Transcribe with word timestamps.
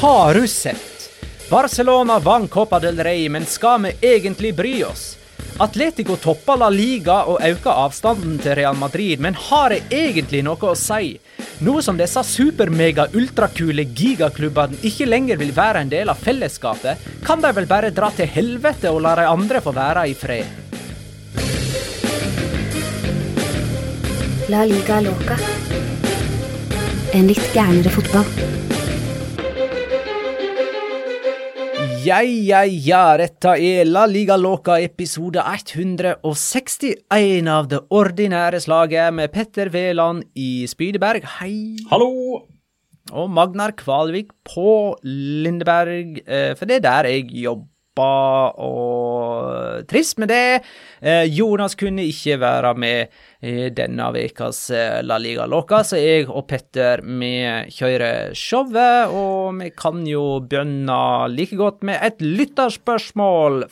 Har 0.00 0.34
du 0.34 0.48
sett? 0.48 1.10
Barcelona 1.50 2.18
vant 2.18 2.50
Copa 2.50 2.78
del 2.80 2.96
Rey, 3.04 3.28
men 3.28 3.46
skal 3.46 3.82
vi 3.82 3.90
egentlig 4.00 4.54
bry 4.54 4.84
oss? 4.84 5.18
Atletico 5.58 6.16
topper 6.16 6.56
La 6.56 6.70
Liga 6.72 7.18
og 7.28 7.42
øker 7.44 7.82
avstanden 7.82 8.38
til 8.40 8.54
Real 8.56 8.78
Madrid, 8.80 9.20
men 9.20 9.36
har 9.36 9.74
det 9.74 9.82
egentlig 9.92 10.40
noe 10.46 10.70
å 10.70 10.72
si? 10.72 11.18
Nå 11.60 11.74
som 11.84 12.00
disse 12.00 12.22
super-mega-ultrakule 12.24 13.84
gigaklubbene 13.84 14.80
ikke 14.88 15.10
lenger 15.10 15.36
vil 15.42 15.52
være 15.52 15.84
en 15.84 15.92
del 15.92 16.08
av 16.08 16.24
fellesskapet, 16.24 17.04
kan 17.26 17.44
de 17.44 17.52
vel 17.60 17.68
bare 17.68 17.92
dra 17.92 18.08
til 18.16 18.32
helvete 18.38 18.88
og 18.88 19.02
la 19.04 19.12
de 19.20 19.28
andre 19.28 19.60
få 19.60 19.76
være 19.76 20.06
i 20.08 20.16
fred? 20.16 20.48
La 24.48 24.64
liga 24.64 25.04
loca. 25.04 25.36
En 27.12 27.28
litt 27.28 27.52
gærnere 27.52 27.92
fotball. 27.92 28.69
Ja, 32.00 32.22
ja, 32.22 32.62
ja, 32.64 33.16
dette 33.18 33.50
er 33.60 33.84
La 33.84 34.06
Liga 34.08 34.36
Loca 34.38 34.78
episode 34.80 35.42
161 35.42 37.48
av 37.50 37.66
det 37.68 37.80
ordinære 37.92 38.60
slaget 38.64 39.12
med 39.18 39.28
Petter 39.34 39.68
Veland 39.74 40.22
i 40.38 40.64
Spydeberg. 40.70 41.26
Hei. 41.40 41.82
Hallo! 41.90 42.40
Og 43.10 43.26
Magnar 43.34 43.74
Kvalvik 43.76 44.30
på 44.48 44.94
Lindeberg, 45.04 46.22
eh, 46.24 46.54
for 46.56 46.64
det 46.70 46.78
er 46.78 46.86
der 46.86 47.10
jeg 47.10 47.26
jobber. 47.42 47.66
Og 48.00 49.84
trist 49.90 50.16
med 50.22 50.30
det. 50.32 50.62
Eh, 51.02 51.26
Jonas 51.28 51.76
kunne 51.76 52.06
ikke 52.08 52.38
være 52.40 52.72
med 52.80 53.12
i 53.40 53.70
denne 53.72 54.08
ukas 54.12 54.66
eh, 54.74 55.00
La 55.02 55.16
Liga 55.18 55.46
Loca, 55.48 55.80
så 55.84 55.96
jeg 55.96 56.26
og 56.28 56.44
Petter 56.50 57.00
vi 57.04 57.32
kjører 57.72 58.34
showet. 58.36 59.14
Og 59.14 59.56
vi 59.60 59.70
kan 59.76 60.04
jo 60.08 60.40
begynne 60.44 60.98
like 61.32 61.56
godt 61.56 61.84
med 61.86 62.00
et 62.04 62.20
lytterspørsmål. 62.20 63.64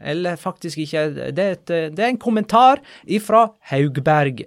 Eller 0.00 0.40
faktisk 0.40 0.80
ikke. 0.84 1.08
Det 1.36 1.44
er, 1.44 1.58
et, 1.58 1.76
det 1.96 2.02
er 2.02 2.10
en 2.12 2.20
kommentar 2.20 2.82
ifra 3.04 3.50
Haugberg 3.70 4.46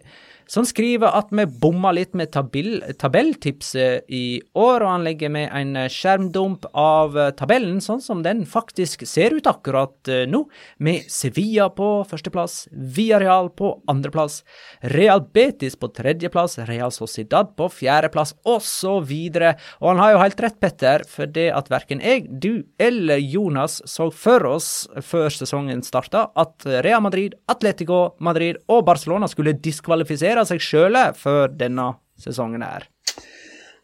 som 0.50 0.66
skriver 0.66 1.14
at 1.14 1.30
vi 1.36 1.46
bomma 1.62 1.92
litt 1.94 2.16
med 2.18 2.32
tabell, 2.34 2.80
tabelltipset 2.98 4.10
i 4.10 4.42
år, 4.58 4.82
og 4.82 4.90
han 4.90 5.06
legger 5.06 5.30
med 5.34 5.52
en 5.54 5.78
skjermdump 5.94 6.66
av 6.74 7.18
tabellen, 7.38 7.78
sånn 7.84 8.02
som 8.02 8.24
den 8.26 8.46
faktisk 8.50 9.06
ser 9.08 9.36
ut 9.38 9.50
akkurat 9.50 10.10
nå, 10.30 10.42
med 10.82 11.06
Sevilla 11.12 11.70
på 11.74 11.90
førsteplass, 12.10 12.64
Villarreal 12.74 13.52
på 13.54 13.76
andreplass, 13.92 14.42
Real 14.96 15.22
Betis 15.22 15.78
på 15.78 15.92
tredjeplass, 15.94 16.58
Real 16.70 16.94
Sociedad 16.96 17.54
på 17.58 17.70
fjerdeplass, 17.74 18.34
osv. 18.50 19.14
Og 19.80 19.88
han 19.92 20.02
har 20.02 20.16
jo 20.16 20.24
helt 20.24 20.44
rett, 20.44 20.58
Petter, 20.60 21.06
for 21.08 21.30
det 21.30 21.50
at 21.56 21.70
verken 21.72 22.02
jeg, 22.04 22.26
du 22.42 22.66
eller 22.82 23.22
Jonas 23.22 23.80
så 23.88 24.10
for 24.12 24.44
oss 24.50 24.70
før 25.06 25.30
sesongen 25.34 25.84
starta 25.86 26.26
at 26.40 26.66
Real 26.84 27.04
Madrid, 27.06 27.38
Atletico 27.52 28.16
Madrid 28.24 28.60
og 28.72 28.84
Barcelona 28.90 29.30
skulle 29.30 29.56
diskvalifisere 29.60 30.39
seg 30.48 30.64
sjøl 30.64 30.98
før 31.18 31.52
denne 31.52 31.92
sesongen 32.20 32.64
her. 32.64 32.88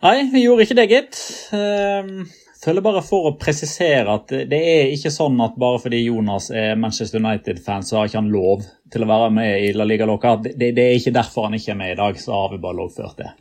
Nei, 0.05 0.17
vi 0.31 0.43
gjorde 0.45 0.65
ikke 0.65 0.77
det, 0.77 0.89
gitt. 0.91 1.21
Følger 1.51 2.25
føler 2.65 2.81
bare 2.81 3.01
for 3.05 3.29
å 3.29 3.35
presisere 3.37 4.09
at 4.09 4.31
det 4.49 4.57
er 4.57 4.91
ikke 4.93 5.11
sånn 5.13 5.37
at 5.43 5.57
bare 5.61 5.77
fordi 5.83 5.99
Jonas 6.07 6.49
er 6.49 6.77
Manchester 6.79 7.21
United-fan, 7.21 7.85
så 7.85 7.99
har 7.99 8.09
ikke 8.09 8.21
han 8.23 8.31
lov 8.33 8.65
til 8.91 9.05
å 9.05 9.09
være 9.09 9.29
med 9.35 9.67
i 9.67 9.73
La 9.77 9.85
Liga 9.85 10.07
Loca. 10.09 10.35
Det, 10.41 10.55
det 10.73 10.81
er 10.81 10.97
ikke 10.97 11.13
derfor 11.13 11.45
han 11.45 11.57
ikke 11.59 11.75
er 11.75 11.81
med 11.83 11.93
i 11.93 11.99
dag, 11.99 12.17
så 12.21 12.33
har 12.33 12.53
vi 12.55 12.61
bare 12.63 12.79
lovført 12.79 13.21
det. 13.21 13.31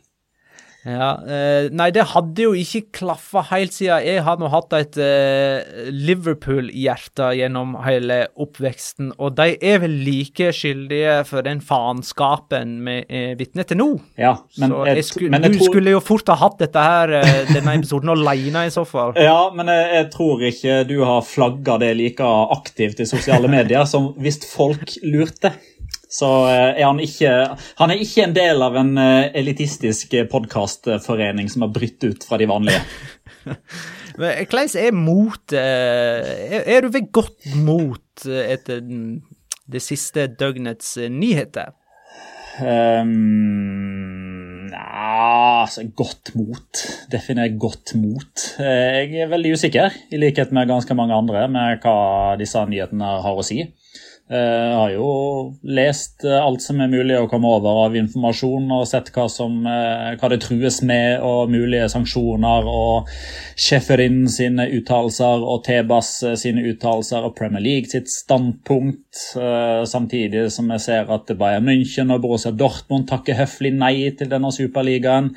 Ja, 0.85 1.15
eh, 1.25 1.67
Nei, 1.73 1.87
det 1.95 2.03
hadde 2.11 2.43
jo 2.45 2.51
ikke 2.53 2.83
klaffa 2.99 3.41
helt 3.49 3.73
siden 3.73 4.03
jeg 4.05 4.21
har 4.25 4.37
nå 4.37 4.49
hatt 4.53 4.73
et 4.77 4.97
eh, 5.01 5.89
Liverpool-hjerte 5.89 7.31
gjennom 7.39 7.75
hele 7.85 8.19
oppveksten, 8.41 9.11
og 9.17 9.35
de 9.39 9.55
er 9.65 9.79
vel 9.83 9.95
like 10.05 10.51
skyldige 10.55 11.15
for 11.29 11.45
den 11.45 11.61
faenskapen 11.65 12.75
vi 12.85 12.97
er 13.09 13.35
vitne 13.39 13.65
til 13.67 13.79
nå. 13.81 13.87
Ja, 14.21 14.35
men 14.61 14.71
så 14.75 14.85
jeg- 14.91 15.05
sku, 15.09 15.25
men 15.29 15.41
jeg 15.47 15.53
du 15.57 15.63
skulle 15.65 15.95
jo 15.95 15.99
fort 16.05 16.27
ha 16.29 16.35
hatt 16.35 16.59
dette 16.61 16.77
her, 16.85 17.13
eh, 17.21 17.45
denne 17.53 17.75
episoden 17.79 18.09
alene 18.13 18.65
i 18.67 18.73
så 18.73 18.85
fall. 18.85 19.13
Ja, 19.25 19.49
men 19.49 19.67
jeg, 19.67 19.85
jeg 19.95 20.09
tror 20.13 20.41
ikke 20.51 20.75
du 20.87 20.99
har 21.03 21.21
flagga 21.25 21.79
det 21.81 21.95
like 21.97 22.21
aktivt 22.53 22.99
i 23.01 23.05
sosiale 23.09 23.47
medier 23.49 23.85
som 23.89 24.13
hvis 24.21 24.37
folk 24.53 24.97
lurte. 25.03 25.51
Så 26.11 26.29
eh, 26.49 26.79
er 26.79 26.85
han 26.85 27.01
ikke 27.01 27.31
Han 27.79 27.91
er 27.91 28.01
ikke 28.03 28.27
en 28.27 28.35
del 28.35 28.63
av 28.65 28.77
en 28.79 28.95
eh, 29.01 29.31
elitistisk 29.41 30.15
podkastforening 30.31 31.49
som 31.51 31.65
har 31.65 31.73
brytt 31.75 32.05
ut 32.05 32.27
fra 32.27 32.39
de 32.41 32.49
vanlige. 32.49 32.81
Men 34.19 34.45
Hvordan 34.47 34.77
er 34.79 34.95
mot 34.95 35.55
er, 35.55 36.81
du 36.81 36.91
ved 36.93 37.09
godt 37.13 37.49
mot 37.59 38.27
eh, 38.29 38.53
etter 38.55 38.83
det 39.65 39.81
siste 39.81 40.27
døgnets 40.39 40.95
eh, 41.01 41.11
nyheter? 41.11 41.73
Um, 42.55 44.69
ja, 44.71 45.65
altså, 45.65 45.83
godt 45.95 46.31
mot. 46.37 46.83
Definer 47.11 47.51
godt 47.59 47.95
mot. 47.99 48.45
Eh, 48.59 49.11
jeg 49.11 49.25
er 49.25 49.31
veldig 49.31 49.55
usikker, 49.57 49.97
i 50.11 50.17
likhet 50.21 50.53
med 50.55 50.69
ganske 50.69 50.95
mange 50.97 51.17
andre, 51.17 51.47
med 51.51 51.83
hva 51.83 52.35
disse 52.39 52.61
nyhetene 52.69 53.17
har 53.25 53.35
å 53.35 53.45
si. 53.45 53.65
Jeg 54.25 54.41
eh, 54.41 54.71
har 54.73 54.89
jo 54.89 55.09
lest 55.69 56.23
eh, 56.25 56.39
alt 56.41 56.63
som 56.63 56.79
er 56.81 56.89
mulig 56.89 57.13
å 57.13 57.27
komme 57.29 57.45
over 57.45 57.83
av 57.83 57.93
informasjon, 57.99 58.71
og 58.73 58.87
sett 58.89 59.11
hva, 59.13 59.27
som, 59.29 59.59
eh, 59.69 60.15
hva 60.17 60.29
det 60.33 60.39
trues 60.41 60.79
med, 60.81 61.19
og 61.21 61.51
mulige 61.53 61.85
sanksjoner, 61.93 62.65
og 62.65 63.11
Shefferin 63.53 64.23
sine 64.33 64.65
uttalelser, 64.79 65.45
og 65.45 65.61
Tebas 65.67 66.09
sine 66.41 66.63
uttalelser, 66.71 67.21
og 67.21 67.35
Premier 67.37 67.61
League 67.61 67.91
sitt 67.91 68.09
standpunkt. 68.09 69.03
Samtidig 69.85 70.47
som 70.51 70.73
jeg 70.73 70.81
ser 70.83 71.11
at 71.13 71.29
Bayern 71.37 71.69
München 71.69 72.09
og 72.13 72.23
Borussia 72.23 72.49
Dortmund 72.49 73.05
takker 73.07 73.37
høflig 73.37 73.75
nei 73.77 74.09
til 74.17 74.31
denne 74.31 74.49
superligaen. 74.51 75.29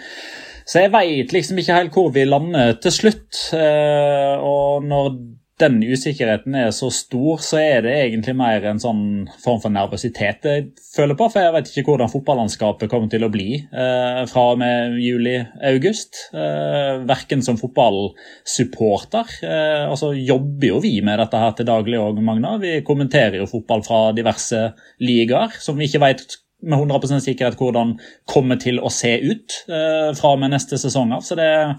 Så 0.69 0.87
jeg 0.87 0.95
veit 0.97 1.37
liksom 1.37 1.61
ikke 1.61 1.77
helt 1.77 1.93
hvor 1.97 2.09
vi 2.17 2.25
lander 2.25 2.73
til 2.81 2.97
slutt. 2.97 3.43
Og 3.53 4.89
når 4.89 5.21
den 5.59 5.79
usikkerheten 5.83 6.55
er 6.59 6.71
så 6.75 6.89
stor, 6.95 7.41
så 7.43 7.59
er 7.61 7.83
det 7.85 7.95
egentlig 7.97 8.35
mer 8.39 8.65
en 8.71 8.81
sånn 8.83 9.03
form 9.43 9.61
for 9.63 9.75
nervøsitet 9.75 10.47
jeg 10.47 10.67
føler 10.95 11.19
på. 11.19 11.29
For 11.33 11.43
jeg 11.43 11.55
vet 11.57 11.71
ikke 11.73 11.93
hvordan 11.93 12.13
fotballandskapet 12.13 12.91
kommer 12.93 13.11
til 13.13 13.27
å 13.27 13.31
bli 13.33 13.49
eh, 13.59 14.23
fra 14.31 14.45
og 14.53 14.61
med 14.63 14.99
juli-august. 15.03 16.25
Eh, 16.33 17.05
verken 17.09 17.43
som 17.45 17.59
fotballsupporter. 17.61 19.39
Eh, 19.43 19.85
altså 19.89 20.13
jobber 20.15 20.71
jo 20.73 20.83
vi 20.85 20.97
med 21.05 21.19
dette 21.23 21.43
her 21.43 21.57
til 21.59 21.71
daglig 21.71 22.01
òg, 22.03 22.23
Magna. 22.25 22.57
Vi 22.63 22.79
kommenterer 22.87 23.41
jo 23.43 23.51
fotball 23.51 23.83
fra 23.87 24.03
diverse 24.17 24.69
ligaer 25.03 25.59
som 25.63 25.79
vi 25.79 25.91
ikke 25.91 26.05
vet 26.07 26.39
med 26.63 26.79
100% 26.79 27.23
sikkerhet 27.23 27.59
hvordan 27.59 27.95
kommer 28.27 28.59
til 28.59 28.81
å 28.83 28.91
se 28.91 29.13
ut 29.23 29.61
eh, 29.71 30.11
fra 30.19 30.35
og 30.35 30.43
med 30.43 30.55
neste 30.55 30.79
sesong 30.81 31.15
av. 31.15 31.23
Så 31.27 31.39
det 31.39 31.47
er 31.47 31.75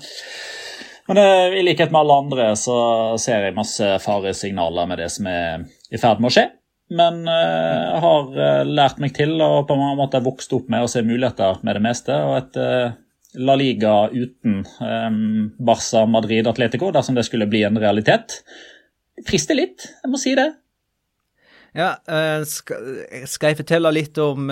men 1.10 1.18
uh, 1.18 1.58
i 1.58 1.64
likhet 1.66 1.92
med 1.92 2.04
alle 2.04 2.18
andre 2.24 2.46
så 2.60 2.78
ser 3.22 3.48
jeg 3.48 3.58
masse 3.58 3.88
faresignaler 4.04 4.90
med 4.90 5.02
det 5.02 5.10
som 5.10 5.28
er 5.30 5.66
i 5.90 6.00
ferd 6.02 6.22
med 6.22 6.30
å 6.30 6.36
skje. 6.36 6.46
Men 6.94 7.24
uh, 7.26 7.34
jeg 7.34 8.04
har 8.06 8.30
uh, 8.38 8.70
lært 8.70 9.02
meg 9.02 9.16
til 9.18 9.34
og 9.42 9.68
på 9.70 9.78
en 9.78 9.98
måte 9.98 10.22
vokst 10.26 10.54
opp 10.58 10.70
med 10.70 10.86
å 10.86 10.92
se 10.92 11.02
muligheter 11.06 11.64
med 11.66 11.80
det 11.80 11.84
meste. 11.86 12.14
Og 12.14 12.38
et 12.38 12.62
La 13.42 13.58
Liga 13.58 13.96
uten 14.14 14.64
um, 14.82 15.50
Barca, 15.58 16.06
Madrid, 16.10 16.50
Atletico, 16.50 16.94
dersom 16.94 17.18
det 17.18 17.28
skulle 17.28 17.50
bli 17.50 17.66
en 17.66 17.78
realitet, 17.82 18.40
frister 19.26 19.58
litt. 19.58 19.90
Jeg 20.04 20.14
må 20.14 20.22
si 20.22 20.38
det. 20.38 20.48
Ja, 21.78 21.92
skal, 22.50 23.04
jeg 23.14 23.60
fortelle 23.60 23.92
litt 23.94 24.18
om 24.18 24.50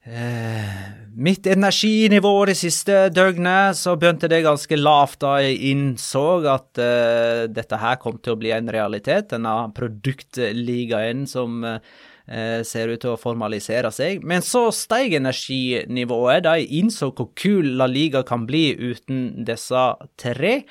Eh, 0.00 0.68
mitt 1.12 1.44
energinivå 1.46 2.32
det 2.48 2.54
siste 2.56 3.10
døgnet, 3.12 3.76
så 3.76 3.98
begynte 4.00 4.30
det 4.32 4.38
ganske 4.46 4.78
lavt 4.80 5.18
da 5.20 5.34
jeg 5.44 5.58
innså 5.74 6.22
at 6.48 6.80
eh, 6.80 7.42
dette 7.52 7.76
her 7.76 7.98
kom 8.00 8.16
til 8.16 8.32
å 8.32 8.40
bli 8.40 8.54
en 8.56 8.70
realitet. 8.72 9.28
Denne 9.34 9.52
produktligaen 9.76 11.26
som 11.28 11.60
eh, 11.68 12.62
ser 12.64 12.94
ut 12.94 13.02
til 13.02 13.12
å 13.12 13.20
formalisere 13.20 13.92
seg. 13.92 14.24
Men 14.24 14.40
så 14.46 14.70
steg 14.72 15.18
energinivået 15.20 16.46
da 16.48 16.56
jeg 16.56 16.80
innså 16.80 17.10
hvor 17.12 17.34
kul 17.36 17.74
La 17.76 17.90
Liga 17.90 18.24
kan 18.24 18.48
bli 18.48 18.70
uten 18.80 19.44
disse 19.44 19.84
tre. 20.16 20.62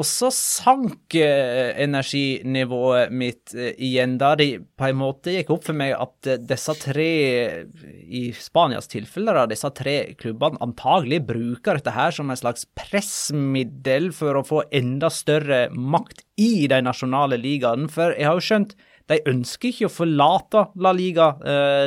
Og 0.00 0.06
så 0.08 0.30
sank 0.32 1.12
eh, 1.18 1.74
energinivået 1.82 3.12
mitt 3.12 3.52
eh, 3.52 3.74
igjen, 3.76 4.16
da 4.20 4.32
det 4.38 4.62
på 4.80 4.86
en 4.88 4.96
måte 4.96 5.34
gikk 5.34 5.50
opp 5.52 5.66
for 5.66 5.76
meg 5.76 5.92
at 5.92 6.28
eh, 6.30 6.38
disse 6.40 6.72
tre, 6.80 7.08
i 8.08 8.22
Spanias 8.32 8.88
tilfelle, 8.88 9.34
da, 9.36 9.44
disse 9.50 9.68
tre 9.76 10.14
klubbene 10.20 10.60
antagelig 10.64 11.20
bruker 11.28 11.76
dette 11.76 11.92
her 11.92 12.14
som 12.16 12.32
en 12.32 12.40
slags 12.40 12.64
pressmiddel 12.78 14.08
for 14.16 14.40
å 14.40 14.46
få 14.46 14.62
enda 14.72 15.10
større 15.12 15.66
makt 15.74 16.24
i 16.40 16.64
de 16.72 16.80
nasjonale 16.86 17.36
ligaene. 17.42 17.90
For 17.92 18.16
jeg 18.16 18.30
har 18.30 18.40
jo 18.40 18.46
skjønt 18.48 18.72
de 19.10 19.18
ønsker 19.26 19.72
ikke 19.72 19.88
å 19.88 19.90
forlate 19.90 20.60
La 20.78 20.92
Liga, 20.94 21.32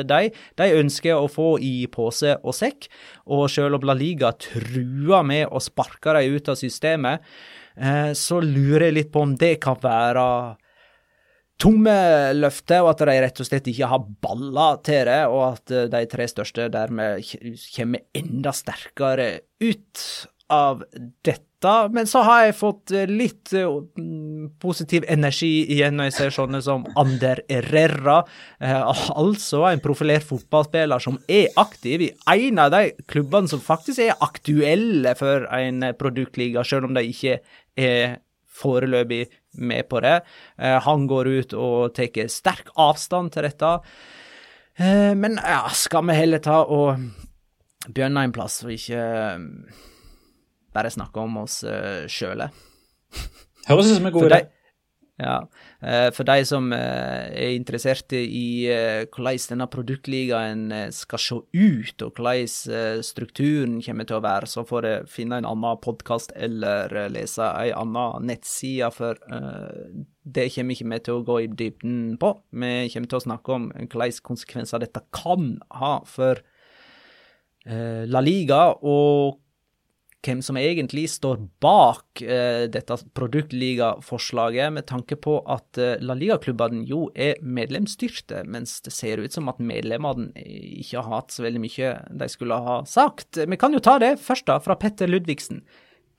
de. 0.04 0.26
De 0.60 0.66
ønsker 0.76 1.16
å 1.16 1.30
få 1.32 1.54
i 1.64 1.86
pose 1.88 2.34
og 2.44 2.52
sekk. 2.52 2.84
Og 3.32 3.46
selv 3.48 3.78
om 3.78 3.86
La 3.88 3.94
Liga 3.96 4.34
truer 4.36 5.24
med 5.24 5.46
å 5.48 5.62
sparke 5.64 6.12
dem 6.18 6.36
ut 6.36 6.50
av 6.52 6.60
systemet, 6.60 7.24
så 8.14 8.36
lurer 8.38 8.88
jeg 8.88 8.94
litt 8.94 9.08
på 9.10 9.24
om 9.24 9.32
det 9.38 9.56
kan 9.64 9.74
være 9.82 10.26
tomme 11.60 11.96
løfter, 12.36 12.82
og 12.82 12.92
at 12.94 13.04
de 13.08 13.16
rett 13.24 13.40
og 13.40 13.48
slett 13.48 13.70
ikke 13.70 13.90
har 13.90 14.06
baller 14.24 14.80
til 14.86 15.02
det, 15.08 15.20
og 15.30 15.42
at 15.52 15.74
eh, 15.74 15.88
de 15.92 16.04
tre 16.10 16.28
største 16.30 16.68
dermed 16.72 17.24
kommer 17.76 18.06
enda 18.16 18.54
sterkere 18.54 19.28
ut 19.62 20.06
av 20.52 20.84
dette. 21.24 21.42
Men 21.94 22.08
så 22.10 22.22
har 22.26 22.44
jeg 22.44 22.56
fått 22.58 22.92
litt 23.10 23.34
litt 23.54 23.54
positiv 24.62 25.04
energi 25.10 25.64
igjen 25.74 25.96
når 25.98 26.10
jeg 26.10 26.16
ser 26.16 26.34
sånne 26.36 26.60
som 26.64 26.84
Ander 27.00 27.40
Herrera, 27.50 28.20
altså 28.60 29.64
en 29.68 29.82
profilert 29.84 30.26
fotballspiller 30.28 31.02
som 31.02 31.18
er 31.28 31.52
aktiv 31.60 32.06
i 32.06 32.10
en 32.34 32.60
av 32.62 32.72
de 32.74 32.92
klubbene 33.10 33.50
som 33.50 33.62
faktisk 33.64 34.02
er 34.04 34.18
aktuelle 34.24 35.14
for 35.18 35.48
en 35.56 35.84
produktliga, 35.98 36.64
selv 36.64 36.88
om 36.88 36.96
de 36.96 37.04
ikke 37.10 37.38
er 37.80 38.18
foreløpig 38.54 39.24
med 39.66 39.88
på 39.90 40.00
det. 40.04 40.20
Uh, 40.60 40.78
han 40.84 41.08
går 41.10 41.30
ut 41.40 41.56
og 41.58 41.94
tar 41.96 42.28
sterk 42.30 42.70
avstand 42.80 43.34
til 43.34 43.48
dette. 43.48 43.72
Eh, 44.76 45.14
men 45.14 45.38
ja, 45.38 45.68
skal 45.70 46.06
vi 46.08 46.16
heller 46.18 46.42
ta 46.42 46.64
og 46.66 46.98
begynne 47.86 48.24
en 48.26 48.34
plass, 48.34 48.62
og 48.66 48.72
ikke 48.74 48.98
eh, 48.98 49.84
bare 50.74 50.92
snakke 50.92 51.22
om 51.22 51.42
oss 51.44 51.62
sjøle? 52.10 52.50
Høres 53.68 53.88
ut 53.92 53.98
som 53.98 54.10
en 54.10 54.14
god 54.14 54.30
idé. 54.30 54.44
Ja, 55.14 55.44
eh, 55.78 56.08
For 56.10 56.26
de 56.26 56.42
som 56.42 56.72
eh, 56.74 57.28
er 57.30 57.52
interesserte 57.54 58.18
i 58.18 58.66
hvordan 59.14 59.44
denne 59.52 59.68
produktligaen 59.70 60.64
skal 60.94 61.22
se 61.22 61.38
ut, 61.38 62.02
og 62.02 62.18
hvordan 62.18 63.04
strukturen 63.06 63.76
kommer 63.84 64.08
til 64.08 64.18
å 64.18 64.24
være, 64.24 64.48
så 64.50 64.64
får 64.66 64.88
jeg 64.88 65.12
finne 65.12 65.38
en 65.38 65.46
annen 65.46 65.82
podkast 65.84 66.34
eller 66.34 66.96
lese 67.14 67.46
en 67.46 67.94
annen 67.94 68.26
nettside, 68.26 68.90
for 68.94 69.20
det 70.24 70.48
kommer 70.56 70.74
ikke 70.74 70.90
vi 70.90 71.00
til 71.06 71.20
å 71.20 71.26
gå 71.28 71.38
i 71.44 71.52
dybden 71.62 72.18
på. 72.18 72.32
Vi 72.50 72.74
kommer 72.90 73.12
til 73.12 73.20
å 73.20 73.26
snakke 73.28 73.54
om 73.54 73.70
hvilke 73.70 74.26
konsekvenser 74.26 74.82
dette 74.82 75.04
kan 75.14 75.54
ha 75.78 75.94
for 76.08 76.42
La 77.64 78.20
Liga, 78.20 78.74
og 78.82 79.43
hvem 80.24 80.40
som 80.44 80.58
egentlig 80.58 81.06
står 81.12 81.40
bak 81.62 82.22
eh, 82.24 82.64
dette 82.72 82.96
produktligaforslaget, 83.16 84.72
med 84.74 84.86
tanke 84.88 85.18
på 85.20 85.38
at 85.50 85.80
eh, 85.80 85.96
La 86.04 86.16
Liga-klubbene 86.18 86.84
jo 86.88 87.08
er 87.14 87.40
medlemsstyrte, 87.44 88.44
mens 88.48 88.78
det 88.84 88.94
ser 88.96 89.22
ut 89.22 89.34
som 89.34 89.50
at 89.52 89.62
medlemmene 89.62 90.32
ikke 90.40 91.00
har 91.00 91.10
hatt 91.20 91.34
så 91.34 91.46
veldig 91.46 91.64
mye 91.64 91.94
de 92.24 92.30
skulle 92.32 92.60
ha 92.66 92.80
sagt. 92.88 93.40
Vi 93.40 93.60
kan 93.60 93.76
jo 93.76 93.82
ta 93.84 93.98
det 94.02 94.16
først, 94.22 94.48
da, 94.50 94.60
fra 94.64 94.78
Petter 94.80 95.10
Ludvigsen. 95.10 95.64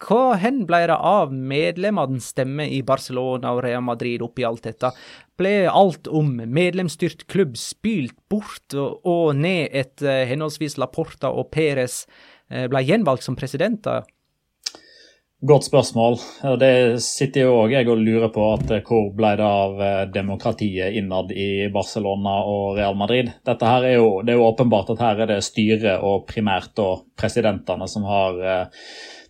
Hva 0.01 0.35
hen 0.41 0.65
ble 0.67 0.81
det 0.91 0.97
av 0.97 1.31
medlemmenes 1.33 2.31
stemme 2.33 2.67
i 2.67 2.81
Barcelona 2.83 3.53
og 3.55 3.63
Real 3.63 3.83
Madrid 3.85 4.23
oppi 4.25 4.43
alt 4.43 4.65
dette? 4.67 4.91
Ble 5.39 5.69
alt 5.71 6.07
om 6.07 6.35
medlemsstyrt 6.35 7.25
klubb 7.31 7.55
spylt 7.59 8.17
bort 8.31 8.75
og, 8.75 9.35
ned 9.35 9.71
etter 9.71 10.25
henholdsvis 10.29 10.77
Laporta 10.81 11.31
og 11.31 11.51
Perez 11.55 12.03
Eh, 12.51 12.67
ble 12.69 12.81
gjenvalgt 12.85 13.25
som 13.25 13.37
president? 13.37 13.87
Godt 15.45 15.67
spørsmål. 15.67 16.17
Det 16.61 17.01
sitter 17.03 17.45
jo 17.45 17.57
òg 17.63 17.73
jeg 17.75 17.89
og 17.91 17.99
lurer 18.01 18.31
på 18.33 18.45
at 18.53 18.71
eh, 18.73 18.85
hvor 18.85 19.11
ble 19.17 19.33
det 19.39 19.45
av 19.45 19.81
eh, 19.81 20.03
demokratiet 20.13 20.95
innad 20.99 21.33
i 21.33 21.67
Barcelona 21.73 22.37
og 22.49 22.79
Real 22.79 22.97
Madrid. 22.97 23.33
Dette 23.45 23.69
her 23.69 23.89
er 23.89 23.97
jo, 23.97 24.21
Det 24.21 24.33
er 24.33 24.39
jo 24.39 24.47
åpenbart 24.47 24.93
at 24.93 25.03
her 25.03 25.25
er 25.25 25.33
det 25.33 25.41
styret 25.45 26.05
og 26.05 26.25
primært 26.29 26.81
og 26.81 27.09
presidentene 27.17 27.89
som 27.89 28.07
har 28.09 28.41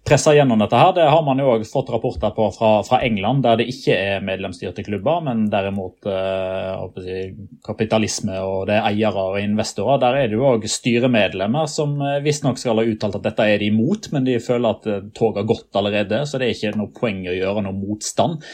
pressa 0.05 0.35
gjennom 0.35 0.59
dette. 0.61 0.77
her. 0.77 0.93
Det 0.93 1.05
har 1.09 1.23
man 1.25 1.39
jo 1.41 1.47
også 1.55 1.71
fått 1.71 1.89
rapporter 1.93 2.33
på 2.35 2.47
fra, 2.53 2.71
fra, 2.85 2.99
England, 3.05 3.41
der 3.43 3.57
det 3.59 3.67
ikke 3.71 3.95
er 3.97 4.25
medlemsstyrte 4.25 4.85
klubber, 4.85 5.23
men 5.25 5.47
derimot 5.49 6.05
eh, 6.05 7.33
kapitalisme 7.65 8.37
og 8.45 8.67
det 8.69 8.77
er 8.77 8.89
eiere 8.91 9.25
og 9.31 9.39
investorer. 9.41 10.01
Der 10.03 10.19
er 10.19 10.29
det 10.29 10.37
jo 10.37 10.45
òg 10.51 10.67
styremedlemmer 10.69 11.69
som 11.71 11.97
eh, 12.01 12.21
visstnok 12.25 12.61
skal 12.61 12.81
ha 12.81 12.87
uttalt 12.87 13.17
at 13.19 13.25
dette 13.31 13.49
er 13.49 13.61
de 13.61 13.71
imot, 13.73 14.11
men 14.13 14.27
de 14.27 14.37
føler 14.43 14.77
at 14.77 14.89
eh, 14.91 15.03
toget 15.17 15.41
har 15.41 15.51
gått 15.55 15.81
allerede, 15.81 16.23
så 16.29 16.41
det 16.41 16.49
er 16.49 16.57
ikke 16.57 16.75
noe 16.77 16.93
poeng 16.95 17.25
å 17.25 17.37
gjøre 17.39 17.65
noe 17.65 17.79
motstand. 17.79 18.45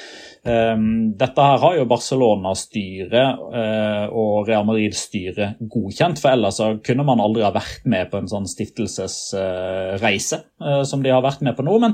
Um, 0.41 1.11
dette 1.19 1.43
her 1.45 1.59
har 1.61 1.75
jo 1.77 1.83
Barcelona-styret 1.85 3.41
uh, 3.53 4.05
og 4.09 4.47
Real 4.47 4.65
Madrid-styret 4.65 5.59
godkjent, 5.69 6.17
for 6.21 6.33
ellers 6.33 6.57
kunne 6.85 7.05
man 7.05 7.21
aldri 7.21 7.45
ha 7.45 7.51
vært 7.53 7.85
med 7.85 8.09
på 8.09 8.17
en 8.17 8.31
sånn 8.31 8.49
stiftelsesreise 8.49 10.41
uh, 10.63 10.81
som 10.87 11.05
de 11.05 11.13
har 11.13 11.21
vært 11.21 11.45
med 11.45 11.53
på 11.57 11.67
nå. 11.67 11.77
Men 11.85 11.93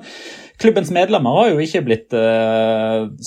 klubbens 0.62 0.94
medlemmer 0.96 1.42
har 1.42 1.52
jo 1.52 1.60
ikke 1.66 1.84
blitt 1.90 2.16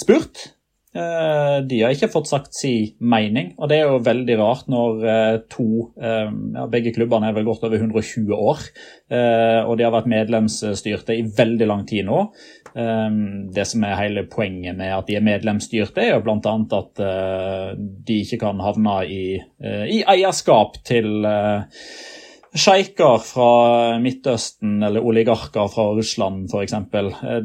spurt. 0.01 0.49
Eh, 0.91 1.57
de 1.71 1.77
har 1.85 1.93
ikke 1.95 2.11
fått 2.11 2.27
sagt 2.27 2.57
si 2.59 2.97
mening, 2.99 3.53
og 3.63 3.69
det 3.71 3.77
er 3.79 3.93
jo 3.93 4.01
veldig 4.03 4.37
rart 4.41 4.71
når 4.73 5.05
eh, 5.07 5.37
to 5.47 5.67
ja, 5.95 6.65
Begge 6.73 6.91
klubbene 6.97 7.29
er 7.31 7.37
vel 7.37 7.47
godt 7.47 7.63
over 7.69 7.79
120 7.79 8.35
år, 8.35 8.65
og 9.11 9.73
de 9.79 9.85
har 9.87 9.93
vært 9.95 10.11
medlemsstyrte 10.11 11.15
i 11.19 11.25
veldig 11.37 11.67
lang 11.67 11.85
tid 11.87 12.07
nå. 12.09 12.25
Det 12.71 13.65
som 13.67 13.83
er 13.83 13.99
hele 13.99 14.23
poenget 14.31 14.77
med 14.79 14.93
at 14.95 15.09
de 15.09 15.17
er 15.19 15.25
medlemsstyrte, 15.27 16.05
er 16.05 16.13
jo 16.15 16.23
bl.a. 16.23 16.55
at 16.79 17.03
de 18.07 18.19
ikke 18.23 18.39
kan 18.45 18.63
havne 18.63 18.95
i, 19.11 19.25
i 19.91 20.01
eierskap 20.07 20.79
til 20.87 21.27
sjeiker 22.51 23.21
fra 23.23 23.99
Midtøsten 24.03 24.81
eller 24.83 25.05
oligarker 25.07 25.69
fra 25.71 25.85
Russland 25.95 26.49
f.eks. 26.51 26.75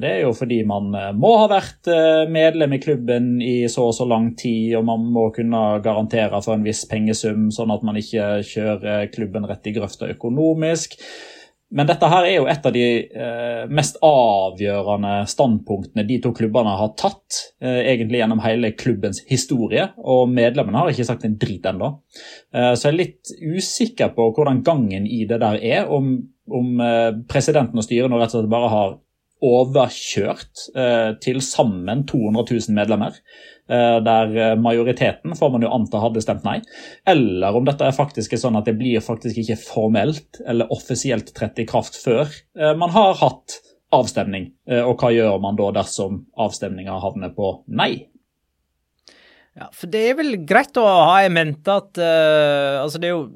Det 0.02 0.10
er 0.10 0.24
jo 0.24 0.32
fordi 0.34 0.64
man 0.66 0.90
eh, 0.98 1.12
må 1.14 1.36
ha 1.44 1.50
vært 1.52 1.90
eh, 1.92 2.26
medlem 2.32 2.74
i 2.74 2.82
klubben 2.82 3.36
i 3.44 3.68
så 3.72 3.90
og 3.92 3.96
så 3.98 4.08
lang 4.10 4.32
tid, 4.40 4.74
og 4.80 4.88
man 4.90 5.06
må 5.14 5.28
kunne 5.36 5.62
garantere 5.86 6.42
for 6.42 6.58
en 6.58 6.66
viss 6.66 6.86
pengesum, 6.90 7.52
sånn 7.54 7.74
at 7.76 7.86
man 7.86 8.02
ikke 8.02 8.42
kjører 8.50 9.12
klubben 9.14 9.46
rett 9.50 9.70
i 9.70 9.76
grøfta 9.76 10.10
økonomisk. 10.16 10.98
Men 11.74 11.88
dette 11.90 12.08
her 12.12 12.28
er 12.28 12.36
jo 12.36 12.46
et 12.50 12.66
av 12.68 12.74
de 12.76 12.84
eh, 13.10 13.64
mest 13.74 13.98
avgjørende 14.06 15.14
standpunktene 15.30 16.06
de 16.06 16.20
to 16.22 16.30
klubbene 16.38 16.76
har 16.78 16.92
tatt 17.00 17.40
eh, 17.64 17.82
egentlig 17.90 18.22
gjennom 18.22 18.44
hele 18.44 18.72
klubbens 18.78 19.24
historie, 19.30 19.88
og 19.98 20.30
medlemmene 20.30 20.84
har 20.84 20.94
ikke 20.94 21.08
sagt 21.08 21.26
en 21.26 21.40
drit 21.42 21.66
ennå. 21.66 21.90
Eh, 22.54 22.72
så 22.78 22.90
jeg 22.90 22.94
er 22.94 23.00
litt 23.00 23.34
usikker 23.42 24.14
på 24.14 24.30
hvordan 24.36 24.62
gangen 24.68 25.10
i 25.10 25.24
det 25.30 25.42
der 25.42 25.58
er, 25.58 25.90
om, 25.90 26.14
om 26.46 26.86
eh, 26.86 27.10
presidenten 27.32 27.82
og 27.82 27.88
styret 27.88 28.14
nå 28.14 28.22
rett 28.22 28.36
og 28.36 28.44
slett 28.44 28.54
bare 28.54 28.72
har 28.76 28.96
overkjørt 29.44 30.70
eh, 30.78 31.12
til 31.24 31.42
sammen 31.44 32.06
200 32.08 32.46
000 32.70 32.78
medlemmer. 32.78 33.18
Eh, 33.68 33.98
der 34.06 34.34
eh, 34.38 34.56
majoriteten 34.62 35.36
får 35.36 35.54
man 35.54 35.66
jo 35.66 35.74
anta 35.76 36.02
hadde 36.04 36.24
stemt 36.24 36.46
nei. 36.48 36.58
Eller 37.08 37.58
om 37.58 37.68
dette 37.68 37.88
er 37.88 37.96
faktisk 37.96 38.38
sånn 38.40 38.58
at 38.60 38.70
det 38.70 38.78
blir 38.80 39.04
faktisk 39.04 39.42
ikke 39.44 39.60
formelt 39.60 40.42
eller 40.46 40.72
offisielt 40.74 41.34
trett 41.36 41.60
i 41.62 41.68
kraft 41.70 42.00
før 42.00 42.32
man 42.80 42.92
har 42.96 43.16
hatt 43.20 43.60
avstemning. 43.96 44.50
Og 44.68 45.00
hva 45.00 45.12
gjør 45.14 45.38
man 45.44 45.56
da 45.60 45.70
dersom 45.78 46.26
avstemninga 46.42 46.98
havner 47.04 47.32
på 47.36 47.52
nei? 47.68 48.08
Ja, 49.56 49.70
for 49.72 49.88
det 49.88 50.02
er 50.04 50.18
vel 50.20 50.34
greit 50.44 50.76
å 50.76 50.84
ha 50.84 51.20
i 51.24 51.32
mente 51.32 51.72
at 51.80 51.96
uh, 51.96 52.82
altså 52.82 53.00
det 53.00 53.08
er 53.08 53.14
jo 53.14 53.28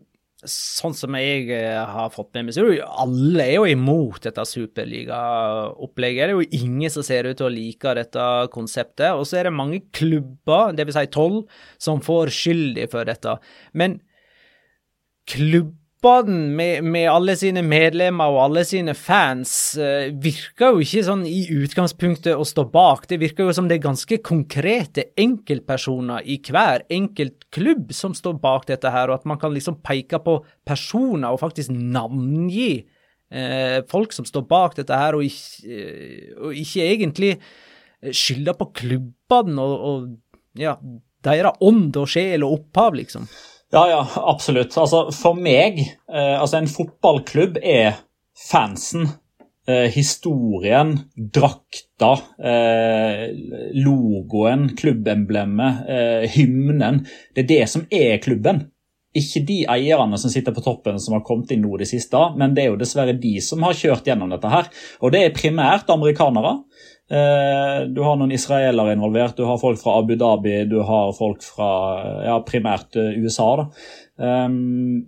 sånn 0.47 0.93
som 0.95 1.15
jeg 1.19 1.49
eh, 1.51 1.79
har 1.83 2.11
fått 2.13 2.31
med 2.35 2.47
meg, 2.47 2.55
så 2.55 2.63
er 2.63 2.77
jo 2.77 2.89
alle 3.03 3.43
er 3.43 3.55
jo 3.57 3.65
imot 3.67 4.23
dette 4.23 4.45
superligaopplegget. 4.47 6.21
Det 6.21 6.27
er 6.29 6.35
jo 6.37 6.61
ingen 6.63 6.93
som 6.93 7.03
ser 7.03 7.27
ut 7.27 7.39
til 7.39 7.49
å 7.49 7.51
like 7.53 7.95
dette 7.97 8.27
konseptet. 8.53 9.11
Og 9.19 9.27
så 9.27 9.39
er 9.39 9.49
det 9.49 9.55
mange 9.57 9.81
klubber, 9.95 10.71
dvs. 10.77 10.95
Si 10.95 11.11
tolv, 11.15 11.41
som 11.81 12.03
får 12.03 12.31
skyldig 12.35 12.87
for 12.93 13.09
dette. 13.09 13.35
Men 13.75 13.99
klubb 15.29 15.75
fotballen 15.99 16.55
med, 16.55 16.83
med, 16.83 17.09
alle 17.09 17.35
sine 17.35 17.61
medlemmer 17.61 18.29
og 18.31 18.43
alle 18.45 18.63
sine 18.65 18.93
fans 18.95 19.75
uh, 19.77 20.07
virker 20.21 20.73
jo 20.73 20.83
ikke 20.83 21.03
sånn 21.03 21.25
i 21.27 21.47
utgangspunktet 21.51 22.35
å 22.35 22.45
stå 22.45 22.65
bak. 22.71 23.07
Det 23.07 23.19
virker 23.19 23.45
jo 23.45 23.53
som 23.53 23.67
det 23.67 23.77
er 23.77 23.83
ganske 23.83 24.19
konkrete 24.23 25.09
enkeltpersoner 25.17 26.23
i 26.23 26.39
hver 26.39 26.85
enkelt 26.89 27.49
klubb 27.51 27.91
som 27.93 28.13
står 28.13 28.39
bak 28.39 28.67
dette 28.67 28.89
her, 28.89 29.09
og 29.09 29.19
at 29.19 29.27
man 29.27 29.39
kan 29.39 29.53
liksom 29.53 29.81
peke 29.83 30.19
på 30.23 30.39
personer 30.65 31.31
og 31.33 31.41
faktisk 31.41 31.71
navngi 31.71 32.85
uh, 33.35 33.83
folk 33.89 34.15
som 34.15 34.25
står 34.25 34.47
bak 34.47 34.79
dette 34.79 34.95
her, 34.95 35.15
og 35.15 35.23
ikke, 35.27 35.67
uh, 35.67 36.47
og 36.47 36.63
ikke 36.63 36.87
egentlig 36.87 37.35
skylde 38.15 38.53
på 38.55 38.71
klubbene 38.79 39.59
og, 39.59 39.79
og 39.83 40.59
ja, 40.59 40.77
deres 41.27 41.59
ånd 41.59 41.97
og 41.99 42.07
sjel 42.07 42.45
og 42.47 42.61
opphav, 42.61 42.95
liksom. 42.95 43.27
Ja, 43.71 43.89
ja, 43.89 44.07
absolutt. 44.15 44.77
Altså, 44.77 45.03
for 45.13 45.37
meg, 45.37 45.79
eh, 46.09 46.35
altså 46.41 46.57
en 46.57 46.69
fotballklubb 46.69 47.59
er 47.61 47.99
fansen. 48.49 49.05
Eh, 49.69 49.85
historien, 49.93 50.95
drakta, 51.13 52.15
eh, 52.41 53.27
logoen, 53.77 54.71
klubbemblemet, 54.79 55.85
hymnen. 56.33 57.03
Det 57.35 57.43
er 57.43 57.51
det 57.51 57.69
som 57.69 57.85
er 57.91 58.17
klubben. 58.17 58.63
Ikke 59.13 59.43
de 59.45 59.59
eierne 59.69 60.17
som 60.17 60.33
sitter 60.33 60.53
på 60.53 60.63
toppen 60.65 60.97
som 61.01 61.13
har 61.13 61.21
kommet 61.25 61.51
inn 61.53 61.61
nå 61.61 61.77
det 61.77 61.87
siste, 61.89 62.17
men 62.37 62.55
det 62.55 62.63
er 62.63 62.71
jo 62.71 62.81
dessverre 62.81 63.13
de 63.21 63.35
som 63.41 63.61
har 63.65 63.77
kjørt 63.77 64.09
gjennom 64.09 64.33
dette 64.33 64.49
her. 64.49 64.69
Og 65.01 65.13
det 65.13 65.23
er 65.23 65.37
primært 65.37 65.89
amerikanere. 65.93 66.59
Eh, 67.09 67.77
du 67.89 68.01
har 68.05 68.17
noen 68.19 68.33
israelere 68.35 68.93
involvert, 68.93 69.37
du 69.37 69.47
har 69.49 69.57
folk 69.61 69.79
fra 69.81 69.97
Abu 69.99 70.13
Dhabi, 70.19 70.63
du 70.69 70.79
har 70.85 71.13
folk 71.17 71.41
fra 71.45 71.71
ja, 72.27 72.35
primært 72.45 72.99
eh, 73.01 73.15
USA. 73.17 73.53
Um, 74.19 75.07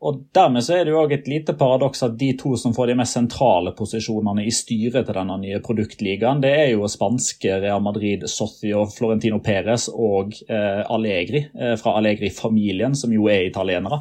og 0.00 0.20
Dermed 0.32 0.64
så 0.64 0.78
er 0.78 0.86
det 0.86 0.94
jo 0.94 1.00
også 1.02 1.16
et 1.18 1.26
lite 1.28 1.54
paradoks 1.60 2.04
at 2.06 2.14
de 2.20 2.30
to 2.40 2.54
som 2.56 2.72
får 2.72 2.88
de 2.88 2.94
mest 3.02 3.18
sentrale 3.18 3.74
posisjonene 3.76 4.46
i 4.48 4.52
styret 4.54 5.04
til 5.04 5.16
denne 5.18 5.36
nye 5.42 5.58
produktligaen, 5.64 6.40
det 6.40 6.52
er 6.56 6.68
jo 6.70 6.88
spanske 6.88 7.58
Real 7.60 7.82
Madrid, 7.84 8.24
Socio, 8.30 8.86
Florentino 8.94 9.42
Perez 9.44 9.90
og 9.92 10.38
eh, 10.48 10.80
Allegri 10.86 11.44
eh, 11.50 11.74
fra 11.80 11.98
Allegri-familien, 12.00 12.96
som 12.96 13.12
jo 13.12 13.28
er 13.28 13.50
italienere. 13.50 14.00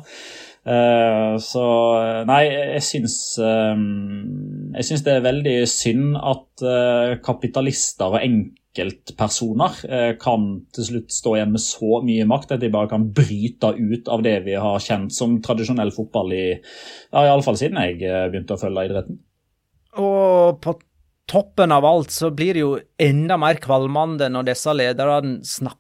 Eh, 0.66 1.36
så 1.39 1.66
nei, 2.28 2.42
jeg 2.51 2.84
syns 2.84 3.13
um, 3.39 3.86
Jeg 4.75 4.86
syns 4.89 5.04
det 5.06 5.13
er 5.13 5.24
veldig 5.24 5.54
synd 5.72 6.18
at 6.20 6.66
kapitalister 7.24 8.12
og 8.12 8.20
enkeltpersoner 8.20 9.80
kan 10.20 10.50
til 10.75 10.88
slutt 10.89 11.16
stå 11.16 11.38
igjen 11.38 11.54
med 11.56 11.63
så 11.63 12.01
mye 12.06 12.28
makt 12.28 12.54
at 12.58 12.62
de 12.62 12.72
bare 12.74 12.92
kan 12.92 13.08
bryte 13.16 13.72
ut 13.80 14.12
av 14.12 14.25
det 14.25 14.36
vi 14.46 14.60
har 14.60 14.84
kjent 14.84 15.16
som 15.16 15.39
tradisjonell 15.44 15.94
fotball 15.96 16.36
i 16.36 16.44
ja, 16.51 17.24
iallfall 17.24 17.58
siden 17.60 17.80
jeg 17.82 18.04
begynte 18.04 18.60
å 18.60 18.62
følge 18.62 18.86
idretten. 18.89 19.24
Og 20.04 20.60
på 20.62 20.75
toppen 21.30 21.72
av 21.72 21.86
alt 21.86 22.12
så 22.13 22.32
blir 22.34 22.58
det 22.58 22.63
jo 22.63 22.72
enda 23.01 23.38
mer 23.42 23.60
kvalmende 23.62 24.30
når 24.34 24.51
disse 24.51 24.74
lederne 24.75 25.39
snakker 25.46 25.78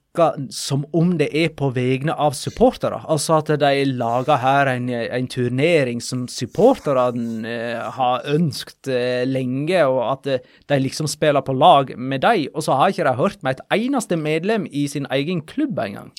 som 0.53 0.85
om 0.95 1.15
det 1.19 1.29
er 1.35 1.51
på 1.57 1.69
vegne 1.75 2.13
av 2.13 2.35
supportere. 2.37 3.01
Altså 3.09 3.39
at 3.39 3.51
de 3.61 3.85
lager 3.89 4.41
her 4.41 4.71
en, 4.73 4.89
en 4.89 5.29
turnering 5.31 6.01
som 6.03 6.27
supporterne 6.31 7.47
eh, 7.47 7.89
har 7.97 8.27
ønsket 8.29 8.91
eh, 8.93 9.25
lenge, 9.27 9.81
og 9.87 10.01
at 10.11 10.31
eh, 10.31 10.47
de 10.69 10.79
liksom 10.83 11.09
spiller 11.11 11.45
på 11.45 11.55
lag 11.57 11.93
med 11.97 12.23
dem. 12.25 12.47
Og 12.53 12.65
så 12.65 12.77
har 12.77 12.93
ikke 12.93 13.07
de 13.09 13.17
hørt 13.19 13.43
med 13.43 13.57
et 13.57 13.79
eneste 13.79 14.19
medlem 14.19 14.67
i 14.71 14.87
sin 14.91 15.07
egen 15.11 15.43
klubb 15.47 15.79
engang. 15.79 16.13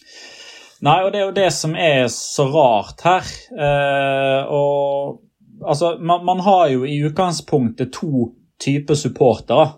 Nei, 0.81 1.01
og 1.05 1.13
det 1.13 1.21
er 1.21 1.27
jo 1.27 1.37
det 1.37 1.51
som 1.53 1.75
er 1.77 2.07
så 2.13 2.47
rart 2.49 3.03
her. 3.05 3.27
Eh, 3.53 4.49
og 4.49 5.21
altså, 5.67 5.97
man, 6.01 6.25
man 6.25 6.41
har 6.47 6.71
jo 6.73 6.87
i 6.89 7.03
utgangspunktet 7.05 7.93
to 7.93 8.31
typer 8.61 8.97
supportere. 8.97 9.69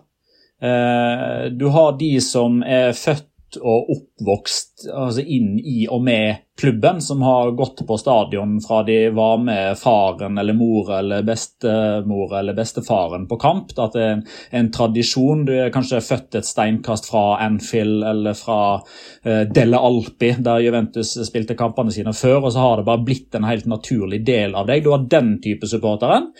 Eh, 0.63 1.51
du 1.51 1.67
har 1.75 1.97
de 1.99 2.13
som 2.23 2.61
er 2.63 2.93
født 2.95 3.27
og 3.61 3.91
oppvokst 3.93 4.87
altså 4.89 5.21
inn 5.21 5.57
i 5.59 5.85
og 5.91 6.03
med 6.05 6.41
klubben, 6.59 7.01
som 7.01 7.21
har 7.25 7.51
gått 7.57 7.81
på 7.87 7.97
stadion 7.97 8.59
fra 8.61 8.83
de 8.85 8.97
var 9.15 9.39
med 9.41 9.77
faren 9.79 10.37
eller 10.37 10.53
mor 10.53 10.91
eller 10.93 11.23
bestemor 11.25 12.35
eller 12.39 12.53
bestefaren 12.57 13.25
på 13.29 13.39
kamp. 13.41 13.73
At 13.77 13.95
det 13.97 14.03
er 14.03 14.11
en, 14.17 14.25
en 14.51 14.69
tradisjon. 14.73 15.45
Du 15.47 15.53
er 15.55 15.73
kanskje 15.73 16.03
født 16.05 16.37
et 16.39 16.49
steinkast 16.49 17.09
fra 17.09 17.39
Anfield 17.45 18.05
eller 18.09 18.37
fra 18.37 18.59
uh, 18.81 19.41
Delle 19.49 19.81
Alpi, 19.81 20.35
der 20.45 20.61
Juventus 20.65 21.15
spilte 21.27 21.57
kampene 21.59 21.93
sine 21.93 22.13
før, 22.13 22.43
og 22.43 22.53
så 22.53 22.67
har 22.67 22.77
det 22.79 22.87
bare 22.91 23.05
blitt 23.07 23.35
en 23.35 23.49
helt 23.49 23.65
naturlig 23.69 24.21
del 24.27 24.53
av 24.55 24.69
deg. 24.69 24.85
Du 24.85 24.93
har 24.93 25.09
den 25.09 25.39
type 25.43 25.69
supporteren. 25.69 26.31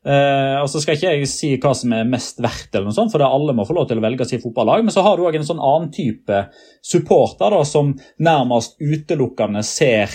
Uh, 0.00 0.62
og 0.62 0.68
så 0.72 0.80
skal 0.80 0.96
ikke 0.96 1.10
jeg 1.12 1.28
si 1.28 1.50
hva 1.60 1.74
som 1.76 1.92
er 1.92 2.08
mest 2.08 2.38
verdt, 2.40 2.70
eller 2.72 2.88
noe 2.88 2.96
sånt, 2.96 3.12
for 3.12 3.20
det 3.20 3.28
alle 3.28 3.52
må 3.56 3.66
få 3.68 3.76
lov 3.76 3.90
til 3.90 4.00
å 4.00 4.04
velge 4.04 4.26
sitt 4.28 4.44
fotballag. 4.44 4.86
Men 4.86 4.94
så 4.94 5.04
har 5.04 5.18
du 5.18 5.26
òg 5.28 5.36
en 5.36 5.46
sånn 5.46 5.60
annen 5.60 5.90
type 5.92 6.46
supporter 6.80 7.52
da, 7.52 7.60
som 7.68 7.92
nærmest 8.22 8.80
utelukkende 8.80 9.64
ser 9.66 10.14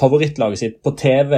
favorittlaget 0.00 0.58
sitt 0.58 0.82
på 0.82 0.94
TV 0.98 1.36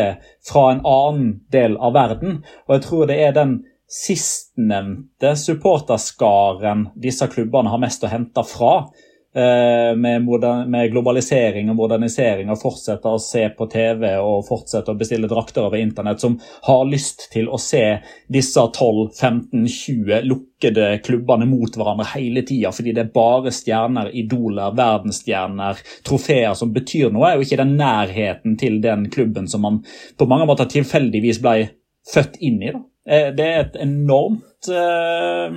fra 0.49 0.65
en 0.73 0.83
annen 0.89 1.31
del 1.53 1.77
av 1.77 1.95
verden. 1.97 2.41
Og 2.69 2.77
jeg 2.77 2.85
tror 2.87 3.09
det 3.11 3.19
er 3.21 3.37
den 3.37 3.59
sistnevnte 3.93 5.35
supporterskaren 5.37 6.87
disse 6.97 7.29
klubbene 7.29 7.73
har 7.73 7.83
mest 7.83 8.05
å 8.07 8.13
hente 8.13 8.45
fra. 8.49 8.87
Eh, 9.35 9.97
med, 9.97 10.25
med, 10.69 10.91
globalisering 10.91 11.71
og 11.73 11.77
modernisering 11.79 12.51
og 12.53 12.59
fortsette 12.61 13.09
å 13.09 13.21
se 13.23 13.47
på 13.57 13.65
TV 13.73 14.11
og 14.21 14.43
fortsette 14.45 14.93
å 14.93 14.99
bestille 15.01 15.31
drakter 15.31 15.65
over 15.65 15.81
internett, 15.81 16.21
som 16.21 16.35
har 16.67 16.83
lyst 16.85 17.31
til 17.33 17.49
å 17.49 17.57
se 17.57 17.81
disse 18.29 18.61
12-15-20 18.61 20.29
lukkede 20.29 20.91
klubbene 21.07 21.49
mot 21.49 21.79
hverandre 21.81 22.11
hele 22.13 22.43
tida, 22.45 22.75
fordi 22.77 22.93
det 22.93 23.07
er 23.07 23.15
bare 23.15 23.55
stjerner, 23.57 24.13
idoler, 24.13 24.77
verdensstjerner, 24.77 25.81
trofeer 26.05 26.53
som 26.59 26.77
betyr 26.77 27.09
noe, 27.17 27.33
og 27.39 27.47
ikke 27.47 27.63
den 27.63 27.73
nærheten 27.81 28.61
til 28.61 28.83
den 28.85 29.09
klubben 29.17 29.49
som 29.49 29.65
man 29.65 29.81
på 30.21 30.29
mange 30.29 30.51
måter 30.51 30.69
tilfeldigvis 30.77 31.41
ble 31.41 31.71
født 32.13 32.37
inn 32.45 32.61
i. 32.61 32.77
Da. 32.77 32.85
Eh, 33.09 33.33
det 33.33 33.49
er 33.49 33.65
et 33.65 33.81
enormt 33.89 34.69
uh, 34.69 35.49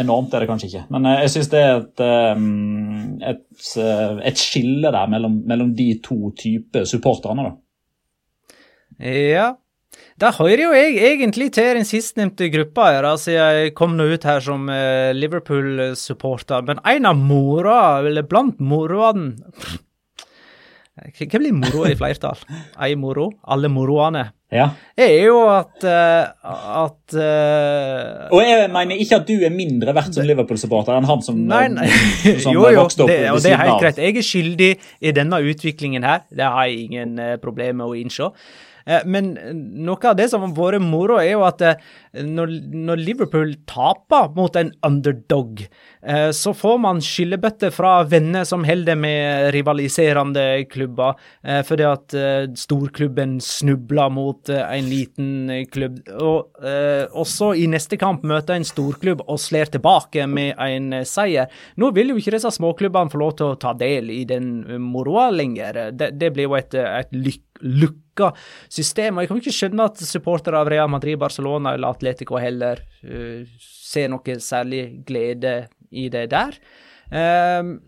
enormt 0.00 0.34
er 0.34 0.44
det 0.44 0.48
kanskje 0.50 0.68
ikke, 0.70 0.84
men 0.94 1.06
eh, 1.08 1.22
jeg 1.24 1.32
syns 1.34 1.48
det 1.52 1.62
er 1.62 1.78
et, 1.78 2.02
um, 2.36 3.16
et, 3.20 3.46
eh, 3.82 4.18
et, 4.30 4.40
skille 4.40 4.92
der 4.94 5.08
mellom, 5.12 5.40
mellom 5.48 5.72
de 5.76 5.88
to 6.04 6.32
typer 6.38 6.86
supporterne. 6.88 7.48
da. 7.48 7.52
Ja, 8.98 9.48
da 10.18 10.32
hører 10.34 10.62
jo 10.62 10.70
jeg 10.74 10.96
egentlig 11.12 11.50
til 11.54 11.76
den 11.78 11.86
sistnevnte 11.86 12.48
gruppa 12.52 12.88
her, 12.92 13.10
altså 13.12 13.36
jeg 13.36 13.74
kom 13.78 13.94
nå 13.96 14.08
ut 14.14 14.26
her 14.26 14.40
som 14.42 14.66
Liverpool-supporter, 15.14 16.64
men 16.66 16.82
en 16.82 17.06
av 17.12 17.20
mora, 17.20 17.80
eller 18.02 18.26
blant 18.26 18.58
moroene 18.58 19.36
Hva 20.98 21.40
blir 21.40 21.54
moro 21.56 21.84
i 21.88 21.94
flertall? 21.98 22.40
Ei 22.82 22.96
moro? 22.98 23.30
Alle 23.48 23.70
moroene? 23.72 24.24
Ja. 24.48 24.70
er 24.96 25.26
jo 25.26 25.42
at, 25.52 25.74
uh, 25.84 26.52
at 26.80 27.16
uh, 27.20 28.30
Og 28.32 28.40
jeg 28.40 28.70
mener 28.72 28.96
ikke 28.96 29.18
at 29.20 29.26
du 29.28 29.44
er 29.44 29.52
mindre 29.52 29.92
verdt 29.92 30.16
som 30.16 30.24
Liverpool-supporter 30.24 30.96
enn 30.96 31.08
han 31.08 31.20
som, 31.24 31.42
nei, 31.50 31.66
nei. 31.68 31.88
som 32.40 32.52
jo, 32.56 32.62
jo, 32.64 32.78
vokste 32.80 33.04
opp 33.04 33.12
det, 33.12 33.26
og 33.34 33.42
det 33.44 33.52
er 33.52 33.60
helt 33.60 33.82
greit. 33.82 34.00
Jeg 34.00 34.16
er 34.16 34.24
skyldig 34.24 34.70
i 35.04 35.12
denne 35.12 35.42
utviklingen 35.52 36.06
her. 36.08 36.24
Det 36.32 36.48
har 36.48 36.70
jeg 36.70 36.88
ingen 36.88 37.20
problemer 37.42 37.82
med 37.82 37.90
å 37.90 37.98
innse. 38.00 38.30
Eh, 38.88 39.04
men 39.04 39.34
noe 39.84 40.08
av 40.08 40.16
det 40.18 40.28
som 40.32 40.44
har 40.44 40.54
vært 40.56 40.84
moro, 40.84 41.18
er 41.20 41.34
jo 41.34 41.44
at 41.46 41.62
eh, 41.64 41.80
når, 42.24 42.54
når 42.72 43.02
Liverpool 43.02 43.54
taper 43.68 44.30
mot 44.36 44.56
en 44.56 44.72
underdog, 44.86 45.64
eh, 46.02 46.30
så 46.36 46.54
får 46.56 46.78
man 46.82 47.02
skyllebøtter 47.04 47.72
fra 47.74 47.98
venner 48.08 48.46
som 48.48 48.64
holder 48.66 48.96
med 48.98 49.52
rivaliserende 49.54 50.46
klubber, 50.72 51.18
fordi 51.66 51.84
at 51.86 52.14
storklubben 52.58 53.36
snubler 53.42 54.10
mot 54.12 54.50
en 54.52 54.88
liten 54.88 55.50
klubb. 55.72 55.98
Og 56.20 56.66
også 57.18 57.50
i 57.58 57.66
neste 57.70 57.98
kamp 58.00 58.24
møter 58.28 58.56
en 58.56 58.66
storklubb 58.66 59.22
og 59.26 59.40
slår 59.42 59.72
tilbake 59.74 60.26
med 60.30 60.58
en 60.62 61.00
seier. 61.08 61.50
Nå 61.80 61.90
vil 61.96 62.12
jo 62.12 62.18
ikke 62.20 62.34
disse 62.36 62.52
småklubbene 62.58 63.12
få 63.12 63.20
lov 63.22 63.36
til 63.38 63.52
å 63.52 63.58
ta 63.60 63.74
del 63.78 64.12
i 64.14 64.22
den 64.28 64.50
moroa 64.82 65.28
lenger. 65.34 65.80
Det, 65.98 66.12
det 66.20 66.32
blir 66.36 66.48
jo 66.48 66.58
et, 66.58 66.76
et 66.78 67.14
lykke 67.14 67.47
lukka 67.62 68.32
system. 68.68 69.16
Og 69.16 69.24
jeg 69.24 69.30
kan 69.30 69.42
ikke 69.42 69.56
skjønne 69.58 69.88
at 69.90 70.02
supportere 70.04 70.60
av 70.60 70.70
Real 70.70 70.90
Madrid, 70.92 71.18
Barcelona 71.20 71.74
eller 71.76 71.92
Atletico 71.92 72.40
heller 72.40 72.82
uh, 73.04 73.42
ser 73.68 74.10
noe 74.12 74.38
særlig 74.42 75.04
glede 75.08 75.60
i 75.90 76.08
det 76.12 76.28
der. 76.34 76.58
Um, 77.08 77.78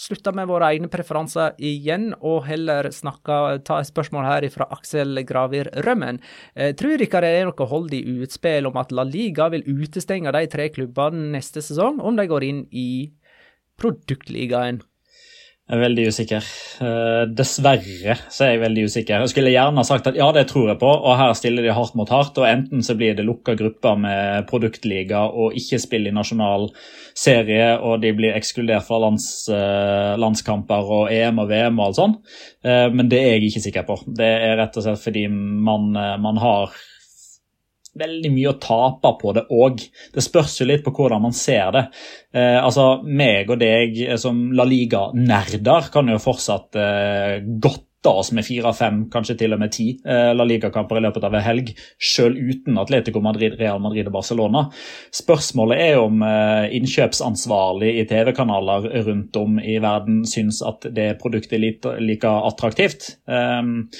slutta 0.00 0.32
med 0.34 0.48
våre 0.48 0.70
egne 0.72 0.88
preferanser 0.90 1.56
igjen, 1.60 2.10
og 2.24 2.44
heller 2.48 2.88
snakka, 2.94 3.60
ta 3.66 3.80
et 3.80 3.90
spørsmål 3.90 4.26
her 4.26 4.46
fra 4.52 4.68
Aksel 4.72 5.22
Gravir 5.28 5.70
Rømmen. 5.84 6.20
Eh, 6.54 6.72
tror 6.78 6.96
dere 7.00 7.22
det 7.24 7.32
er 7.36 7.48
noe 7.50 7.68
hold 7.68 7.92
i 7.96 8.02
utspill 8.22 8.70
om 8.70 8.78
at 8.80 8.94
La 8.96 9.04
Liga 9.04 9.50
vil 9.52 9.66
utestenge 9.68 10.32
de 10.36 10.46
tre 10.50 10.70
klubbene 10.72 11.30
neste 11.36 11.62
sesong, 11.64 12.00
om 12.00 12.16
de 12.16 12.28
går 12.30 12.46
inn 12.48 12.62
i 12.72 13.10
produktligaen? 13.80 14.80
Jeg 15.70 15.78
er 15.78 15.82
veldig 15.84 16.04
usikker. 16.10 16.46
Uh, 16.82 17.20
dessverre 17.30 18.16
så 18.26 18.42
er 18.42 18.48
jeg 18.56 18.60
veldig 18.64 18.86
usikker. 18.90 19.22
Jeg 19.22 19.30
skulle 19.30 19.52
gjerne 19.52 19.84
sagt 19.86 20.08
at 20.10 20.16
ja, 20.18 20.26
det 20.34 20.48
tror 20.50 20.72
jeg 20.72 20.80
på, 20.80 20.88
og 20.90 21.14
her 21.14 21.30
stiller 21.38 21.62
de 21.62 21.70
hardt 21.76 21.94
mot 21.94 22.10
hardt. 22.10 22.40
og 22.42 22.48
Enten 22.48 22.82
så 22.82 22.96
blir 22.98 23.14
det 23.14 23.22
lukka 23.28 23.54
grupper 23.54 24.00
med 24.02 24.48
produktliga 24.50 25.28
og 25.30 25.54
ikke 25.60 25.78
spill 25.78 26.10
i 26.10 26.14
nasjonal 26.16 26.72
serie, 27.14 27.76
og 27.78 28.02
de 28.02 28.10
blir 28.18 28.34
ekskludert 28.34 28.88
fra 28.88 28.98
lands, 29.04 29.28
uh, 29.46 30.18
landskamper 30.18 30.90
og 30.98 31.14
EM 31.14 31.38
og 31.38 31.52
VM 31.54 31.78
og 31.78 31.86
alt 31.86 32.00
sånt. 32.00 32.36
Uh, 32.66 32.88
men 32.90 33.06
det 33.12 33.22
er 33.22 33.36
jeg 33.36 33.52
ikke 33.52 33.66
sikker 33.68 33.86
på. 33.86 34.00
Det 34.10 34.26
er 34.50 34.58
rett 34.58 34.74
og 34.74 34.88
slett 34.88 35.06
fordi 35.06 35.28
man, 35.30 35.92
man 35.94 36.42
har 36.42 36.74
veldig 37.98 38.30
mye 38.32 38.52
å 38.52 38.58
tape 38.62 39.12
på 39.20 39.34
det 39.36 39.46
òg. 39.50 39.82
Det 40.14 40.22
spørs 40.24 40.60
jo 40.60 40.68
litt 40.68 40.84
på 40.86 40.92
hvordan 40.94 41.24
man 41.26 41.36
ser 41.36 41.72
det. 41.74 41.84
Eh, 42.34 42.58
altså, 42.60 43.02
meg 43.04 43.50
og 43.50 43.60
deg 43.62 43.98
som 44.20 44.50
La 44.56 44.66
Liga-nerder 44.68 45.90
kan 45.92 46.10
jo 46.10 46.20
fortsatt 46.22 46.78
eh, 46.78 47.36
godt 47.42 47.89
oss 48.08 48.32
med 48.32 48.46
fire-fem, 48.46 49.02
kanskje 49.12 49.36
til 49.42 49.54
og 49.54 49.60
med 49.60 49.72
ti 49.74 49.90
eh, 50.08 50.30
La 50.32 50.44
Liga-kamper 50.48 50.96
i 50.96 51.02
løpet 51.04 51.24
av 51.26 51.34
en 51.36 51.44
helg, 51.44 51.72
selv 52.00 52.38
uten 52.40 52.78
Atletico 52.80 53.20
Madrid, 53.20 53.58
Real 53.60 53.80
Madrid 53.82 54.08
og 54.08 54.14
Barcelona. 54.14 54.62
Spørsmålet 55.14 55.82
er 55.84 56.00
om 56.00 56.22
eh, 56.24 56.72
innkjøpsansvarlig 56.78 57.92
i 58.00 58.06
TV-kanaler 58.08 58.88
rundt 59.06 59.36
om 59.36 59.58
i 59.60 59.76
verden 59.82 60.22
syns 60.28 60.62
at 60.64 60.88
det 60.96 61.18
produktet 61.20 61.58
er 61.58 62.00
like 62.00 62.30
attraktivt. 62.30 63.10
Um, 63.26 63.90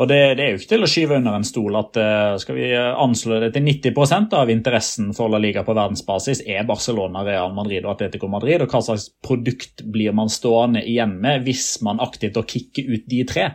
og 0.00 0.08
det, 0.08 0.20
det, 0.38 0.44
er 0.44 0.54
jo 0.54 0.60
ikke 0.60 0.72
til 0.72 0.86
å 0.86 0.90
skyve 0.90 1.18
under 1.20 1.36
en 1.36 1.46
stol 1.46 1.76
at 1.78 1.98
uh, 2.00 2.38
skal 2.40 2.56
vi 2.56 2.70
anslå 2.78 3.40
det 3.44 3.52
til 3.54 3.66
90% 3.66 4.36
av 4.38 4.52
interessen 4.52 5.12
for 5.16 5.32
La 5.32 5.40
Liga 5.42 5.64
på 5.66 5.76
verdensbasis 5.76 6.44
er 6.48 6.66
Barcelona, 6.68 7.24
Real 7.26 7.54
Madrid 7.56 7.84
og 7.84 7.96
Atletico 7.96 8.30
Madrid, 8.30 8.62
og 8.64 8.72
hva 8.72 8.82
slags 8.84 9.10
produkt 9.24 9.84
blir 9.90 10.14
man 10.16 10.32
stående 10.32 10.84
igjen 10.86 11.18
med 11.20 11.44
hvis 11.44 11.80
man 11.84 12.00
aktivt 12.02 12.38
kicker 12.50 12.88
ut 12.94 13.08
de 13.10 13.24
tre? 13.28 13.49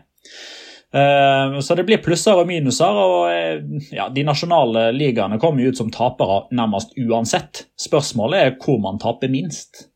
Eh, 0.96 1.60
så 1.60 1.76
det 1.76 1.84
blir 1.88 2.00
plusser 2.04 2.40
og 2.40 2.48
minuser. 2.48 3.00
og 3.08 3.28
eh, 3.32 3.88
ja, 3.96 4.08
De 4.14 4.24
nasjonale 4.28 4.92
ligaene 4.96 5.40
kommer 5.42 5.68
ut 5.68 5.80
som 5.80 5.92
tapere 5.92 6.46
nærmest 6.56 6.96
uansett. 7.02 7.66
Spørsmålet 7.80 8.40
er 8.42 8.56
hvor 8.62 8.80
man 8.84 9.02
taper 9.02 9.32
minst. 9.32 9.90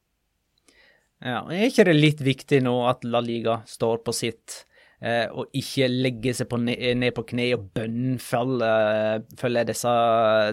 Ja, 1.19 1.43
Er 1.51 1.67
ikke 1.67 1.83
det 1.87 1.95
litt 1.99 2.21
viktig 2.23 2.61
nå 2.63 2.87
at 2.87 3.03
La 3.03 3.19
Liga 3.19 3.57
står 3.67 3.97
på 4.07 4.13
sitt, 4.15 4.65
eh, 5.03 5.27
og 5.27 5.51
ikke 5.55 5.89
legger 5.91 6.37
seg 6.37 6.47
på 6.51 6.59
ned, 6.63 7.03
på 7.15 7.25
kne 7.27 7.49
og 7.57 7.65
bønnfølger 7.75 9.67
disse 9.67 9.95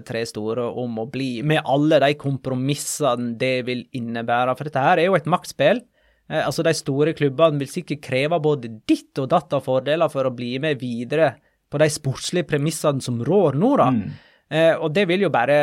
tre 0.09 0.25
store 0.27 0.67
om 0.83 0.99
å 0.99 1.07
bli, 1.11 1.43
med 1.47 1.63
alle 1.63 2.01
de 2.03 2.15
kompromissene 2.19 3.39
det 3.39 3.61
vil 3.69 3.87
innebære? 3.95 4.57
For 4.59 4.67
dette 4.67 4.83
her 4.89 4.99
er 4.99 5.07
jo 5.07 5.19
et 5.19 5.31
maktspill. 5.31 5.87
Eh, 6.29 6.43
altså 6.43 6.65
De 6.67 6.75
store 6.77 7.15
klubbene 7.17 7.63
vil 7.63 7.71
sikkert 7.71 8.05
kreve 8.05 8.41
både 8.43 8.71
ditt 8.89 9.19
og 9.23 9.31
datt 9.33 9.53
av 9.57 9.67
fordeler 9.67 10.11
for 10.13 10.29
å 10.29 10.35
bli 10.35 10.57
med 10.63 10.81
videre 10.83 11.35
på 11.71 11.81
de 11.83 11.89
sportslige 11.91 12.49
premissene 12.51 13.03
som 13.03 13.21
rår 13.27 13.59
nå. 13.59 13.73
da. 13.81 13.91
Mm. 13.95 14.07
Eh, 14.47 14.75
og 14.77 14.93
det 14.95 15.07
vil 15.11 15.27
jo 15.27 15.33
bare 15.35 15.59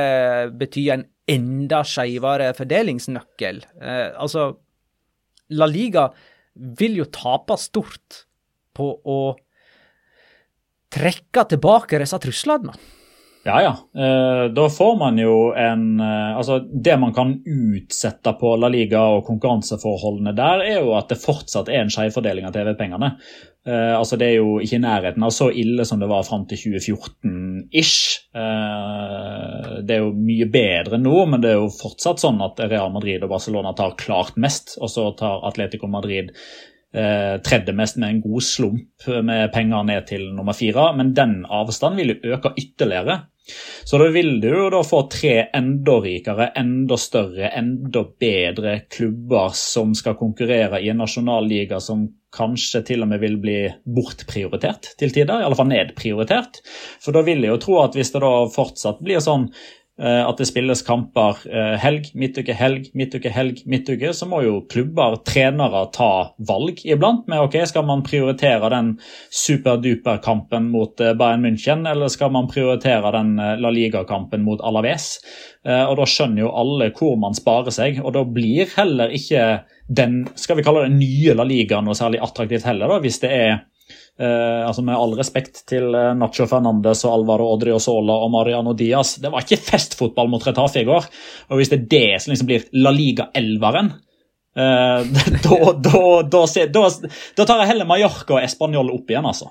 bety 0.52 0.90
en 0.92 1.06
enda 1.30 1.84
skeivere 1.88 2.52
fordelingsnøkkel. 2.58 3.64
Eh, 3.80 4.10
altså, 4.20 4.50
La 5.56 5.68
Liga 5.70 6.10
vil 6.54 7.00
jo 7.00 7.08
tape 7.12 7.56
stort 7.60 8.26
på 8.76 8.90
å 8.92 9.22
trekke 10.94 11.46
tilbake 11.50 12.02
disse 12.02 12.20
truslene. 12.22 12.76
Ja, 13.46 13.62
ja. 13.62 14.04
Eh, 14.04 14.52
da 14.54 14.70
får 14.70 14.96
man 14.96 15.18
jo 15.20 15.52
en 15.52 16.00
eh, 16.00 16.38
Altså, 16.38 16.60
det 16.60 16.96
man 17.00 17.14
kan 17.14 17.34
utsette 17.44 18.32
på 18.40 18.56
La 18.56 18.70
Liga 18.72 19.02
og 19.18 19.26
konkurranseforholdene 19.28 20.32
der, 20.38 20.64
er 20.64 20.80
jo 20.80 20.94
at 20.96 21.12
det 21.12 21.20
fortsatt 21.20 21.68
er 21.68 21.84
en 21.84 21.92
skjevfordeling 21.92 22.48
av 22.48 22.56
TV-pengene. 22.56 23.12
Eh, 23.68 23.92
altså, 23.98 24.16
Det 24.20 24.30
er 24.30 24.38
jo 24.38 24.62
ikke 24.64 24.80
i 24.80 24.84
nærheten 24.86 25.28
av 25.28 25.36
så 25.36 25.50
ille 25.52 25.84
som 25.88 26.00
det 26.00 26.08
var 26.12 26.24
fram 26.28 26.48
til 26.48 26.62
2014-ish. 26.64 28.00
det 29.84 29.94
er 29.96 30.02
jo 30.06 30.14
mye 30.16 30.48
bedre 30.52 30.98
nå, 30.98 31.18
men 31.28 31.44
det 31.44 31.52
er 31.52 31.60
jo 31.60 31.72
fortsatt 31.74 32.24
sånn 32.24 32.40
at 32.48 32.64
Real 32.72 32.96
Madrid 32.96 33.24
og 33.24 33.36
Barcelona 33.36 33.76
tar 33.76 33.98
klart 34.00 34.40
mest, 34.40 34.78
og 34.80 34.92
så 34.92 35.12
tar 35.20 35.44
Atletico 35.50 35.92
Madrid 35.92 36.32
eh, 36.94 37.36
tredje 37.46 37.76
mest 37.76 38.00
med 38.02 38.10
en 38.10 38.24
god 38.24 38.46
slump 38.48 39.08
med 39.26 39.52
penger 39.54 39.84
ned 39.90 40.08
til 40.10 40.30
nummer 40.34 40.56
fire. 40.58 40.92
Men 40.98 41.14
den 41.18 41.42
avstanden 41.46 42.02
vil 42.02 42.16
jo 42.16 42.38
øke 42.38 42.54
ytterligere 42.58 43.24
så 43.84 43.98
da 44.00 44.08
vil 44.16 44.38
du 44.42 44.48
jo 44.48 44.70
da 44.72 44.80
få 44.88 45.02
tre 45.12 45.34
enda 45.58 45.98
rikere, 46.04 46.48
enda 46.60 46.98
større, 47.00 47.50
enda 47.52 48.06
bedre 48.20 48.78
klubber 48.92 49.52
som 49.58 49.92
skal 49.98 50.16
konkurrere 50.20 50.80
i 50.80 50.88
en 50.94 51.02
nasjonalliga 51.04 51.82
som 51.84 52.06
kanskje 52.34 52.82
til 52.88 53.04
og 53.04 53.12
med 53.12 53.22
vil 53.22 53.36
bli 53.44 53.58
bortprioritert 53.84 54.94
til 54.98 55.12
tider, 55.14 55.42
i 55.42 55.48
alle 55.48 55.60
fall 55.60 55.70
nedprioritert. 55.70 56.62
For 57.04 57.16
da 57.16 57.26
vil 57.28 57.44
jeg 57.44 57.52
jo 57.52 57.62
tro 57.68 57.78
at 57.84 58.00
hvis 58.00 58.14
det 58.16 58.24
da 58.24 58.34
fortsatt 58.56 59.04
blir 59.04 59.22
sånn 59.24 59.50
at 60.02 60.40
det 60.42 60.48
spilles 60.50 60.82
kamper 60.82 61.38
eh, 61.46 61.76
helg, 61.78 62.08
midtuke, 62.18 62.56
helg, 62.58 62.88
midtuke, 62.98 63.30
helg, 63.30 63.60
midtuke, 63.70 64.10
så 64.18 64.26
må 64.26 64.40
jo 64.42 64.56
klubber, 64.72 65.20
trenere, 65.28 65.84
ta 65.94 66.34
valg 66.50 66.82
iblant 66.82 67.28
med 67.30 67.46
ok, 67.46 67.60
skal 67.70 67.86
man 67.86 68.02
prioritere 68.06 68.72
den 68.74 68.96
superduper-kampen 69.44 70.72
mot 70.74 71.04
eh, 71.04 71.14
Bayern 71.20 71.46
München, 71.46 71.86
eller 71.90 72.10
skal 72.10 72.34
man 72.34 72.50
prioritere 72.50 73.14
den 73.14 73.36
La 73.38 73.74
Liga-kampen 73.74 74.42
mot 74.46 74.64
Alaves? 74.66 75.18
Og 75.64 75.94
Da 75.96 76.04
skjønner 76.10 76.42
jo 76.42 76.50
alle 76.60 76.90
hvor 76.92 77.14
man 77.16 77.38
sparer 77.38 77.72
seg, 77.72 78.02
og 78.04 78.18
da 78.18 78.26
blir 78.28 78.68
heller 78.74 79.14
ikke 79.16 79.62
den 79.88 80.24
skal 80.36 80.58
vi 80.58 80.66
kalle 80.66 80.88
det 80.88 80.98
nye 80.98 81.36
La 81.38 81.46
Liga 81.48 81.80
noe 81.84 81.96
særlig 81.96 82.20
attraktivt 82.24 82.66
heller, 82.68 82.92
da, 82.92 83.00
hvis 83.04 83.22
det 83.24 83.32
er 83.32 83.54
Uh, 84.14 84.62
altså 84.68 84.84
Med 84.86 84.94
all 84.94 85.16
respekt 85.18 85.64
til 85.66 85.88
uh, 85.90 86.12
Nacho 86.14 86.46
Fernandes 86.46 87.02
og 87.08 87.16
Alvaro 87.16 87.48
Odriozola 87.56 88.20
og 88.22 88.30
Mariano 88.36 88.76
Diaz. 88.78 89.16
Det 89.22 89.32
var 89.34 89.42
ikke 89.42 89.58
festfotball 89.58 90.30
mot 90.30 90.46
Retafe 90.46 90.84
i 90.84 90.88
går. 90.88 91.08
Og 91.50 91.58
hvis 91.58 91.72
det 91.72 91.80
er 91.80 91.88
det 91.96 92.22
som 92.22 92.34
liksom 92.34 92.50
blir 92.52 92.68
La 92.78 92.94
Liga-elveren, 92.94 93.90
uh, 94.54 95.02
da, 95.48 95.98
da, 96.30 96.46
tar 96.46 97.64
jeg 97.64 97.72
heller 97.72 97.90
Mallorca 97.90 98.38
og 98.38 98.46
Español 98.46 98.94
opp 98.94 99.10
igjen, 99.10 99.26
altså. 99.26 99.50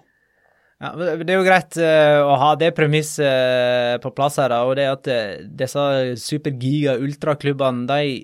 Ja, 0.83 0.95
Det 0.99 1.31
er 1.31 1.37
jo 1.37 1.47
greit 1.47 1.77
å 1.79 2.33
ha 2.39 2.55
det 2.59 2.73
premisset 2.75 4.03
på 4.03 4.11
plass 4.15 4.41
her, 4.43 4.51
da, 4.51 4.65
og 4.67 4.75
det 4.79 4.89
at 4.91 5.11
disse 5.59 5.85
supergiga-ultraklubbene 6.19 7.87
de 7.87 8.17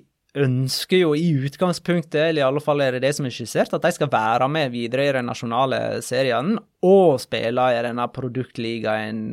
ønsker 0.45 1.03
jo 1.03 1.13
i 1.17 1.29
utgangspunktet, 1.47 2.19
eller 2.29 2.41
i 2.41 2.47
alle 2.47 2.63
fall 2.63 2.81
er 2.83 2.95
det 2.95 3.03
det 3.07 3.13
som 3.17 3.27
er 3.27 3.33
skissert, 3.33 3.73
at 3.75 3.85
de 3.85 3.91
skal 3.95 4.11
være 4.11 4.49
med 4.51 4.73
videre 4.73 5.07
i 5.07 5.13
den 5.15 5.29
nasjonale 5.29 6.01
serien 6.05 6.55
og 6.85 7.19
spille 7.23 7.69
i 7.75 7.81
denne 7.85 8.07
produktligaen. 8.13 9.23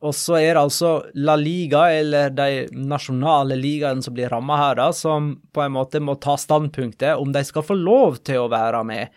og 0.00 0.14
så 0.14 0.36
er 0.38 0.54
det 0.54 0.62
altså 0.62 0.92
La 1.14 1.36
Liga, 1.36 1.86
eller 1.92 2.30
de 2.30 2.66
nasjonale 2.72 3.56
ligaene 3.56 4.02
som 4.02 4.14
blir 4.14 4.30
ramma 4.32 4.58
her, 4.60 4.76
da, 4.80 4.90
som 4.92 5.34
på 5.52 5.64
en 5.64 5.74
måte 5.76 6.00
må 6.00 6.18
ta 6.20 6.36
standpunktet 6.40 7.16
om 7.16 7.32
de 7.32 7.44
skal 7.44 7.66
få 7.66 7.78
lov 7.78 8.22
til 8.24 8.44
å 8.44 8.52
være 8.52 8.84
med. 8.84 9.08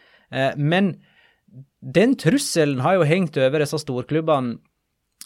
men 0.56 0.98
den 1.80 2.15
trusselen 2.19 2.82
har 2.84 3.00
jo 3.00 3.08
hengt 3.08 3.38
over 3.39 3.63
disse 3.63 3.80
storklubbene 3.82 4.60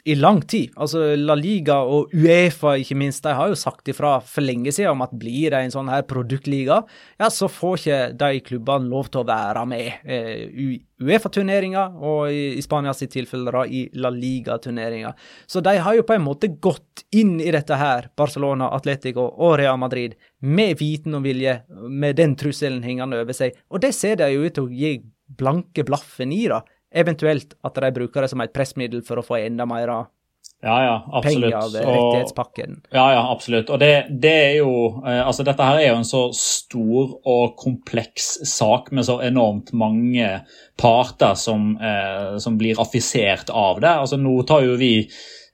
i 0.04 0.16
lang 0.16 0.42
tid. 0.42 0.72
Altså 0.76 1.14
La 1.16 1.36
Liga 1.40 1.78
og 1.88 2.12
Uefa 2.12 2.74
ikke 2.80 2.98
minst, 3.00 3.24
de 3.24 3.36
har 3.38 3.52
jo 3.52 3.60
sagt 3.60 3.88
ifra 3.92 4.18
for 4.28 4.44
lenge 4.44 4.74
siden 4.76 4.98
om 4.98 5.04
at 5.06 5.14
blir 5.16 5.54
det 5.54 5.62
en 5.64 5.74
sånn 5.74 5.92
her 5.92 6.04
produktliga, 6.08 6.82
ja, 7.22 7.30
så 7.32 7.48
får 7.52 7.78
ikke 7.80 8.00
de 8.20 8.42
klubbene 8.44 8.92
lov 8.92 9.12
til 9.14 9.24
å 9.24 9.28
være 9.30 9.64
med 9.70 10.04
eh, 10.04 10.44
i 10.50 10.68
Uefa-turneringa, 11.04 11.86
og 12.04 12.32
i, 12.32 12.44
i 12.60 12.64
Spania 12.64 12.94
tilfelle 12.96 13.52
da 13.52 13.64
i 13.68 13.86
La 14.00 14.12
Liga-turneringa. 14.14 15.14
Så 15.48 15.64
de 15.64 15.78
har 15.84 15.96
jo 15.98 16.06
på 16.08 16.16
en 16.16 16.24
måte 16.24 16.52
gått 16.64 17.06
inn 17.16 17.38
i 17.44 17.52
dette 17.52 17.80
her, 17.80 18.10
Barcelona, 18.20 18.70
Atletico 18.76 19.26
og 19.32 19.58
Real 19.60 19.80
Madrid, 19.80 20.16
med 20.40 20.78
viten 20.80 21.16
og 21.20 21.26
vilje, 21.28 21.62
med 21.90 22.20
den 22.20 22.38
trusselen 22.40 22.84
hengende 22.84 23.24
over 23.24 23.36
seg. 23.36 23.56
Og 23.72 23.84
det 23.84 23.92
ser 23.96 24.20
de 24.20 24.32
jo 24.32 24.46
ut 24.46 24.56
til 24.56 24.68
å 24.68 24.72
gi 24.84 24.96
blanke 25.34 25.84
blaffen 25.88 26.32
i, 26.36 26.46
da. 26.52 26.62
Eventuelt 26.94 27.56
at 27.66 27.80
de 27.82 27.94
bruker 27.96 28.24
det 28.24 28.30
som 28.34 28.44
et 28.44 28.54
pressmiddel 28.54 29.02
for 29.06 29.20
å 29.20 29.26
få 29.26 29.40
enda 29.42 29.66
mer 29.70 29.90
ja, 30.64 30.76
ja, 30.84 31.22
penger 31.24 31.58
av 31.58 31.74
rettighetspakken. 31.76 32.76
Og, 32.86 32.96
ja, 32.96 33.06
ja, 33.18 33.24
absolutt. 33.34 33.72
Og 33.74 33.82
det, 33.82 33.92
det, 34.24 34.32
er 34.32 34.54
jo 34.62 34.72
eh, 35.04 35.20
Altså, 35.20 35.44
dette 35.44 35.66
her 35.68 35.82
er 35.82 35.90
jo 35.90 35.98
en 36.00 36.08
så 36.08 36.22
stor 36.38 37.18
og 37.20 37.58
kompleks 37.60 38.30
sak 38.48 38.94
med 38.96 39.04
så 39.10 39.18
enormt 39.28 39.74
mange 39.76 40.30
parter 40.80 41.36
som, 41.40 41.74
eh, 41.76 42.38
som 42.40 42.56
blir 42.60 42.80
affisert 42.80 43.52
av 43.52 43.84
det. 43.84 43.92
Altså, 44.06 44.20
nå 44.22 44.38
tar 44.48 44.64
jo 44.64 44.80
vi 44.80 44.96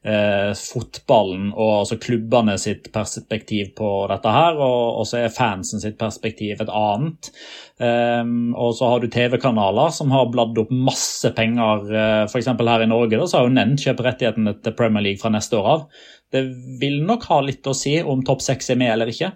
eh, 0.06 0.52
fotballen 0.56 1.50
og 1.54 1.72
altså 1.82 1.98
klubbene 2.02 2.56
sitt 2.62 2.90
perspektiv 2.94 3.74
på 3.78 3.90
dette 4.12 4.34
her, 4.34 4.60
og, 4.60 5.02
og 5.02 5.10
så 5.10 5.24
er 5.24 5.34
fansen 5.36 5.84
sitt 5.84 5.98
perspektiv 6.00 6.62
et 6.64 6.72
annet. 6.72 7.32
Um, 7.80 8.54
og 8.60 8.74
så 8.76 8.92
har 8.92 9.00
du 9.00 9.08
TV-kanaler 9.12 9.94
som 9.96 10.12
har 10.12 10.32
bladd 10.34 10.58
opp 10.60 10.72
masse 10.72 11.32
penger. 11.36 11.86
Uh, 11.88 12.00
eh, 12.00 12.24
F.eks. 12.28 12.52
her 12.52 12.86
i 12.86 12.90
Norge 12.92 13.20
da, 13.20 13.28
så 13.28 13.40
har 13.40 13.50
jo 13.50 13.58
Nent 13.60 13.84
kjøpt 13.84 14.06
rettighetene 14.06 14.58
til 14.64 14.76
Premier 14.78 15.06
League 15.06 15.22
fra 15.22 15.32
neste 15.34 15.60
år 15.60 15.70
av. 15.76 15.86
Det 16.30 16.46
vil 16.82 17.02
nok 17.08 17.30
ha 17.32 17.44
litt 17.46 17.68
å 17.68 17.78
si 17.78 17.98
om 18.02 18.26
topp 18.26 18.44
seks 18.46 18.70
er 18.74 18.80
med 18.80 18.94
eller 18.94 19.12
ikke. 19.12 19.34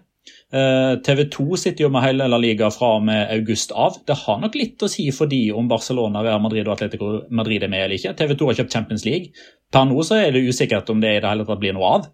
Uh, 0.53 1.01
TV 1.03 1.23
2 1.33 1.57
sitter 1.57 1.87
jo 1.87 1.89
med 1.91 2.03
hele 2.05 2.27
La 2.29 2.37
Liga 2.37 2.67
fra 2.71 2.91
og 2.99 3.07
med 3.07 3.25
august 3.33 3.73
av. 3.73 3.97
Det 4.05 4.15
har 4.21 4.37
nok 4.43 4.53
litt 4.55 4.85
å 4.85 4.91
si 4.91 5.07
for 5.15 5.31
de 5.31 5.47
om 5.55 5.67
Barcelona, 5.71 6.21
Real 6.23 6.43
Madrid 6.43 6.67
og 6.67 6.75
Atletico 6.75 7.09
Madrid 7.33 7.65
er 7.65 7.71
med 7.73 7.87
eller 7.87 7.97
ikke. 7.97 8.13
TV 8.19 8.35
2 8.37 8.51
har 8.51 8.59
kjøpt 8.61 8.77
Champions 8.77 9.07
League. 9.07 9.33
Per 9.73 9.89
nå 9.89 10.05
så 10.05 10.21
er 10.21 10.31
det 10.35 10.45
usikkert 10.45 10.89
om 10.93 11.01
det 11.03 11.17
i 11.17 11.19
det 11.23 11.29
hele 11.29 11.45
tatt 11.47 11.61
blir 11.61 11.75
noe 11.75 11.91
av. 11.97 12.07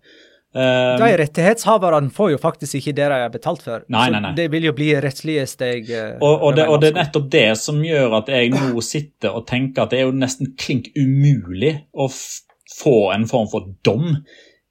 Uh, 0.50 0.98
de 0.98 1.12
rettighetshaverne 1.20 2.10
får 2.10 2.32
jo 2.32 2.38
faktisk 2.42 2.80
ikke 2.80 2.96
det 2.98 3.06
de 3.12 3.18
har 3.22 3.30
betalt 3.34 3.62
for. 3.62 3.84
Nei, 3.94 4.08
nei, 4.10 4.22
nei. 4.24 4.32
Så 4.32 4.40
det 4.40 4.48
vil 4.56 4.66
jo 4.66 4.74
bli 4.74 4.88
rettslige 4.98 5.46
steg. 5.50 5.92
Uh, 5.94 6.16
og, 6.26 6.46
og, 6.48 6.56
det, 6.58 6.66
og, 6.66 6.80
det, 6.82 6.90
er 6.90 6.98
nettopp 7.04 7.28
det 7.36 7.48
som 7.62 7.84
gjør 7.86 8.16
at 8.24 8.32
jeg 8.34 8.54
nå 8.56 8.86
sitter 8.86 9.38
og 9.38 9.46
tenker 9.50 9.86
at 9.86 9.94
det 9.94 10.00
er 10.00 10.08
jo 10.08 10.16
nesten 10.18 10.56
klink 10.58 10.90
umulig 10.98 11.76
å 11.94 12.10
få 12.10 12.96
en 13.14 13.28
form 13.30 13.50
for 13.52 13.70
dom 13.86 14.24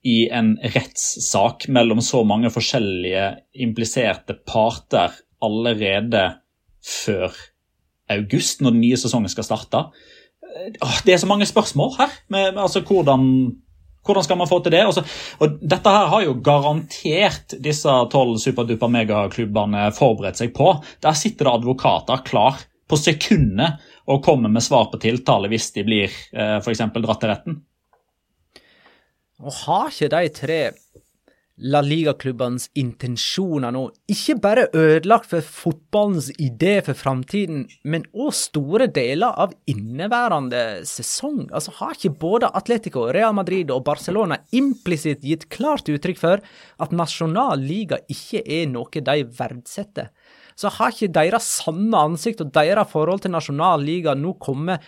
i 0.08 0.18
en 0.34 0.56
rettssak 0.74 1.68
mellom 1.74 2.02
så 2.02 2.24
mange 2.26 2.50
forskjellige 2.54 3.30
impliserte 3.62 4.38
parter 4.48 5.14
allerede 5.44 6.24
før 6.82 7.34
august, 8.10 8.62
når 8.62 8.74
den 8.74 8.82
nye 8.82 8.98
sesongen 8.98 9.30
skal 9.30 9.46
starte. 9.46 9.82
Det 11.04 11.14
er 11.14 11.20
så 11.20 11.28
mange 11.28 11.46
spørsmål 11.48 11.96
her. 11.98 12.14
Med, 12.32 12.56
altså, 12.58 12.80
hvordan, 12.80 13.26
hvordan, 14.06 14.24
skal 14.24 14.38
man 14.40 14.50
få 14.50 14.60
til 14.64 14.74
det? 14.74 14.84
Også, 14.86 15.04
og 15.38 15.60
dette 15.60 15.92
her 15.92 16.10
har 16.12 16.24
jo 16.24 16.38
garantert 16.44 17.56
disse 17.64 17.94
tolv 18.12 18.38
superduper 18.42 18.90
megaklubbene 18.92 19.88
forberedt 19.96 20.40
seg 20.40 20.54
på. 20.56 20.72
Der 21.04 21.18
sitter 21.18 21.48
det 21.48 21.54
advokater 21.60 22.24
klar 22.26 22.60
på 22.88 22.96
sekundet 22.96 23.84
og 24.08 24.22
kommer 24.24 24.48
med 24.48 24.64
svar 24.64 24.88
på 24.92 25.00
tiltale 25.02 25.50
hvis 25.52 25.70
de 25.74 25.84
blir 25.84 26.12
eh, 26.32 26.58
f.eks. 26.62 26.84
dratt 26.94 27.20
til 27.20 27.32
retten. 27.32 27.58
Og 29.38 29.54
har 29.64 29.92
ikke 29.92 30.10
de 30.16 30.30
tre 30.34 30.60
La 31.58 31.80
Liga-klubbenes 31.82 32.68
intensjoner 32.78 33.72
nå 33.74 33.80
ikke 34.12 34.36
bare 34.38 34.68
ødelagt 34.78 35.26
for 35.32 35.42
fotballens 35.42 36.28
idé 36.38 36.76
for 36.86 36.94
framtiden, 36.94 37.64
men 37.82 38.04
òg 38.14 38.30
store 38.38 38.86
deler 38.94 39.34
av 39.34 39.56
inneværende 39.66 40.84
sesong? 40.86 41.48
Altså 41.50 41.74
Har 41.80 41.96
ikke 41.96 42.14
både 42.20 42.52
Atletico, 42.54 43.08
Real 43.10 43.34
Madrid 43.34 43.72
og 43.74 43.82
Barcelona 43.88 44.38
implisitt 44.54 45.26
gitt 45.26 45.48
klart 45.50 45.90
uttrykk 45.90 46.22
for 46.22 46.46
at 46.78 46.94
nasjonal 46.94 47.58
liga 47.58 47.98
ikke 48.06 48.44
er 48.46 48.70
noe 48.70 49.02
de 49.10 49.18
verdsetter? 49.40 50.12
Så 50.54 50.70
har 50.78 50.94
ikke 50.94 51.10
deres 51.14 51.50
sanne 51.58 52.06
ansikt 52.06 52.44
og 52.46 52.54
deres 52.54 52.90
forhold 52.94 53.26
til 53.26 53.34
nasjonal 53.34 53.82
liga 53.82 54.14
nå 54.14 54.36
kommet 54.38 54.86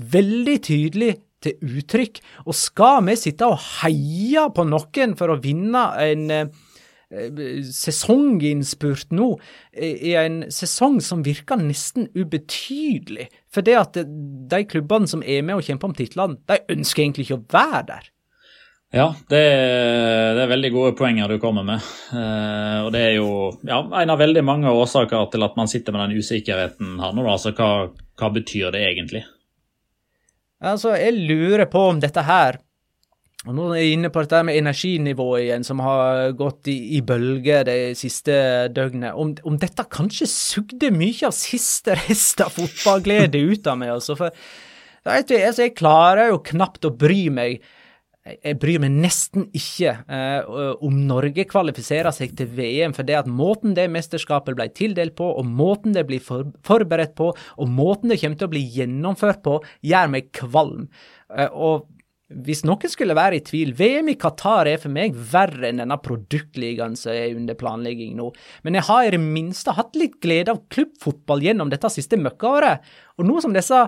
veldig 0.00 0.58
tydelig 0.68 1.14
til 1.44 1.78
uttrykk. 1.80 2.20
Og 2.48 2.56
skal 2.58 3.02
vi 3.08 3.18
sitte 3.20 3.48
og 3.48 3.60
heie 3.82 4.46
på 4.54 4.66
noen 4.68 5.16
for 5.18 5.32
å 5.34 5.40
vinne 5.42 5.84
en 6.04 6.30
eh, 6.34 6.64
sesonginnspurt 7.74 9.12
nå, 9.14 9.28
i 9.76 10.14
en 10.18 10.42
sesong 10.52 10.98
som 11.04 11.22
virker 11.26 11.60
nesten 11.60 12.08
ubetydelig. 12.16 13.28
For 13.52 13.66
det 13.66 13.76
at 13.78 14.00
de 14.00 14.64
klubbene 14.70 15.10
som 15.10 15.22
er 15.22 15.44
med 15.46 15.60
og 15.60 15.68
kjemper 15.68 15.92
om 15.92 15.96
titlene, 15.96 16.40
de 16.48 16.58
ønsker 16.74 17.04
egentlig 17.04 17.28
ikke 17.28 17.40
å 17.40 17.46
være 17.54 17.86
der. 17.92 18.10
Ja, 18.94 19.08
det 19.26 19.38
er, 19.42 20.36
det 20.36 20.42
er, 20.44 20.50
veldig 20.52 20.70
gode 20.70 20.92
poenger 20.94 21.32
du 21.32 21.40
kommer 21.42 21.64
med. 21.66 21.82
Eh, 22.14 22.76
og 22.84 22.92
det 22.94 23.00
er 23.02 23.16
jo 23.16 23.28
ja, 23.66 23.80
en 23.82 24.12
av 24.12 24.20
veldig 24.20 24.44
mange 24.46 24.70
årsaker 24.70 25.32
til 25.32 25.42
at 25.46 25.56
man 25.58 25.70
sitter 25.70 25.94
med 25.94 26.04
den 26.04 26.22
usikkerheten 26.22 27.00
her 27.02 27.16
nå. 27.16 27.24
Altså, 27.26 27.50
hva, 27.58 27.88
hva 27.90 28.30
betyr 28.36 28.70
det 28.74 28.84
egentlig? 28.86 29.24
Altså, 30.64 30.94
jeg 30.96 31.18
lurer 31.28 31.68
på 31.70 31.90
om 31.92 32.00
dette 32.00 32.24
her 32.24 32.60
og 33.44 33.52
Nå 33.52 33.66
er 33.74 33.82
jeg 33.82 33.96
inne 33.98 34.08
på 34.08 34.22
dette 34.24 34.38
med 34.48 34.56
energinivået 34.56 35.42
igjen, 35.42 35.64
som 35.66 35.82
har 35.84 36.30
gått 36.38 36.70
i, 36.72 36.78
i 36.96 37.02
bølger 37.04 37.66
det 37.68 37.76
siste 38.00 38.32
døgnet. 38.72 39.12
Om, 39.20 39.34
om, 39.44 39.58
dette 39.60 39.84
kanskje 39.92 40.28
sugde 40.30 40.88
mye 40.94 41.28
av 41.28 41.34
siste 41.36 41.98
rest 42.06 42.40
av 42.40 42.54
fotballglede 42.56 43.42
ut 43.44 43.68
av 43.68 43.76
meg. 43.82 43.92
Altså, 43.98 44.16
for 44.16 44.32
du, 44.32 45.36
altså, 45.36 45.66
jeg 45.66 45.74
klarer 45.76 46.32
jo 46.32 46.40
knapt 46.48 46.88
å 46.88 46.94
bry 46.96 47.26
meg 47.36 47.60
jeg 48.24 48.56
bryr 48.56 48.80
meg 48.80 48.94
nesten 49.04 49.48
ikke 49.52 49.90
eh, 50.08 50.52
om 50.84 50.96
Norge 51.04 51.44
kvalifiserer 51.48 52.14
seg 52.14 52.32
til 52.38 52.48
VM, 52.56 52.94
for 52.96 53.04
det 53.04 53.18
at 53.18 53.28
måten 53.28 53.74
det 53.76 53.84
mesterskapet 53.92 54.56
ble 54.56 54.70
tildelt 54.72 55.16
på, 55.18 55.26
og 55.28 55.44
måten 55.44 55.92
det 55.96 56.06
blir 56.08 56.22
for, 56.24 56.48
forberedt 56.64 57.12
på, 57.18 57.30
og 57.34 57.68
måten 57.68 58.12
det 58.12 58.22
kommer 58.22 58.40
til 58.40 58.48
å 58.48 58.54
bli 58.54 58.62
gjennomført 58.78 59.42
på, 59.44 59.58
gjør 59.84 60.14
meg 60.14 60.32
kvalm. 60.36 60.86
Eh, 61.36 61.50
og 61.52 61.90
hvis 62.32 62.64
noen 62.64 62.88
skulle 62.88 63.14
være 63.14 63.36
i 63.38 63.44
tvil, 63.44 63.74
VM 63.76 64.08
i 64.10 64.16
Qatar 64.18 64.70
er 64.70 64.80
for 64.80 64.92
meg 64.92 65.12
verre 65.12 65.68
enn 65.68 65.82
denne 65.82 65.98
produktligaen 66.00 66.96
som 66.96 67.12
er 67.12 67.36
under 67.36 67.58
planlegging 67.60 68.16
nå. 68.16 68.30
Men 68.64 68.78
jeg 68.80 68.88
har 68.88 69.04
i 69.04 69.12
det 69.12 69.20
minste 69.20 69.74
hatt 69.76 69.92
litt 70.00 70.16
glede 70.24 70.54
av 70.54 70.64
klubbfotball 70.72 71.44
gjennom 71.44 71.68
dette 71.70 71.92
siste 71.92 72.16
møkkaåret. 72.18 72.80
Og 73.20 73.28
nå 73.28 73.36
som 73.44 73.52
disse 73.54 73.84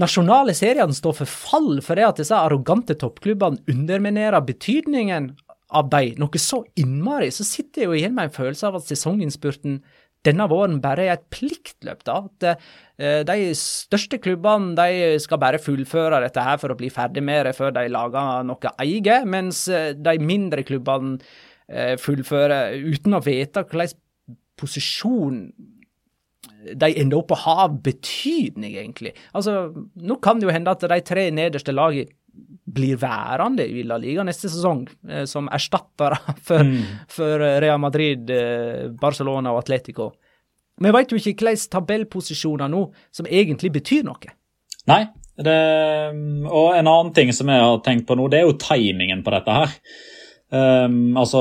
nasjonale 0.00 0.54
seriene 0.56 0.94
står 0.96 1.20
for 1.22 1.30
fall 1.30 1.82
fordi 1.84 2.04
at 2.06 2.20
disse 2.20 2.36
arrogante 2.36 2.96
toppklubbene 3.00 3.62
underminerer 3.72 4.44
betydningen 4.44 5.32
av 5.76 5.88
dem 5.90 6.18
noe 6.20 6.40
så 6.40 6.62
innmari, 6.78 7.32
så 7.34 7.44
sitter 7.46 7.82
jeg 7.82 7.90
jo 7.90 7.96
igjen 7.98 8.14
med 8.14 8.28
en 8.28 8.36
følelse 8.36 8.68
av 8.68 8.78
at 8.78 8.90
sesonginnspurten 8.90 9.80
denne 10.26 10.46
våren 10.50 10.78
bare 10.82 11.06
er 11.06 11.16
et 11.16 11.26
pliktløp. 11.30 12.02
da, 12.06 12.18
at 12.24 12.46
uh, 12.46 13.20
De 13.26 13.50
største 13.58 14.18
klubbene 14.22 14.74
de 14.78 15.18
skal 15.22 15.40
bare 15.42 15.62
fullføre 15.62 16.22
dette 16.24 16.42
her 16.42 16.58
for 16.62 16.72
å 16.72 16.78
bli 16.78 16.90
ferdig 16.90 17.22
med 17.26 17.46
det 17.46 17.54
før 17.58 17.74
de 17.76 17.86
lager 17.92 18.46
noe 18.46 18.74
eget, 18.82 19.26
mens 19.26 19.66
uh, 19.70 19.92
de 19.94 20.16
mindre 20.22 20.66
klubbene 20.66 21.18
uh, 21.18 21.94
fullfører 22.02 22.78
uten 22.86 23.18
å 23.18 23.22
vite 23.24 23.66
hvilken 23.66 24.02
posisjon 24.56 25.40
de 26.74 26.92
ender 27.00 27.18
opp 27.20 27.34
å 27.34 27.40
ha 27.44 27.66
betydning, 27.68 28.76
egentlig. 28.80 29.14
Altså, 29.36 29.72
Nå 29.94 30.18
kan 30.24 30.40
det 30.40 30.48
jo 30.48 30.54
hende 30.54 30.72
at 30.72 30.82
de 30.82 31.00
tre 31.06 31.28
nederste 31.34 31.74
lagene 31.74 32.10
blir 32.76 32.98
værende 33.00 33.64
i 33.64 33.82
La 33.86 33.96
Liga 34.00 34.24
neste 34.26 34.50
sesong, 34.52 34.84
eh, 35.08 35.24
som 35.24 35.48
erstattere 35.52 36.18
for, 36.48 36.64
mm. 36.66 36.80
for, 37.08 37.44
Real 37.62 37.80
Madrid, 37.80 38.30
eh, 38.30 38.88
Barcelona 39.00 39.54
og 39.54 39.62
Atletico. 39.62 40.10
Vi 40.76 40.92
vet 40.92 41.12
jo 41.12 41.16
ikke 41.16 41.46
hvilke 41.46 41.70
tabellposisjoner 41.72 42.68
nå 42.68 42.82
som 43.14 43.28
egentlig 43.30 43.72
betyr 43.78 44.04
noe. 44.04 44.34
Nei, 44.90 45.06
Det, 45.36 45.54
og 46.48 46.70
en 46.72 46.88
annen 46.88 47.10
ting 47.12 47.28
som 47.36 47.50
jeg 47.52 47.60
har 47.60 47.80
tenkt 47.84 48.06
på 48.08 48.14
nå, 48.16 48.28
det 48.32 48.38
er 48.38 48.46
jo 48.46 48.54
timingen 48.56 49.20
på 49.24 49.34
dette 49.34 49.52
her. 49.52 49.74
Um, 50.46 51.16
altså 51.18 51.40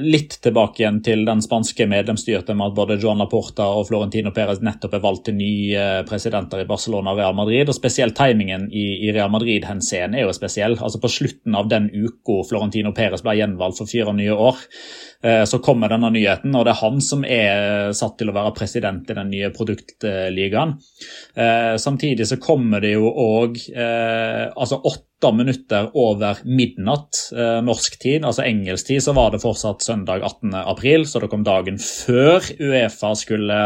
Litt 0.00 0.38
tilbake 0.40 0.80
igjen 0.80 1.02
til 1.04 1.26
den 1.28 1.42
spanske 1.44 1.84
medlemsstyrte 1.90 2.54
med 2.56 2.70
at 2.70 2.76
både 2.78 2.94
Joan 3.02 3.20
Laporta 3.20 3.66
og 3.76 3.84
Florentino 3.90 4.30
Perez 4.32 4.62
nettopp 4.64 4.94
er 4.96 5.02
valgt 5.02 5.26
til 5.28 5.36
nye 5.36 5.82
presidenter 6.08 6.62
i 6.62 6.68
Barcelona 6.68 7.12
og 7.12 7.20
Real 7.20 7.36
Madrid. 7.36 7.68
og 7.68 7.76
Spesielt 7.76 8.16
timingen 8.16 8.70
i, 8.72 8.86
i 9.04 9.12
Real 9.12 9.28
Madrid-henseende 9.34 10.22
er 10.22 10.24
jo 10.24 10.32
spesiell. 10.36 10.78
Altså 10.80 11.02
På 11.02 11.12
slutten 11.12 11.58
av 11.58 11.68
den 11.68 11.90
uka 11.92 12.38
Florentino 12.48 12.94
Perez 12.96 13.24
ble 13.26 13.36
gjenvalgt 13.42 13.82
for 13.82 13.92
fire 13.92 14.16
nye 14.16 14.32
år, 14.32 14.64
uh, 15.26 15.44
så 15.44 15.60
kommer 15.60 15.92
denne 15.92 16.14
nyheten. 16.16 16.56
og 16.56 16.64
Det 16.64 16.72
er 16.72 16.80
han 16.80 17.04
som 17.04 17.28
er 17.28 17.92
satt 17.96 18.16
til 18.16 18.32
å 18.32 18.38
være 18.38 18.54
president 18.56 19.12
i 19.12 19.18
den 19.20 19.34
nye 19.34 19.52
produktligaen. 19.52 20.78
Uh, 21.36 21.76
samtidig 21.76 22.24
så 22.32 22.40
kommer 22.40 22.80
det 22.80 22.96
jo 22.96 23.12
òg 23.12 23.60
uh, 23.76 24.48
altså 24.56 24.80
åtte 24.80 25.15
minutter 25.36 25.90
over 25.96 26.42
midnatt 26.44 27.32
eh, 27.32 27.60
norsk 27.64 27.98
tid, 28.02 28.24
altså 28.24 28.44
engelsk 28.44 28.86
tid, 28.90 29.02
så 29.02 29.14
var 29.16 29.32
det 29.32 29.42
fortsatt 29.42 29.82
søndag 29.82 30.22
18. 30.22 30.54
april, 30.54 31.06
så 31.08 31.22
det 31.22 31.30
kom 31.32 31.44
dagen 31.46 31.80
før 31.80 32.44
Uefa 32.60 33.14
skulle 33.16 33.60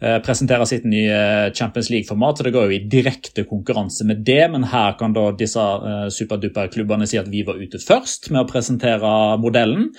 eh, 0.00 0.18
presentere 0.24 0.66
sitt 0.68 0.86
nye 0.88 1.50
Champions 1.56 1.90
League-format. 1.92 2.38
så 2.38 2.44
Det 2.44 2.52
går 2.54 2.68
jo 2.68 2.76
i 2.76 2.88
direkte 2.90 3.44
konkurranse 3.44 4.04
med 4.08 4.24
det, 4.26 4.50
men 4.50 4.64
her 4.64 4.96
kan 4.98 5.12
da 5.12 5.30
disse 5.36 5.60
uh, 5.60 6.08
superduper-klubbene 6.12 7.06
si 7.08 7.18
at 7.20 7.30
vi 7.30 7.42
var 7.46 7.60
ute 7.60 7.78
først 7.78 8.30
med 8.30 8.42
å 8.42 8.48
presentere 8.48 9.12
modellen. 9.40 9.90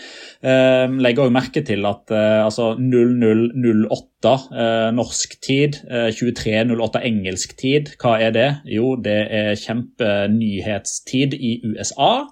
Legger 0.42 1.26
også 1.26 1.36
merke 1.36 1.62
til 1.66 1.86
at 1.86 2.12
altså 2.12 2.74
0008 2.80 4.34
uh, 4.34 4.90
norsk 4.96 5.38
tid, 5.44 5.80
2308 6.18 7.02
engelsk 7.08 7.56
tid, 7.60 7.94
hva 8.02 8.18
er 8.22 8.36
det? 8.36 8.50
Jo, 8.70 8.96
det 8.98 9.20
er 9.30 9.56
kjempenyhetstid 9.60 11.38
i 11.38 11.58
USA. 11.66 12.28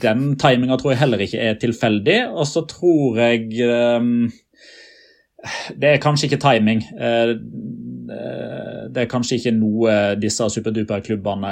Den 0.00 0.22
timinga 0.40 0.78
tror 0.80 0.94
jeg 0.94 1.02
heller 1.02 1.24
ikke 1.24 1.42
er 1.44 1.58
tilfeldig. 1.60 2.20
Og 2.32 2.46
så 2.48 2.64
tror 2.68 3.20
jeg 3.20 3.50
Det 5.80 5.94
er 5.94 6.02
kanskje 6.02 6.28
ikke 6.28 6.42
timing. 6.42 6.82
Uh, 6.96 7.34
det 8.90 9.04
er 9.04 9.10
kanskje 9.10 9.36
ikke 9.38 9.52
noe 9.54 9.92
disse 10.18 10.48
superduper-klubbene 10.50 11.50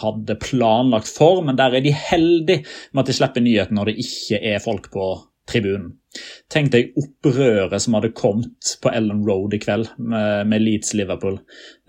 hadde 0.00 0.38
planlagt 0.40 1.10
for, 1.12 1.42
men 1.44 1.58
der 1.58 1.76
er 1.76 1.84
de 1.84 1.92
heldige 1.92 2.64
med 2.94 3.02
at 3.02 3.10
de 3.10 3.16
slipper 3.18 3.44
nyheten 3.44 3.76
når 3.76 3.90
det 3.90 3.98
ikke 4.06 4.40
er 4.54 4.62
folk 4.64 4.88
på 4.94 5.10
tribunen. 5.50 5.90
Tenk 6.50 6.72
deg 6.72 6.96
opprøret 6.98 7.82
som 7.82 7.94
hadde 7.94 8.10
kommet 8.18 8.72
på 8.82 8.90
Ellen 8.94 9.22
Road 9.26 9.54
i 9.54 9.60
kveld 9.62 9.92
med, 9.98 10.48
med 10.50 10.64
Leeds-Liverpool. 10.64 11.38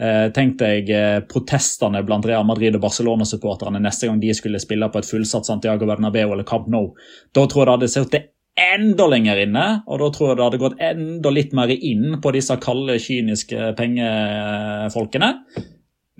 Eh, 0.01 0.27
tenk 0.35 0.59
deg 0.61 0.91
eh, 0.93 1.21
protestene 1.29 2.03
blant 2.05 2.27
Real 2.29 2.45
Madrid 2.47 2.77
og 2.77 2.83
Barcelona-supporterne 2.85 3.81
neste 3.81 4.09
gang 4.09 4.21
de 4.21 4.33
skulle 4.37 4.61
spille 4.61 4.91
på 4.93 5.01
et 5.01 5.09
fullsatt 5.09 5.49
Santiago 5.49 5.89
Bernabeu 5.89 6.35
eller 6.35 6.45
Camp 6.47 6.69
Nou. 6.69 6.91
Da 7.33 7.47
tror 7.47 7.63
jeg 7.63 7.71
det 7.71 7.77
hadde 7.77 7.91
sittet 7.95 8.29
enda 8.59 9.07
lenger 9.07 9.39
inne, 9.45 9.65
og 9.87 10.01
da 10.01 10.09
tror 10.13 10.31
jeg 10.31 10.39
det 10.39 10.45
hadde 10.45 10.61
gått 10.61 10.81
enda 10.83 11.31
litt 11.33 11.53
mer 11.57 11.71
inn 11.71 12.17
på 12.21 12.33
disse 12.35 12.57
kalde, 12.61 12.97
kyniske 13.01 13.71
pengefolkene. 13.77 15.31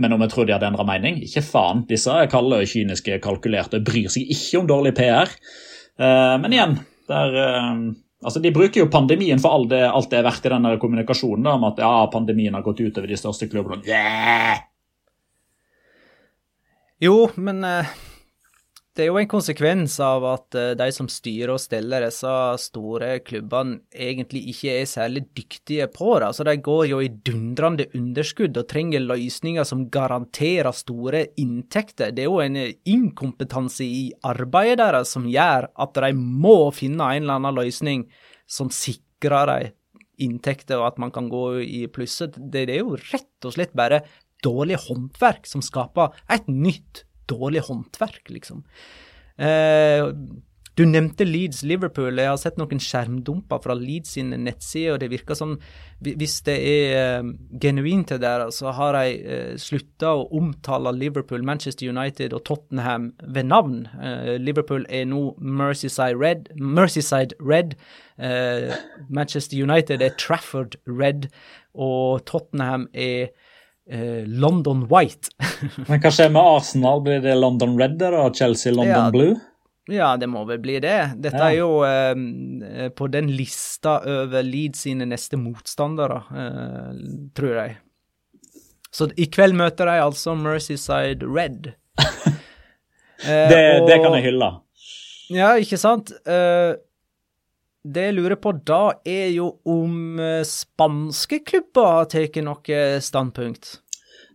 Men 0.02 0.16
om 0.16 0.24
jeg 0.24 0.34
tror 0.34 0.48
de 0.48 0.56
hadde 0.56 0.70
endra 0.72 0.86
mening? 0.88 1.20
Ikke 1.26 1.44
faen. 1.46 1.84
Disse 1.90 2.16
kalde, 2.32 2.64
kyniske, 2.70 3.20
kalkulerte, 3.24 3.82
bryr 3.86 4.10
seg 4.10 4.32
ikke 4.34 4.62
om 4.62 4.70
dårlig 4.70 4.96
PR. 4.98 5.30
Eh, 6.00 6.38
men 6.42 6.56
igjen, 6.56 6.80
der, 7.12 7.38
altså 8.24 8.42
De 8.42 8.54
bruker 8.56 8.84
jo 8.84 8.90
pandemien 8.94 9.42
for 9.42 9.54
alt 9.58 9.70
det, 9.74 9.84
alt 9.86 10.10
det 10.10 10.22
er 10.22 10.26
verdt 10.26 10.48
i 10.48 10.54
denne 10.56 10.76
kommunikasjonen 10.82 11.46
da, 11.46 11.58
om 11.60 11.68
at 11.70 11.82
ja, 11.84 11.94
pandemien 12.14 12.56
har 12.58 12.66
gått 12.66 12.82
utover 12.82 13.12
de 13.12 13.20
største 13.20 13.52
klubbene. 13.52 13.84
Yeah! 13.86 14.64
Jo, 17.02 17.16
men 17.42 17.64
uh, 17.66 17.94
det 18.92 19.06
er 19.06 19.08
jo 19.08 19.20
en 19.22 19.30
konsekvens 19.32 19.94
av 20.04 20.26
at 20.28 20.56
uh, 20.58 20.72
de 20.76 20.88
som 20.92 21.08
styrer 21.08 21.54
og 21.54 21.62
steller 21.64 22.04
disse 22.04 22.32
store 22.60 23.14
klubbene, 23.24 23.80
egentlig 23.96 24.42
ikke 24.52 24.74
er 24.82 24.90
særlig 24.90 25.22
dyktige 25.38 25.88
på 25.94 26.18
det. 26.20 26.28
Altså, 26.28 26.44
De 26.48 26.58
går 26.60 26.90
jo 26.90 27.00
i 27.00 27.08
dundrende 27.08 27.86
underskudd 27.96 28.60
og 28.60 28.68
trenger 28.68 29.06
løsninger 29.06 29.68
som 29.68 29.86
garanterer 29.94 30.76
store 30.76 31.24
inntekter. 31.40 32.12
Det 32.12 32.26
er 32.26 32.28
jo 32.28 32.42
en 32.44 32.60
inkompetanse 32.60 33.88
i 33.88 34.10
arbeidet 34.28 34.82
deres 34.82 35.14
som 35.16 35.30
gjør 35.30 35.70
at 35.72 36.02
de 36.04 36.12
må 36.18 36.58
finne 36.76 37.14
en 37.16 37.24
eller 37.24 37.40
annen 37.40 37.62
løsning 37.62 38.04
som 38.44 38.74
sikrer 38.76 39.54
dem 39.54 39.78
inntekter, 40.22 40.78
og 40.78 40.92
at 40.92 41.00
man 41.02 41.14
kan 41.16 41.32
gå 41.32 41.46
i 41.64 41.86
plusset. 41.90 42.36
Det 42.36 42.68
er 42.68 42.84
jo 42.84 43.00
rett 43.00 43.48
og 43.48 43.56
slett 43.56 43.72
bare 43.78 44.04
dårlig 44.44 44.82
håndverk 44.84 45.48
som 45.50 45.64
skaper 45.66 46.12
et 46.30 46.52
nytt 46.52 47.06
dårlig 47.32 47.66
håndverk, 47.68 48.24
liksom. 48.36 48.64
Eh, 49.42 50.08
du 50.80 50.86
nevnte 50.88 51.26
Leeds 51.28 51.66
Liverpool. 51.68 52.16
Jeg 52.16 52.30
har 52.32 52.38
sett 52.40 52.56
noen 52.60 52.80
skjermdumper 52.82 53.60
fra 53.64 53.76
Leeds 53.76 54.16
sine 54.16 54.38
nettsider, 54.40 54.96
og 54.96 55.02
det 55.02 55.10
virker 55.12 55.36
som 55.36 55.58
hvis 56.02 56.38
det 56.48 56.56
er 56.66 57.20
um, 57.22 57.34
genuint 57.62 58.10
det 58.10 58.22
der, 58.24 58.48
så 58.56 58.72
har 58.74 58.96
de 58.96 59.18
uh, 59.20 59.60
slutta 59.60 60.14
å 60.16 60.24
omtale 60.40 60.94
Liverpool, 60.96 61.44
Manchester 61.46 61.92
United 61.92 62.34
og 62.34 62.46
Tottenham 62.48 63.12
ved 63.22 63.52
navn. 63.52 63.84
Uh, 64.00 64.38
Liverpool 64.40 64.88
er 64.90 65.06
nå 65.12 65.36
Mercyside 65.38 66.18
Red. 66.18 66.50
Merseyside 66.56 67.38
Red. 67.40 67.76
Manchester 69.10 69.58
United 69.58 70.02
er 70.06 70.12
Trafford 70.20 70.76
Red, 70.86 71.32
og 71.74 72.22
Tottenham 72.30 72.86
er 72.94 73.32
Uh, 73.92 74.24
London 74.26 74.86
White. 74.88 75.34
Men 75.90 76.00
hva 76.00 76.12
skjer 76.14 76.30
med 76.32 76.42
Arsenal? 76.42 77.02
Blir 77.04 77.24
det 77.24 77.36
London 77.36 77.76
Red 77.80 78.00
og 78.08 78.38
Chelsea 78.38 78.72
London 78.72 79.10
ja, 79.10 79.10
Blue? 79.12 79.40
Ja, 79.92 80.14
det 80.18 80.30
må 80.32 80.46
vel 80.48 80.62
bli 80.64 80.78
det. 80.80 80.98
Dette 81.20 81.42
ja. 81.42 81.50
er 81.50 81.58
jo 81.58 81.72
eh, 81.84 82.90
på 82.96 83.10
den 83.12 83.32
lista 83.36 83.98
over 84.08 84.46
Leeds 84.46 84.86
sine 84.86 85.08
neste 85.10 85.40
motstandere, 85.42 86.22
eh, 86.32 87.02
tror 87.36 87.56
jeg. 87.58 87.76
Så 88.92 89.10
i 89.20 89.28
kveld 89.32 89.58
møter 89.60 89.90
de 89.90 89.98
altså 90.04 90.36
Mercyside 90.40 91.28
Red. 91.28 91.74
det, 93.26 93.64
og, 93.82 93.90
det, 93.90 93.98
kan 94.04 94.16
jeg 94.20 94.28
hylle. 94.30 94.52
Ja, 95.32 95.54
ikke 95.60 95.80
sant? 95.80 96.12
Det 97.84 98.10
jeg 98.10 98.18
lurer 98.18 98.38
på 98.38 98.54
da, 98.66 98.84
er 99.06 99.32
jo 99.34 99.56
om 99.66 100.20
spanske 100.46 101.42
klubber 101.48 102.02
har 102.02 102.12
tatt 102.12 102.38
noe 102.46 102.84
standpunkt. 103.02 103.80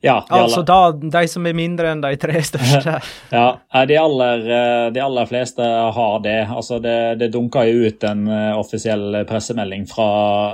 Ja, 0.04 0.26
altså 0.28 0.60
da, 0.62 0.92
de 0.92 1.22
som 1.28 1.46
er 1.48 1.56
mindre 1.56 1.88
enn 1.90 2.02
de 2.04 2.12
tre 2.20 2.40
største? 2.48 2.98
ja, 3.32 3.46
de 3.88 3.96
aller, 3.98 4.42
de 4.94 5.02
aller, 5.02 5.28
fleste 5.30 5.66
har 5.96 6.18
det. 6.24 6.38
Altså 6.52 6.78
det, 6.82 6.98
det 7.22 7.30
dunka 7.34 7.64
jo 7.66 7.88
ut 7.88 8.04
en 8.06 8.26
offisiell 8.58 9.22
pressemelding 9.28 9.86
fra 9.90 10.08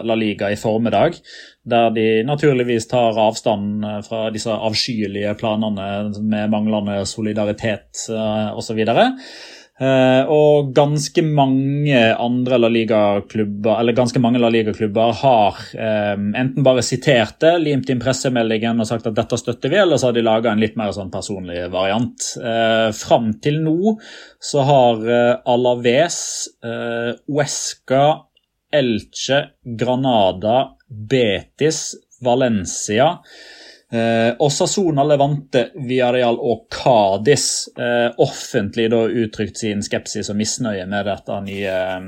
La 0.06 0.16
Liga 0.18 0.52
i 0.52 0.58
formiddag, 0.60 1.18
der 1.68 1.90
de 1.94 2.06
naturligvis 2.26 2.88
tar 2.90 3.18
avstand 3.18 3.84
fra 4.06 4.28
disse 4.34 4.52
avskyelige 4.52 5.34
planene 5.40 5.90
med 6.20 6.52
manglende 6.52 7.02
solidaritet 7.08 8.06
osv. 8.54 8.84
Uh, 8.86 9.10
og 9.82 10.68
ganske 10.76 11.22
mange 11.24 11.98
andre 12.20 12.58
La 12.60 12.68
Liga-klubber 12.70 13.80
eller 13.80 13.96
ganske 13.96 14.20
mange 14.22 14.38
La 14.38 14.50
Liga-klubber 14.52 15.14
har 15.22 15.58
um, 15.74 16.28
enten 16.38 16.62
bare 16.62 16.84
sitert 16.86 17.40
det, 17.42 17.54
limt 17.64 17.90
inn 17.90 18.02
pressemeldingen 18.02 18.78
og 18.78 18.86
sagt 18.86 19.08
at 19.08 19.16
dette 19.16 19.38
støtter 19.40 19.72
vi, 19.72 19.80
eller 19.82 19.98
så 19.98 20.10
har 20.10 20.18
de 20.18 20.26
laga 20.26 20.52
en 20.52 20.62
litt 20.62 20.76
mer 20.78 20.92
sånn 20.94 21.10
personlig 21.10 21.64
variant. 21.72 22.28
Uh, 22.38 22.92
Fram 22.94 23.32
til 23.42 23.62
nå 23.64 23.96
så 24.42 24.66
har 24.68 25.02
Alaves, 25.48 26.20
Uesca, 27.32 28.04
Elche, 28.72 29.40
Granada, 29.78 30.76
Betis, 30.88 31.84
Valencia 32.22 33.16
Eh, 33.92 34.30
Osasona, 34.40 35.04
Levante, 35.04 35.66
Villarreal 35.76 36.38
og 36.40 36.62
Cádiz 36.72 37.66
eh, 37.76 38.08
offentlig 38.24 38.86
da 38.92 39.02
uttrykt 39.04 39.60
sin 39.60 39.82
skepsis 39.84 40.30
og 40.32 40.38
misnøye 40.38 40.86
med 40.88 41.10
dette 41.10 41.36
nye 41.44 41.74
eh, 41.74 42.06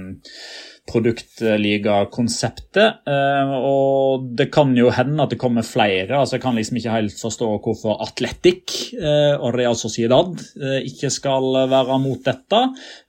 produktligakonseptet. 0.85 3.07
Eh, 3.09 3.53
og 3.57 4.27
det 4.37 4.51
kan 4.53 4.77
jo 4.77 4.91
hende 4.93 5.25
at 5.25 5.31
det 5.33 5.39
kommer 5.41 5.65
flere. 5.67 6.19
altså 6.19 6.37
Jeg 6.37 6.43
kan 6.45 6.55
liksom 6.59 6.77
ikke 6.79 6.97
helt 6.97 7.21
forstå 7.21 7.49
hvorfor 7.65 8.03
Atletic 8.05 8.93
eh, 8.99 9.35
og 9.39 9.55
Real 9.57 9.77
Sociedad 9.81 10.33
eh, 10.61 10.81
ikke 10.91 11.11
skal 11.13 11.45
være 11.71 11.99
mot 12.03 12.21
dette. 12.25 12.61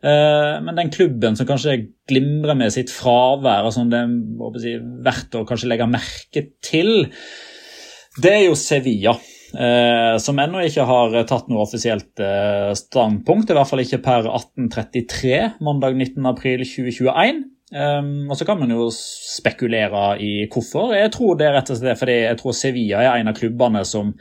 men 0.06 0.76
den 0.78 0.92
klubben 0.92 1.36
som 1.36 1.48
kanskje 1.48 1.88
glimrer 2.08 2.56
med 2.56 2.74
sitt 2.74 2.92
fravær, 2.94 3.66
og 3.66 3.74
som 3.74 3.90
det 3.90 4.00
er 4.00 4.60
si, 4.62 4.78
verdt 4.80 5.36
å 5.36 5.46
kanskje 5.48 5.68
legge 5.72 5.88
merke 5.90 6.42
til, 6.64 7.08
det 8.22 8.32
er 8.32 8.44
jo 8.48 8.60
Sevilla. 8.60 9.16
Eh, 9.56 10.18
som 10.20 10.40
ennå 10.42 10.66
ikke 10.66 10.84
har 10.88 11.14
tatt 11.30 11.48
noe 11.52 11.64
offisielt 11.64 12.20
eh, 12.24 12.72
standpunkt. 12.76 13.52
I 13.52 13.58
hvert 13.58 13.70
fall 13.70 13.84
ikke 13.86 14.02
per 14.04 14.28
1833, 14.28 15.38
mandag 15.64 15.96
19.4.2021. 15.96 17.46
Um, 17.76 18.28
og 18.30 18.38
så 18.38 18.46
kan 18.46 18.60
man 18.60 18.70
jo 18.70 18.92
spekulere 18.94 20.20
i 20.22 20.46
hvorfor. 20.54 20.94
Jeg 20.96 21.12
tror 21.16 21.40
det 21.40 21.48
er 21.48 21.56
rett 21.58 21.72
og 21.74 21.80
slett 21.80 21.98
fordi 21.98 22.18
jeg 22.22 22.38
tror 22.40 22.54
Sevilla 22.56 23.02
er 23.02 23.24
en 23.24 23.32
av 23.32 23.40
klubbene 23.40 23.82
som 23.88 24.14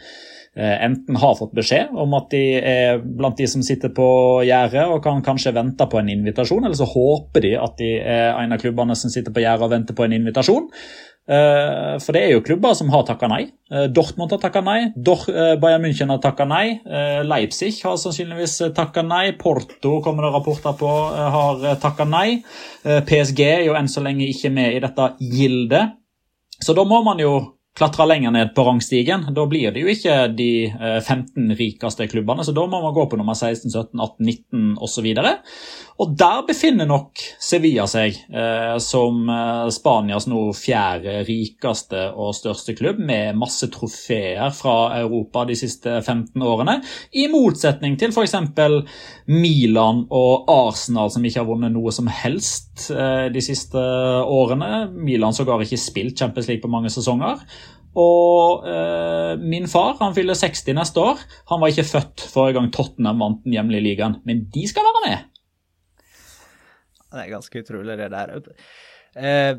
enten 0.54 1.16
har 1.18 1.32
fått 1.34 1.50
beskjed 1.58 1.96
om 1.98 2.12
at 2.14 2.28
de 2.30 2.40
er 2.60 3.00
blant 3.02 3.34
de 3.34 3.46
som 3.50 3.62
sitter 3.66 3.90
på 3.90 4.04
gjerdet 4.46 4.84
og 4.86 5.00
kan 5.02 5.18
kanskje 5.26 5.50
vente 5.56 5.82
på 5.90 5.98
en 5.98 6.12
invitasjon, 6.12 6.62
eller 6.62 6.78
så 6.78 6.86
håper 6.86 7.42
de 7.42 7.50
at 7.58 7.74
de 7.80 7.88
er 7.98 8.38
en 8.38 8.54
av 8.54 8.62
klubbene 8.62 8.94
som 8.94 9.10
sitter 9.10 9.34
på 9.34 9.42
gjerdet 9.42 9.66
og 9.66 9.72
venter 9.74 9.98
på 9.98 10.06
en 10.06 10.14
invitasjon. 10.14 10.68
Uh, 11.24 11.96
for 12.04 12.12
det 12.12 12.20
er 12.20 12.34
jo 12.34 12.42
klubber 12.44 12.74
som 12.76 12.90
har 12.92 13.04
takka 13.08 13.28
nei. 13.32 13.46
Uh, 13.72 13.86
Dortmund 13.88 14.34
har 14.34 14.42
takka 14.42 14.60
nei. 14.64 14.90
Uh, 14.92 15.54
Bayern 15.60 15.80
München 15.86 16.12
har 16.12 16.20
takka 16.20 16.44
nei. 16.48 16.80
Leipzig 17.24 17.78
har 17.84 17.96
sannsynligvis 18.00 18.58
takka 18.76 19.04
nei. 19.06 19.30
Porto 19.40 19.98
kommer 20.04 20.26
det 20.26 20.34
rapporter 20.34 20.76
på 20.76 20.90
har 21.36 21.64
takka 21.80 22.04
nei. 22.08 22.42
PSG 22.84 23.40
er 23.46 23.64
jo 23.68 23.76
enn 23.78 23.88
så 23.88 24.04
lenge 24.04 24.28
ikke 24.28 24.52
med 24.52 24.76
i 24.76 24.82
dette 24.84 25.10
gildet. 25.20 25.96
Så 26.60 26.76
da 26.76 26.84
må 26.86 27.00
man 27.04 27.18
jo 27.20 27.38
klatre 27.74 28.06
lenger 28.06 28.34
ned 28.34 28.52
på 28.54 28.64
rangstigen. 28.66 29.26
Da 29.34 29.46
blir 29.50 29.74
det 29.74 29.82
jo 29.82 29.90
ikke 29.90 30.16
de 30.36 30.50
15 30.70 31.54
rikeste 31.58 32.06
klubbene, 32.10 32.46
så 32.46 32.54
da 32.54 32.66
må 32.70 32.80
man 32.84 32.94
gå 32.94 33.08
på 33.10 33.18
nummer 33.18 33.34
16, 33.34 33.70
17, 33.70 34.00
18, 34.00 34.30
19 34.30 34.76
osv. 34.84 35.08
Og 36.02 36.14
der 36.18 36.40
befinner 36.46 36.88
nok 36.90 37.20
Sevilla 37.42 37.84
seg 37.86 38.16
eh, 38.34 38.74
som 38.82 39.28
eh, 39.30 39.68
Spanias 39.74 40.26
nå 40.26 40.48
fjerde 40.58 41.20
rikeste 41.28 42.08
og 42.18 42.34
største 42.34 42.74
klubb, 42.74 42.98
med 42.98 43.38
masse 43.38 43.68
trofeer 43.70 44.50
fra 44.54 44.94
Europa 44.98 45.44
de 45.46 45.56
siste 45.58 46.00
15 46.00 46.42
årene. 46.42 46.80
I 47.14 47.28
motsetning 47.30 47.94
til 48.00 48.10
f.eks. 48.10 48.34
Milan 49.30 50.02
og 50.10 50.50
Arsenal, 50.50 51.12
som 51.14 51.24
ikke 51.24 51.44
har 51.44 51.48
vunnet 51.48 51.74
noe 51.74 51.94
som 51.94 52.10
helst 52.10 52.88
eh, 52.90 53.30
de 53.34 53.44
siste 53.44 53.78
årene. 53.78 54.88
Milan 54.98 55.36
sågar 55.36 55.62
ikke 55.62 55.78
spilt 55.78 56.18
Champions 56.18 56.50
League 56.50 56.64
på 56.64 56.72
mange 56.72 56.90
sesonger. 56.90 57.38
Og 58.00 58.64
eh, 58.66 59.34
min 59.38 59.68
far 59.70 59.94
han 60.00 60.14
fyller 60.16 60.38
60 60.38 60.74
neste 60.78 61.02
år. 61.02 61.20
Han 61.50 61.62
var 61.62 61.70
ikke 61.70 61.86
født 61.92 62.24
forrige 62.32 62.58
gang 62.58 62.72
Tottenham 62.74 63.22
vant 63.22 63.44
den 63.44 63.54
hjemlige 63.54 63.86
ligaen, 63.86 64.18
men 64.26 64.46
de 64.54 64.66
skal 64.70 64.86
være 64.88 65.04
med. 65.04 65.30
Det 67.14 67.22
er 67.22 67.30
ganske 67.30 67.62
utrolig, 67.62 67.98
det 68.00 68.10
der. 68.10 68.34
Eh, 69.14 69.54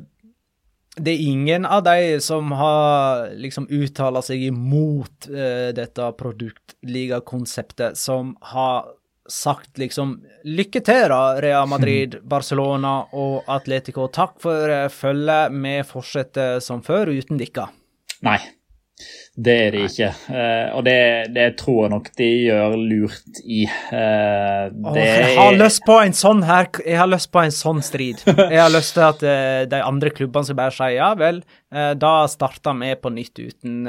det 0.96 1.12
er 1.12 1.24
ingen 1.28 1.66
av 1.68 1.84
de 1.84 2.20
som 2.24 2.52
har 2.56 3.32
liksom 3.40 3.68
uttala 3.72 4.22
seg 4.24 4.44
imot 4.48 5.28
eh, 5.32 5.72
dette 5.76 6.12
produktligakonseptet, 6.20 7.98
som 8.00 8.36
har 8.52 8.92
sagt 9.28 9.80
liksom 9.82 10.20
lykke 10.46 10.82
til, 10.86 11.08
da, 11.10 11.42
Real 11.42 11.68
Madrid, 11.68 12.20
Barcelona 12.36 12.98
og 13.16 13.48
Atletico. 13.52 14.08
Takk 14.14 14.38
for 14.44 14.70
uh, 14.70 14.86
følget. 14.94 15.56
Vi 15.56 15.74
fortsetter 15.90 16.60
som 16.64 16.84
før 16.86 17.10
uten 17.16 17.42
dere. 17.42 17.68
Nei, 18.24 18.40
det 19.36 19.54
er 19.66 19.74
de 19.76 19.82
ikke, 19.84 20.08
uh, 20.32 20.78
og 20.78 20.86
det, 20.88 21.00
det, 21.36 21.50
tror 21.60 21.82
jeg 21.84 21.92
nok 21.92 22.06
de 22.16 22.28
gjør 22.46 22.76
lurt 22.80 23.42
i. 23.44 23.66
Uh, 23.92 24.70
oh, 24.88 24.96
jeg 24.96 25.34
har 25.36 25.58
lyst 25.60 25.84
på 25.84 25.98
en 26.00 26.16
sånn 26.16 26.46
her, 26.48 26.70
jeg 26.80 27.02
har 27.02 27.10
lyst 27.12 27.28
på 27.34 27.42
en 27.44 27.52
sånn 27.52 27.84
strid. 27.84 28.24
Jeg 28.24 28.62
har 28.62 28.72
lyst 28.72 28.96
til 28.96 29.04
at 29.04 29.26
uh, 29.28 29.66
de 29.68 29.82
andre 29.84 30.14
klubbene 30.16 30.48
skal 30.48 30.60
bare 30.62 30.76
sier 30.78 30.96
ja 30.96 31.12
vel, 31.20 31.44
da 32.00 32.14
starter 32.32 32.78
vi 32.80 32.94
på 32.96 33.12
nytt 33.12 33.40
uten 33.42 33.82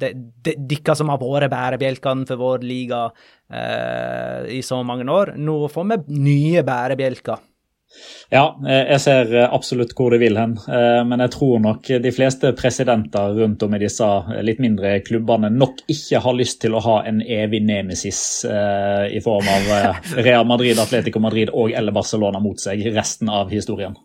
dere 0.00 0.94
som 0.96 1.10
har 1.12 1.18
vært 1.20 1.52
bærebjelkene 1.52 2.24
for 2.30 2.40
vår 2.40 2.64
liga 2.64 3.02
i 4.48 4.62
så 4.64 4.78
mange 4.86 5.04
år. 5.12 5.34
Nå 5.36 5.58
får 5.68 5.90
vi 5.90 6.22
nye 6.22 6.62
bærebjelker. 6.64 7.42
Ja, 8.32 8.44
eh, 8.66 8.84
jeg 8.94 9.00
ser 9.04 9.34
eh, 9.34 9.48
absolutt 9.52 9.92
hvor 9.96 10.14
du 10.14 10.18
vil 10.22 10.38
hen. 10.40 10.54
Eh, 10.64 11.00
men 11.08 11.20
jeg 11.24 11.34
tror 11.34 11.58
nok 11.64 11.90
de 12.04 12.12
fleste 12.14 12.52
presidenter 12.56 13.34
rundt 13.36 13.62
om 13.66 13.76
i 13.76 13.82
disse 13.82 14.08
litt 14.44 14.62
mindre 14.62 14.94
klubbene 15.04 15.52
nok 15.52 15.84
ikke 15.92 16.22
har 16.24 16.38
lyst 16.38 16.62
til 16.64 16.76
å 16.76 16.84
ha 16.84 17.00
en 17.08 17.20
evig 17.22 17.62
nemesis 17.66 18.22
i 18.46 19.20
form 19.24 19.48
av 19.52 19.68
Real 20.26 20.48
Madrid, 20.48 20.80
Atletico 20.80 21.20
Madrid 21.22 21.52
og 21.52 21.74
eller 21.76 21.94
Barcelona 21.94 22.40
mot 22.42 22.60
seg 22.60 22.86
resten 22.94 23.30
av 23.32 23.52
historien. 23.52 23.96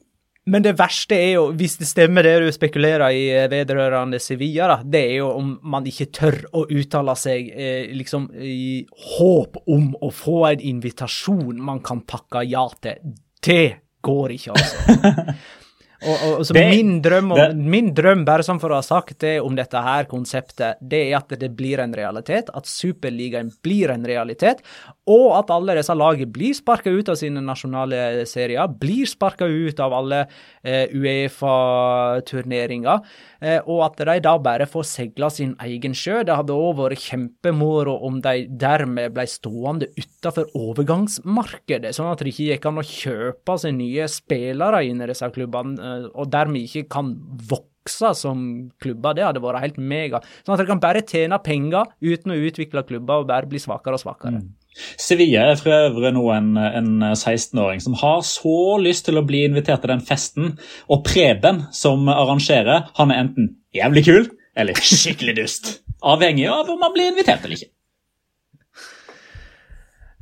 Men 0.48 0.64
det 0.64 0.78
verste 0.80 1.16
er 1.20 1.34
jo, 1.36 1.48
hvis 1.60 1.76
det 1.82 1.90
stemmer 1.90 2.24
det 2.24 2.38
du 2.40 2.48
spekulerer 2.56 3.12
i 3.12 3.24
vedrørende 3.52 4.20
Sevilla, 4.24 4.70
da, 4.72 4.78
det 4.80 5.02
er 5.10 5.16
jo 5.20 5.32
om 5.36 5.50
man 5.68 5.88
ikke 5.90 6.08
tør 6.16 6.38
å 6.56 6.64
uttale 6.72 7.16
seg 7.20 7.50
eh, 7.52 7.90
liksom 7.92 8.30
i 8.40 8.86
håp 9.18 9.60
om 9.68 9.90
å 10.00 10.12
få 10.16 10.46
en 10.54 10.64
invitasjon 10.72 11.60
man 11.60 11.84
kan 11.84 12.06
takke 12.08 12.46
ja 12.48 12.64
til. 12.80 13.18
Det 13.46 13.76
går 14.02 14.28
ikke, 14.30 14.52
altså. 14.52 14.76
Og, 16.06 16.14
og, 16.14 16.44
og 16.44 16.50
det, 16.54 16.62
min, 16.70 17.02
drøm, 17.02 17.32
det, 17.34 17.56
min, 17.58 17.88
drøm, 17.98 18.22
bare 18.28 18.44
sånn 18.46 18.60
for 18.62 18.70
å 18.74 18.78
ha 18.78 18.84
sagt 18.86 19.20
det 19.24 19.40
om 19.42 19.56
dette 19.58 19.80
her 19.82 20.06
konseptet, 20.10 20.78
det 20.82 21.00
er 21.08 21.16
at 21.18 21.30
det 21.42 21.50
blir 21.58 21.80
en 21.82 21.96
realitet. 21.98 22.50
At 22.54 22.68
Superligaen 22.70 23.50
blir 23.66 23.90
en 23.94 24.06
realitet. 24.06 24.62
Og 25.10 25.34
at 25.40 25.50
alle 25.54 25.76
disse 25.80 25.96
lagene 25.98 26.30
blir 26.30 26.54
sparka 26.58 26.90
ut 26.94 27.10
av 27.10 27.16
sine 27.18 27.42
nasjonale 27.42 28.26
serier. 28.30 28.68
Blir 28.78 29.06
sparka 29.10 29.46
ut 29.50 29.80
av 29.82 29.94
alle 29.98 30.28
eh, 30.62 30.86
Uefa-turneringer. 30.94 33.02
Eh, 33.42 33.58
og 33.66 33.82
at 33.88 33.98
de 34.06 34.20
da 34.26 34.36
bare 34.42 34.66
får 34.70 34.86
seila 34.90 35.30
sin 35.34 35.56
egen 35.66 35.96
sjø. 35.98 36.22
Det 36.28 36.38
hadde 36.38 36.58
òg 36.58 36.78
vært 36.82 37.08
kjempemoro 37.08 37.98
om 38.08 38.20
de 38.24 38.46
dermed 38.50 39.16
ble 39.16 39.26
stående 39.30 39.90
utafor 39.98 40.50
overgangsmarkedet, 40.58 41.94
sånn 41.96 42.12
at 42.12 42.22
det 42.22 42.34
ikke 42.34 42.50
gikk 42.52 42.68
an 42.70 42.82
å 42.82 42.88
kjøpe 42.88 43.58
seg 43.62 43.76
nye 43.78 44.08
spillere 44.12 44.84
inn 44.88 45.02
i 45.02 45.10
disse 45.10 45.30
klubbene, 45.34 45.87
og 46.14 46.30
dermed 46.34 46.68
ikke 46.68 46.88
kan 46.98 47.14
vokse 47.50 48.14
som 48.20 48.44
klubber. 48.84 49.16
Det 49.18 49.26
hadde 49.26 49.44
vært 49.44 49.64
helt 49.64 49.82
mega. 49.82 50.22
Sånn 50.44 50.56
at 50.56 50.64
de 50.64 50.70
kan 50.70 50.84
bare 50.84 51.06
tjene 51.08 51.40
penger 51.44 51.92
uten 52.04 52.34
å 52.34 52.40
utvikle 52.50 52.86
klubber 52.88 53.24
og 53.24 53.30
bare 53.32 53.50
bli 53.50 53.62
svakere 53.64 54.00
og 54.00 54.04
svakere. 54.04 54.42
Mm. 54.42 54.56
Sevilla 55.02 55.48
er 55.52 55.58
for 55.58 55.74
øvrig 55.74 56.12
nå 56.14 56.24
en, 56.36 56.52
en 56.58 56.92
16-åring 57.10 57.82
som 57.82 57.96
har 57.98 58.20
så 58.28 58.78
lyst 58.82 59.08
til 59.08 59.18
å 59.18 59.26
bli 59.26 59.44
invitert 59.48 59.82
til 59.84 59.94
den 59.96 60.04
festen. 60.06 60.52
Og 60.92 61.02
Preben, 61.08 61.64
som 61.74 62.06
arrangerer, 62.14 62.92
han 63.00 63.14
er 63.14 63.24
enten 63.26 63.56
jævlig 63.76 64.06
kul 64.06 64.30
eller 64.58 64.78
skikkelig 64.78 65.38
dust. 65.40 65.72
Avhengig 66.06 66.46
av 66.52 66.70
om 66.70 66.84
han 66.86 66.94
blir 66.94 67.10
invitert 67.12 67.46
eller 67.46 67.58
ikke. 67.58 67.74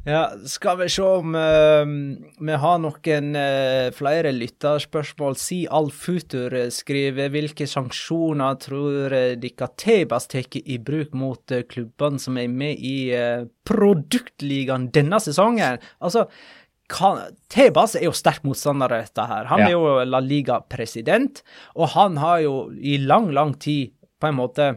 Ja, 0.06 0.28
skal 0.46 0.78
vi 0.78 0.86
se 0.94 1.02
om 1.02 1.34
uh, 1.34 1.94
vi 2.46 2.58
har 2.62 2.82
noen 2.82 3.30
uh, 3.34 3.88
flere 3.98 4.30
lytterspørsmål. 4.36 5.38
Si 5.42 5.64
Alfutur 5.66 6.54
skriver 6.70 7.32
hvilke 7.34 7.66
sanksjoner 7.66 8.60
tror 8.62 9.16
dere 9.42 9.70
Tebas 9.82 10.30
tar 10.30 10.46
i 10.62 10.78
bruk 10.78 11.16
mot 11.18 11.56
uh, 11.56 11.64
klubbene 11.66 12.22
som 12.22 12.38
er 12.38 12.52
med 12.54 12.78
i 12.86 13.00
uh, 13.18 13.48
produktligaen 13.66 14.92
denne 14.94 15.18
sesongen? 15.26 15.82
Altså, 15.98 16.28
kan, 16.86 17.24
Tebas 17.50 17.96
er 17.98 18.06
jo 18.06 18.14
sterk 18.14 18.46
motstander 18.46 18.94
av 18.94 19.08
dette 19.08 19.26
her. 19.32 19.50
Han 19.50 19.64
ja. 19.64 19.72
er 19.72 19.74
jo 19.74 20.04
La 20.06 20.22
Liga-president, 20.22 21.42
og 21.74 21.96
han 21.96 22.22
har 22.22 22.44
jo 22.46 22.54
i 22.78 23.00
lang, 23.02 23.32
lang 23.34 23.58
tid 23.58 23.96
på 24.22 24.30
en 24.30 24.38
måte 24.38 24.70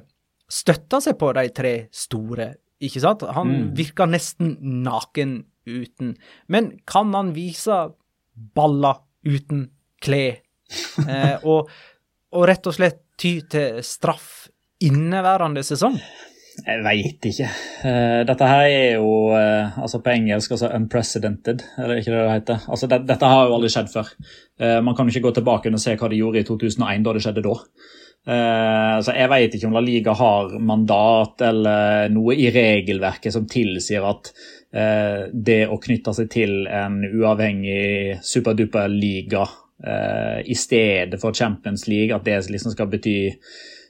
støtta 0.48 1.02
seg 1.04 1.20
på 1.20 1.34
de 1.36 1.44
tre 1.52 1.74
store 1.92 2.54
ikke 2.84 3.02
sant? 3.02 3.24
Han 3.34 3.50
mm. 3.50 3.68
virker 3.78 4.10
nesten 4.10 4.56
naken 4.84 5.40
uten. 5.68 6.14
Men 6.46 6.72
kan 6.88 7.12
han 7.16 7.34
vise 7.36 7.88
baller 8.54 9.02
uten 9.26 9.68
klær? 10.02 10.42
Eh, 11.08 11.44
og, 11.48 11.70
og, 12.34 12.42
rett 12.44 12.66
og 12.68 12.74
slett 12.76 12.98
ty 13.16 13.38
til 13.48 13.78
straff 13.86 14.50
inneværende 14.84 15.62
sesong? 15.64 15.94
Jeg 16.58 16.82
veit 16.84 17.26
ikke. 17.30 17.46
Uh, 17.86 18.20
dette 18.26 18.48
her 18.50 18.64
er 18.66 18.96
jo 18.98 19.30
uh, 19.30 19.78
altså 19.78 20.00
på 20.02 20.12
engelsk 20.12 20.52
altså 20.56 20.68
unprecedented, 20.74 21.62
eller 21.78 22.00
ikke 22.00 22.12
det 22.12 22.18
det 22.18 22.34
heter. 22.34 22.66
Altså, 22.68 22.90
det, 22.90 22.98
dette 23.08 23.30
har 23.30 23.46
jo 23.46 23.56
aldri 23.56 23.70
skjedd 23.72 23.92
før. 23.92 24.10
Uh, 24.60 24.80
man 24.84 24.98
kan 24.98 25.08
jo 25.08 25.14
ikke 25.14 25.28
gå 25.28 25.34
tilbake 25.38 25.72
og 25.72 25.80
se 25.82 25.94
hva 25.96 26.10
de 26.10 26.20
gjorde 26.20 26.42
i 26.42 26.48
2001, 26.48 27.06
da 27.06 27.14
det 27.14 27.24
skjedde 27.24 27.46
da. 27.46 27.54
Uh, 28.28 28.98
altså 28.98 29.14
jeg 29.16 29.30
vet 29.32 29.54
ikke 29.56 29.68
om 29.70 29.76
La 29.78 29.80
Liga 29.80 30.12
har 30.18 30.50
mandat 30.60 31.40
eller 31.46 32.10
noe 32.12 32.34
i 32.36 32.50
regelverket 32.52 33.32
som 33.32 33.46
tilsier 33.48 34.04
at 34.04 34.28
uh, 34.76 35.30
det 35.32 35.62
å 35.64 35.78
knytte 35.80 36.12
seg 36.12 36.28
til 36.34 36.66
en 36.68 36.98
uavhengig 37.08 38.18
superduper 38.20 38.92
liga 38.92 39.46
uh, 39.48 40.44
i 40.44 40.58
stedet 40.60 41.16
for 41.22 41.32
Champions 41.32 41.86
League, 41.88 42.12
at 42.12 42.28
det 42.28 42.42
liksom 42.52 42.76
skal 42.76 42.92
bety 42.92 43.16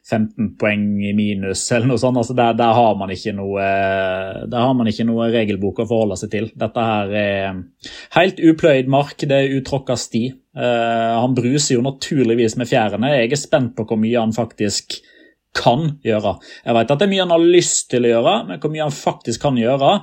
15 0.08 0.54
poeng 0.56 0.86
i 1.04 1.12
minus 1.12 1.66
eller 1.74 1.90
noe 1.90 2.00
sånt. 2.00 2.16
Altså 2.20 2.36
der, 2.36 2.54
der, 2.56 2.72
har 2.78 2.94
man 2.96 3.10
ikke 3.12 3.34
noe, 3.36 3.64
der 4.48 4.62
har 4.64 4.74
man 4.76 4.88
ikke 4.88 5.04
noe 5.08 5.28
regelbok 5.34 5.82
å 5.82 5.88
forholde 5.88 6.16
seg 6.20 6.32
til. 6.32 6.46
Dette 6.56 6.84
her 6.90 7.12
er 7.20 7.58
helt 8.16 8.40
upløyd 8.40 8.88
mark, 8.88 9.26
det 9.28 9.36
er 9.42 9.56
utråkka 9.58 9.98
sti. 10.00 10.24
Uh, 10.58 11.20
han 11.22 11.36
bruser 11.38 11.76
jo 11.76 11.84
naturligvis 11.84 12.56
med 12.58 12.70
fjærene. 12.70 13.14
Jeg 13.14 13.30
er 13.30 13.40
spent 13.40 13.76
på 13.78 13.86
hvor 13.86 14.00
mye 14.00 14.18
han 14.18 14.34
faktisk 14.34 14.98
kan 15.56 15.94
gjøre. 16.04 16.34
Jeg 16.66 16.76
vet 16.76 16.90
at 16.92 17.00
det 17.00 17.06
er 17.06 17.12
mye 17.12 17.24
han 17.24 17.32
har 17.34 17.46
lyst 17.56 17.88
til 17.92 18.04
å 18.04 18.10
gjøre, 18.10 18.34
men 18.50 18.60
hvor 18.60 18.72
mye 18.74 18.84
han 18.84 18.94
faktisk 18.94 19.46
kan 19.46 19.56
gjøre, 19.58 19.94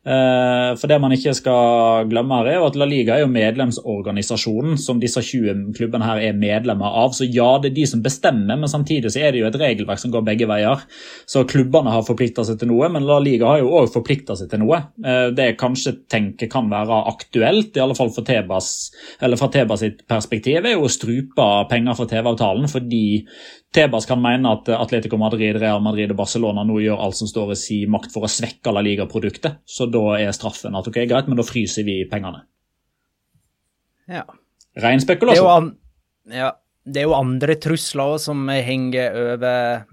for 0.01 0.89
det 0.89 0.97
man 1.01 1.13
ikke 1.13 1.33
skal 1.37 2.07
glemme 2.09 2.39
her 2.39 2.47
er 2.55 2.63
at 2.65 2.77
La 2.79 2.87
Liga 2.89 3.15
er 3.15 3.23
jo 3.23 3.29
medlemsorganisasjonen 3.29 4.79
som 4.81 5.01
disse 5.01 5.21
20 5.21 5.67
klubbene 5.77 6.07
her 6.07 6.23
er 6.25 6.37
medlemmer 6.37 6.97
av. 7.03 7.13
Så 7.13 7.27
ja, 7.29 7.49
det 7.61 7.71
er 7.71 7.75
de 7.75 7.85
som 7.89 8.01
bestemmer, 8.01 8.57
men 8.57 8.71
samtidig 8.71 9.11
så 9.13 9.21
er 9.21 9.33
det 9.35 9.43
jo 9.43 9.49
et 9.49 9.59
regelverk 9.61 10.01
som 10.01 10.13
går 10.13 10.25
begge 10.25 10.49
veier. 10.49 10.81
Så 11.29 11.45
klubbene 11.49 11.93
har 11.93 12.05
forplikta 12.07 12.45
seg 12.47 12.59
til 12.61 12.71
noe, 12.71 12.89
men 12.93 13.05
La 13.05 13.19
Liga 13.21 13.51
har 13.51 13.61
jo 13.61 13.73
òg 13.77 13.91
forplikta 13.93 14.37
seg 14.39 14.49
til 14.51 14.63
noe. 14.63 14.81
Eh, 15.05 15.27
det 15.35 15.51
jeg 15.51 15.59
kanskje 15.61 15.95
tenker 16.11 16.49
kan 16.51 16.69
være 16.71 17.03
aktuelt, 17.11 17.75
i 17.77 17.83
alle 17.83 17.97
fall 17.97 18.11
for 18.13 18.27
Tebas, 18.27 18.91
eller 19.21 19.39
fra 19.39 19.51
Tebas 19.53 19.85
sitt 19.85 20.05
perspektiv, 20.09 20.63
er 20.65 20.77
jo 20.77 20.87
å 20.87 20.91
strupe 20.91 21.47
penger 21.71 21.97
fra 21.97 22.09
TV-avtalen 22.09 22.69
fordi 22.71 23.03
Tebas 23.71 24.05
kan 24.05 24.19
mene 24.19 24.51
at 24.51 24.67
Atletico 24.75 25.15
Madrid, 25.15 25.55
Real 25.61 25.79
Madrid 25.83 26.11
og 26.11 26.19
Barcelona 26.19 26.65
nå 26.67 26.81
gjør 26.83 27.05
alt 27.05 27.15
som 27.15 27.29
står 27.29 27.53
i 27.53 27.59
sin 27.59 27.93
makt 27.93 28.11
for 28.11 28.27
å 28.27 28.31
svekke 28.31 28.73
La 28.75 28.83
Liga-produktet. 28.83 29.61
Så 29.63 29.87
da 29.93 30.03
er 30.19 30.33
straffen 30.35 30.75
at 30.77 30.87
ok, 30.87 31.03
greit, 31.09 31.29
men 31.29 31.39
da 31.39 31.45
fryser 31.45 31.85
vi 31.87 32.01
pengene. 32.11 32.43
Ja. 34.11 34.25
Ren 34.81 35.03
Det 35.03 35.19
er 35.19 35.37
jo, 35.37 35.49
an 35.51 35.73
ja, 36.31 36.51
det 36.85 37.01
er 37.01 37.09
jo 37.09 37.17
andre 37.17 37.55
trusler 37.59 38.13
òg 38.15 38.21
som 38.23 38.47
henger 38.51 39.17
over 39.19 39.83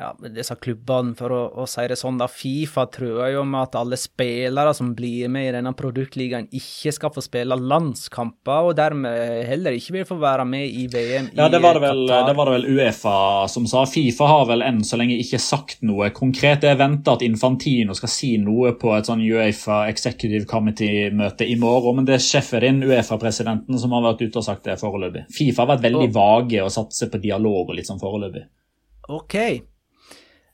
ja, 0.00 0.14
disse 0.32 0.54
klubbene, 0.56 1.12
for 1.18 1.32
å, 1.34 1.40
å 1.60 1.66
si 1.68 1.84
det 1.90 1.98
sånn. 2.00 2.18
da. 2.20 2.28
Fifa 2.30 2.86
truer 2.92 3.34
jo 3.34 3.42
med 3.44 3.68
at 3.68 3.76
alle 3.80 3.98
spillere 4.00 4.72
som 4.76 4.94
blir 4.96 5.28
med 5.32 5.50
i 5.50 5.54
denne 5.58 5.72
produktligaen, 5.76 6.48
ikke 6.56 6.92
skal 6.96 7.12
få 7.12 7.24
spille 7.24 7.58
landskamper, 7.60 8.70
og 8.70 8.78
dermed 8.78 9.44
heller 9.48 9.76
ikke 9.76 9.98
vil 9.98 10.06
få 10.08 10.16
være 10.22 10.46
med 10.48 10.64
i 10.66 10.86
VM 10.90 11.30
Ja, 11.36 11.50
det 11.52 11.60
var 11.60 11.76
det, 11.76 11.84
vel, 11.84 12.04
Qatar. 12.08 12.28
det 12.30 12.36
var 12.38 12.48
det 12.48 12.54
vel 12.56 12.78
Uefa 12.78 13.16
som 13.52 13.66
sa. 13.68 13.84
Fifa 13.90 14.28
har 14.30 14.46
vel 14.48 14.64
enn 14.64 14.80
så 14.86 14.96
lenge 15.00 15.18
ikke 15.20 15.40
sagt 15.42 15.84
noe 15.86 16.08
konkret. 16.16 16.64
Jeg 16.64 16.80
venter 16.80 17.18
at 17.18 17.24
Infantino 17.26 17.96
skal 17.98 18.12
si 18.12 18.32
noe 18.40 18.72
på 18.80 18.94
et 18.96 19.10
sånn 19.10 19.24
Uefa 19.24 19.82
Executive 19.90 20.48
Committee-møte 20.48 21.44
i 21.44 21.58
morgen, 21.60 22.00
men 22.00 22.08
det 22.08 22.16
er 22.16 22.24
Shefferin, 22.24 22.80
Uefa-presidenten, 22.88 23.76
som 23.80 23.92
har 23.96 24.06
vært 24.08 24.24
ute 24.24 24.40
og 24.40 24.48
sagt 24.48 24.64
det 24.64 24.78
foreløpig. 24.80 25.26
Fifa 25.34 25.66
har 25.66 25.74
vært 25.74 25.84
veldig 25.90 26.08
vage 26.14 26.64
og 26.64 26.72
satser 26.72 27.12
på 27.12 27.20
dialog 27.20 27.68
og 27.68 27.76
litt 27.76 27.90
sånn 27.90 28.00
foreløpig. 28.00 28.46
Ok. 29.10 29.36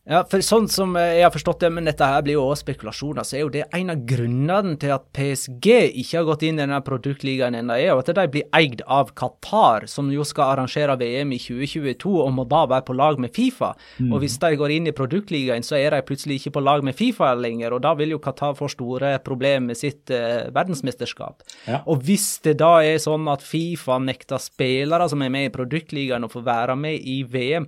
Ja, 0.07 0.21
for 0.31 0.43
sånn 0.45 0.69
som 0.71 0.93
jeg 1.01 1.25
har 1.25 1.33
forstått 1.35 1.65
det, 1.65 1.69
men 1.75 1.89
dette 1.89 2.07
her 2.07 2.21
blir 2.23 2.37
jo 2.37 2.45
også 2.47 2.63
spekulasjoner, 2.63 3.27
så 3.27 3.37
er 3.37 3.41
jo 3.43 3.49
det 3.51 3.65
en 3.75 3.91
av 3.91 4.05
grunnene 4.07 4.77
til 4.79 4.93
at 4.95 5.09
PSG 5.17 5.67
ikke 5.99 6.21
har 6.21 6.29
gått 6.29 6.45
inn 6.47 6.61
i 6.61 6.63
denne 6.63 6.79
produktligaen 6.87 7.57
ennå, 7.59 7.75
er 7.75 7.91
jo 7.91 7.97
at 8.05 8.13
de 8.15 8.27
blir 8.31 8.47
eid 8.55 8.85
av 8.87 9.11
Qatar, 9.19 9.89
som 9.91 10.13
jo 10.15 10.23
skal 10.27 10.53
arrangere 10.53 10.95
VM 11.01 11.35
i 11.35 11.41
2022, 11.43 12.13
og 12.23 12.31
må 12.37 12.47
da 12.47 12.63
være 12.71 12.87
på 12.87 12.97
lag 13.01 13.19
med 13.23 13.35
Fifa. 13.35 13.73
Og 14.07 14.23
hvis 14.23 14.39
de 14.45 14.53
går 14.63 14.77
inn 14.77 14.87
i 14.87 14.95
produktligaen, 14.95 15.67
så 15.67 15.81
er 15.81 15.97
de 15.97 16.03
plutselig 16.07 16.39
ikke 16.39 16.55
på 16.61 16.65
lag 16.69 16.87
med 16.87 16.95
Fifa 16.95 17.33
lenger, 17.35 17.75
og 17.75 17.83
da 17.89 17.97
vil 17.99 18.15
jo 18.15 18.23
Qatar 18.23 18.55
få 18.55 18.71
store 18.71 19.17
problemer 19.27 19.73
med 19.73 19.83
sitt 19.83 20.15
eh, 20.15 20.47
verdensmesterskap. 20.55 21.43
Ja. 21.67 21.83
Og 21.91 22.07
hvis 22.07 22.37
det 22.47 22.61
da 22.63 22.77
er 22.87 23.03
sånn 23.03 23.27
at 23.33 23.43
Fifa 23.43 23.99
nekter 23.99 24.39
spillere 24.39 25.11
som 25.11 25.27
er 25.27 25.35
med 25.35 25.51
i 25.51 25.55
produktligaen 25.55 26.27
å 26.27 26.31
få 26.31 26.47
være 26.47 26.79
med 26.79 27.03
i 27.03 27.25
VM, 27.27 27.67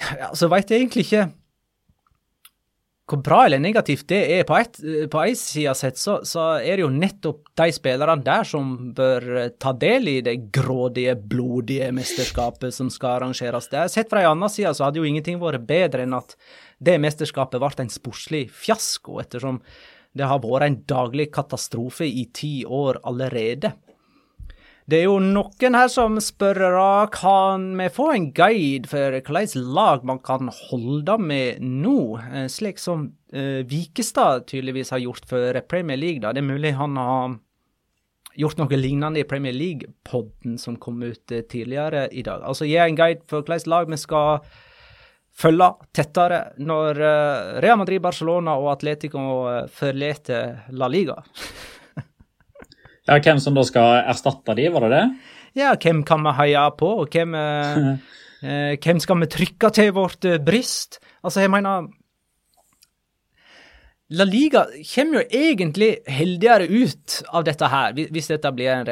ja, 0.00 0.30
så 0.34 0.50
veit 0.52 0.70
jeg 0.70 0.84
egentlig 0.84 1.06
ikke 1.08 1.24
hvor 3.04 3.20
bra 3.20 3.42
eller 3.44 3.60
negativt 3.60 4.06
det 4.08 4.20
er. 4.32 4.44
På 4.48 4.56
ett 4.56 4.78
på 5.12 5.20
ei 5.20 5.34
side 5.36 5.74
sett 5.76 6.00
så, 6.00 6.18
så 6.24 6.54
er 6.56 6.78
det 6.78 6.84
jo 6.86 6.92
nettopp 6.92 7.50
de 7.60 7.68
spillerne 7.76 8.24
der 8.24 8.48
som 8.48 8.70
bør 8.96 9.26
eh, 9.42 9.50
ta 9.60 9.74
del 9.76 10.08
i 10.08 10.18
det 10.24 10.36
grådige, 10.54 11.16
blodige 11.16 11.90
mesterskapet 11.94 12.74
som 12.74 12.88
skal 12.92 13.18
arrangeres 13.18 13.68
der. 13.72 13.90
Sett 13.92 14.08
fra 14.12 14.22
ei 14.22 14.30
anna 14.30 14.48
side 14.48 14.72
så 14.76 14.86
hadde 14.86 15.02
jo 15.02 15.08
ingenting 15.08 15.40
vært 15.42 15.66
bedre 15.68 16.06
enn 16.06 16.16
at 16.16 16.32
det 16.84 16.96
mesterskapet 17.02 17.60
ble 17.60 17.84
en 17.84 17.92
sportslig 17.92 18.46
fiasko, 18.52 19.20
ettersom 19.20 19.60
det 20.16 20.28
har 20.30 20.40
vært 20.40 20.68
en 20.68 20.80
daglig 20.88 21.28
katastrofe 21.34 22.06
i 22.08 22.28
ti 22.32 22.62
år 22.64 23.02
allerede. 23.04 23.74
Det 24.84 24.98
er 24.98 25.06
jo 25.06 25.16
noen 25.16 25.76
her 25.78 25.86
som 25.88 26.18
spør 26.20 26.58
kan 27.14 27.70
vi 27.78 27.86
få 27.88 28.10
en 28.12 28.26
guide 28.36 28.90
for 28.90 29.14
hvilket 29.16 29.56
lag 29.56 30.04
man 30.04 30.20
kan 30.20 30.50
holde 30.52 31.16
med 31.24 31.62
nå, 31.64 32.18
eh, 32.20 32.50
slik 32.52 32.82
som 32.82 33.06
uh, 33.32 33.62
Vikestad 33.64 34.44
tydeligvis 34.50 34.92
har 34.92 35.00
gjort 35.00 35.24
for 35.30 35.60
Premier 35.70 35.96
League. 35.96 36.20
da. 36.20 36.34
Det 36.34 36.42
er 36.42 36.50
mulig 36.52 36.74
han 36.76 37.00
har 37.00 37.38
gjort 38.36 38.60
noe 38.60 38.76
lignende 38.76 39.22
i 39.22 39.24
Premier 39.24 39.56
League-podden 39.56 40.58
som 40.60 40.76
kom 40.76 41.00
ut 41.00 41.32
eh, 41.32 41.46
tidligere 41.48 42.10
i 42.12 42.22
dag. 42.26 42.44
Altså 42.44 42.68
gi 42.68 42.76
en 42.76 42.98
guide 42.98 43.24
for 43.30 43.40
hvilket 43.40 43.70
lag 43.72 43.88
vi 43.88 43.96
skal 43.96 44.44
følge 45.32 45.70
tettere 45.96 46.42
når 46.60 47.00
uh, 47.00 47.60
Real 47.64 47.80
Madrid, 47.80 48.04
Barcelona 48.04 48.58
og 48.60 48.74
Atletico 48.76 49.48
forlater 49.72 50.68
La 50.76 50.92
Liga. 50.92 51.22
Ja, 53.08 53.18
Hvem 53.20 53.38
som 53.42 53.54
da 53.56 53.62
skal 53.68 53.98
erstatte 54.08 54.54
de, 54.56 54.68
var 54.72 54.80
det 54.86 54.92
det? 54.96 55.04
Ja, 55.60 55.74
hvem 55.76 56.00
kan 56.08 56.20
vi 56.24 56.32
heie 56.38 56.62
på, 56.78 56.88
og 57.02 57.06
hvem, 57.12 57.30
eh, 57.36 57.76
eh, 58.48 58.72
hvem 58.80 58.98
skal 59.02 59.20
vi 59.20 59.26
trykke 59.34 59.68
til 59.76 59.88
vårt 59.96 60.24
eh, 60.24 60.38
bryst? 60.42 60.90
Altså, 61.22 61.40
jeg 61.44 61.50
mener 61.52 61.86
La 64.14 64.24
Liga 64.28 64.66
kommer 64.84 65.22
jo 65.22 65.28
egentlig 65.40 65.92
heldigere 66.12 66.66
ut 66.68 67.22
av 67.34 67.44
dette 67.46 67.66
her, 67.72 67.92
hvis- 67.96 68.28
dette 68.28 68.50
blir 68.54 68.68
en 68.70 68.84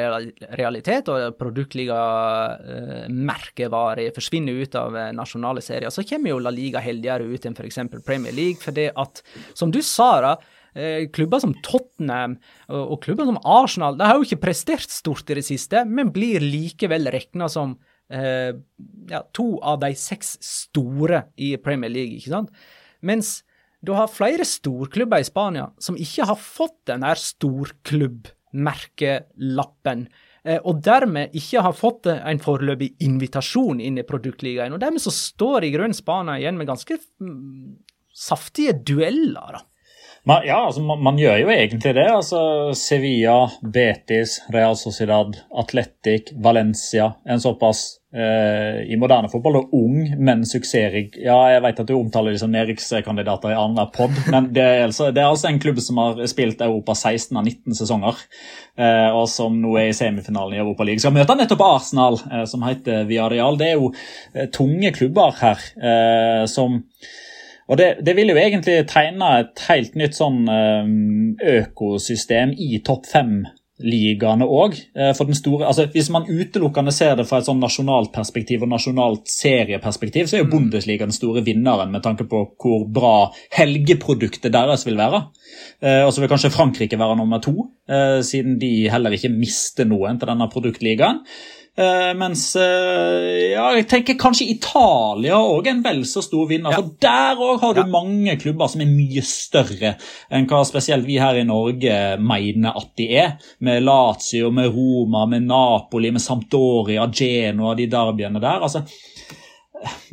realitet 0.57 1.07
og 1.13 1.35
produktliga-merkevarer 1.37 4.09
forsvinner 4.15 4.53
ut 4.65 4.75
av 4.79 4.95
eh, 4.97 5.11
nasjonale 5.15 5.61
serier. 5.61 5.89
Så 5.93 6.03
kommer 6.09 6.29
jo 6.33 6.39
La 6.41 6.49
Liga 6.51 6.79
heldigere 6.83 7.23
ut 7.29 7.45
enn 7.45 7.53
f.eks. 7.57 7.77
Premier 8.05 8.33
League, 8.33 8.57
fordi 8.61 8.87
at, 8.89 9.21
som 9.53 9.71
du 9.71 9.81
sa, 9.85 10.09
da, 10.25 10.31
eh, 10.33 10.37
klubber 11.13 11.43
som 11.43 11.51
Tottenham 11.61 12.39
og 12.73 12.95
klubber 13.03 13.27
som 13.29 13.37
Arsenal 13.45 13.99
de 13.99 14.07
har 14.09 14.17
jo 14.17 14.25
ikke 14.25 14.41
prestert 14.41 14.89
stort 14.89 15.29
i 15.29 15.37
det 15.37 15.43
siste, 15.45 15.83
men 15.85 16.09
blir 16.15 16.41
likevel 16.41 17.11
regna 17.13 17.45
som 17.51 17.75
eh, 18.13 18.53
ja, 19.09 19.29
to 19.33 19.59
av 19.61 19.79
de 19.83 19.95
seks 19.97 20.37
store 20.43 21.23
i 21.35 21.57
Premier 21.61 21.89
League, 21.91 22.15
ikke 22.17 22.29
sant? 22.33 22.49
Mens 23.03 23.43
du 23.83 23.91
har 23.97 24.07
flere 24.11 24.45
storklubber 24.47 25.19
i 25.19 25.25
Spania 25.27 25.71
som 25.81 25.97
ikke 25.99 26.25
har 26.29 26.37
fått 26.39 26.85
den 26.89 27.03
her 27.03 27.15
storklubbmerkelappen, 27.19 30.07
eh, 30.45 30.59
og 30.63 30.81
dermed 30.85 31.29
ikke 31.35 31.61
har 31.65 31.73
fått 31.75 32.07
en 32.13 32.39
foreløpig 32.43 32.95
invitasjon 33.03 33.81
inn 33.83 33.97
i 33.99 34.07
produktligaen. 34.07 34.73
Og 34.75 34.81
dermed 34.83 35.01
så 35.03 35.11
står 35.13 35.63
i 35.67 35.73
grunnen 35.75 35.97
Spania 35.97 36.39
igjen 36.39 36.57
med 36.59 36.69
ganske 36.71 36.95
mm, 37.19 37.71
saftige 38.13 38.73
dueller, 38.87 39.51
da. 39.59 39.61
Man, 40.25 40.45
ja, 40.47 40.65
altså, 40.65 40.81
man, 40.81 41.01
man 41.03 41.17
gjør 41.19 41.41
jo 41.41 41.49
egentlig 41.51 41.91
det. 41.97 42.05
altså 42.07 42.39
Sevilla, 42.79 43.49
Betis, 43.59 44.37
Real 44.55 44.77
Sociedad, 44.79 45.35
Atletic, 45.59 46.29
Valencia. 46.39 47.09
En 47.27 47.41
såpass 47.43 47.81
eh, 48.15 48.85
i 48.87 48.95
moderne 48.99 49.27
fotball 49.27 49.57
og 49.59 49.73
ung, 49.75 49.97
men 50.23 50.45
suksessrik 50.47 51.17
Ja, 51.19 51.35
jeg 51.51 51.65
vet 51.65 51.81
at 51.83 51.89
du 51.89 51.97
omtaler 51.97 52.31
de 52.31 52.39
som 52.39 52.53
nedrykkskandidater 52.55 53.51
i 53.51 53.57
annen 53.59 53.91
pod, 53.91 54.15
men 54.31 54.47
det 54.55 54.63
er, 54.63 54.85
altså, 54.85 55.09
det 55.11 55.25
er 55.25 55.27
altså 55.27 55.49
en 55.51 55.59
klubb 55.65 55.83
som 55.83 55.99
har 55.99 56.23
spilt 56.31 56.63
Europa 56.63 56.95
16 56.95 57.41
av 57.41 57.43
19 57.43 57.79
sesonger, 57.81 58.23
eh, 58.79 59.09
og 59.11 59.27
som 59.33 59.59
nå 59.59 59.75
er 59.81 59.89
i 59.89 59.97
semifinalen 59.97 60.55
i 60.55 60.63
Europa 60.63 60.87
League. 60.87 61.03
Skal 61.03 61.17
møte 61.17 61.35
nettopp 61.35 61.65
Arsenal, 61.67 62.21
eh, 62.31 62.45
som 62.47 62.63
heter 62.63 63.03
Villarreal. 63.11 63.59
Det 63.59 63.73
er 63.73 63.75
jo 63.75 63.91
eh, 63.91 64.47
tunge 64.55 64.95
klubber 64.95 65.35
her 65.43 65.67
som 66.47 66.79
og 67.69 67.79
det, 67.79 67.89
det 68.05 68.15
vil 68.17 68.33
jo 68.33 68.39
egentlig 68.39 68.81
tegne 68.91 69.33
et 69.41 69.67
helt 69.69 69.97
nytt 69.99 70.17
sånn 70.17 70.47
eh, 70.51 70.89
økosystem 71.59 72.51
i 72.59 72.81
topp 72.85 73.07
fem-ligaene 73.07 74.47
òg. 74.47 74.75
Store, 75.39 75.69
altså 75.69 75.87
Hvis 75.93 76.11
man 76.13 76.27
utelukkende 76.27 76.93
ser 76.95 77.15
det 77.19 77.27
fra 77.29 77.39
et 77.39 77.47
sånn 77.47 77.63
nasjonalt 77.63 78.11
perspektiv 78.15 78.65
og 78.65 78.73
nasjonalt 78.73 79.31
serieperspektiv, 79.31 80.27
så 80.27 80.37
er 80.37 80.43
jo 80.43 80.51
Bundesliga 80.51 81.07
den 81.07 81.15
store 81.15 81.45
vinneren 81.45 81.93
med 81.93 82.03
tanke 82.03 82.27
på 82.29 82.45
hvor 82.59 82.85
bra 82.91 83.15
helgeproduktet 83.55 84.53
deres 84.53 84.85
vil 84.87 84.99
være. 84.99 85.25
Eh, 85.79 86.03
og 86.03 86.11
så 86.11 86.23
vil 86.23 86.31
kanskje 86.35 86.53
Frankrike 86.53 86.99
være 86.99 87.17
nummer 87.19 87.41
to, 87.43 87.69
eh, 87.87 88.19
siden 88.27 88.59
de 88.59 88.89
heller 88.91 89.15
ikke 89.15 89.31
mister 89.31 89.87
noen 89.87 90.19
til 90.19 90.33
denne 90.33 90.51
produktligaen. 90.51 91.23
Uh, 91.73 92.11
mens 92.13 92.41
uh, 92.53 93.23
ja, 93.49 93.63
jeg 93.73 93.87
tenker 93.89 94.17
kanskje 94.21 94.45
Italia 94.51 95.39
òg 95.41 95.65
en 95.71 95.79
vel 95.81 96.03
så 96.05 96.21
stor 96.21 96.45
vinner. 96.51 96.69
Ja. 96.69 96.77
For 96.83 96.91
der 97.01 97.39
òg 97.41 97.63
har 97.63 97.73
du 97.73 97.81
Ja. 97.81 97.87
mange 97.89 98.35
klubber 98.37 98.69
som 98.69 98.83
er 98.85 98.91
mye 98.91 99.23
større 99.25 99.95
enn 100.29 100.45
hva 100.45 100.59
spesielt 100.69 101.07
vi 101.07 101.17
her 101.17 101.39
i 101.41 101.47
Norge 101.49 101.95
mener 102.21 102.77
at 102.77 102.91
de 103.01 103.07
er. 103.17 103.33
Med 103.65 103.81
Lazio, 103.87 104.51
med 104.53 104.69
Roma, 104.75 105.25
med 105.25 105.47
Napoli, 105.49 106.11
med 106.13 106.21
Sampdoria, 106.21 107.07
Genoa, 107.09 107.73
de 107.73 107.89
derbyene 107.89 108.39
der. 108.43 108.61
altså 108.61 108.85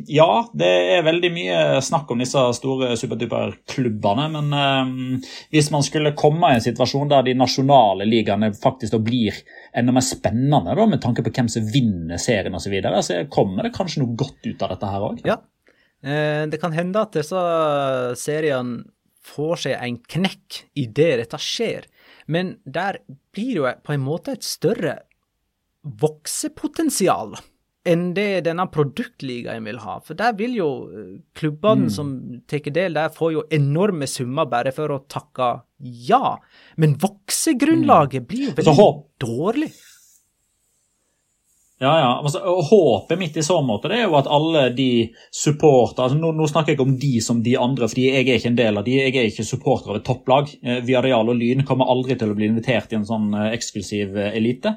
ja, 0.07 0.29
det 0.57 0.69
er 0.95 1.05
veldig 1.05 1.29
mye 1.33 1.59
snakk 1.83 2.11
om 2.11 2.21
disse 2.21 2.41
store 2.57 2.93
superduper-klubbene, 2.99 4.27
men 4.33 4.55
eh, 4.57 5.29
hvis 5.53 5.69
man 5.73 5.85
skulle 5.85 6.15
komme 6.17 6.51
i 6.51 6.57
en 6.57 6.65
situasjon 6.65 7.11
der 7.11 7.27
de 7.27 7.35
nasjonale 7.39 8.07
ligaene 8.09 8.51
faktisk 8.57 8.97
blir 9.05 9.37
enda 9.77 9.95
mer 9.95 10.05
spennende, 10.05 10.75
da, 10.77 10.87
med 10.89 11.01
tanke 11.03 11.25
på 11.25 11.33
hvem 11.35 11.51
som 11.51 11.67
vinner 11.71 12.21
serien 12.21 12.55
osv., 12.57 12.67
så, 12.67 12.73
videre, 12.73 13.03
så 13.03 13.21
kommer 13.31 13.67
det 13.67 13.75
kanskje 13.75 14.03
noe 14.03 14.17
godt 14.19 14.47
ut 14.47 14.63
av 14.63 14.73
dette 14.73 14.91
her 14.93 15.07
òg. 15.07 15.21
Ja. 15.27 15.37
Eh, 16.01 16.43
det 16.49 16.59
kan 16.61 16.75
hende 16.75 17.03
at 17.03 17.15
disse 17.17 17.41
seriene 18.19 18.85
får 19.21 19.65
seg 19.67 19.77
en 19.77 19.99
knekk 20.09 20.63
idet 20.81 21.13
dette 21.21 21.39
skjer. 21.41 21.85
Men 22.31 22.55
der 22.65 23.01
blir 23.35 23.51
det 23.51 23.59
jo 23.59 23.71
på 23.85 23.95
en 23.95 24.03
måte 24.05 24.35
et 24.35 24.45
større 24.45 24.95
voksepotensial 25.81 27.35
enn 27.85 28.13
det 28.13 28.43
denne 28.45 28.67
produktligaen 28.69 29.65
vil 29.65 29.79
ha. 29.81 29.99
For 30.05 30.13
der 30.13 30.33
vil 30.37 30.53
jo 30.59 30.67
eh, 30.91 31.19
klubbene 31.33 31.87
Mm. 31.87 31.89
som 31.89 32.41
tar 32.47 32.59
del 32.71 32.93
der, 32.93 33.09
får 33.09 33.31
jo 33.33 33.43
enorme 33.51 34.07
summer 34.07 34.45
bare 34.45 34.71
for 34.71 34.87
å 34.93 34.99
takke 35.09 35.61
ja. 35.79 36.37
Men 36.77 36.93
voksegrunnlaget 37.01 38.27
blir 38.27 38.49
jo 38.49 38.53
veldig 38.59 38.75
håp- 38.77 39.07
dårlig. 39.19 39.71
Ja, 41.81 41.99
ja. 41.99 42.09
Altså, 42.21 42.39
håpet 42.69 43.19
mitt 43.19 43.37
i 43.37 43.43
så 43.43 43.55
måte 43.65 43.89
det 43.89 43.97
er 43.97 44.03
jo 44.03 44.17
at 44.19 44.27
alle 44.29 44.67
de 44.77 45.09
supporter 45.33 46.03
altså, 46.05 46.17
nå, 46.19 46.29
nå 46.37 46.45
snakker 46.49 46.75
jeg 46.75 46.77
ikke 46.77 46.85
om 46.85 46.97
de 47.01 47.13
som 47.25 47.39
de 47.41 47.55
andre, 47.57 47.87
fordi 47.89 48.03
jeg 48.05 48.27
er 48.27 48.37
ikke 48.37 48.51
en 48.51 48.59
del 48.59 48.77
av 48.77 48.85
de. 48.85 48.97
Jeg 48.99 49.15
er 49.17 49.29
ikke 49.31 49.45
supporter 49.47 49.89
av 49.89 49.97
et 49.97 50.05
topplag. 50.05 50.51
Eh, 50.61 50.83
Viareal 50.85 51.31
og 51.33 51.39
Lyn 51.39 51.65
kommer 51.65 51.89
aldri 51.89 52.19
til 52.21 52.29
å 52.29 52.37
bli 52.37 52.51
invitert 52.51 52.93
i 52.93 52.99
en 52.99 53.07
sånn 53.07 53.33
eh, 53.33 53.55
eksklusiv 53.57 54.13
eh, 54.13 54.37
elite. 54.37 54.75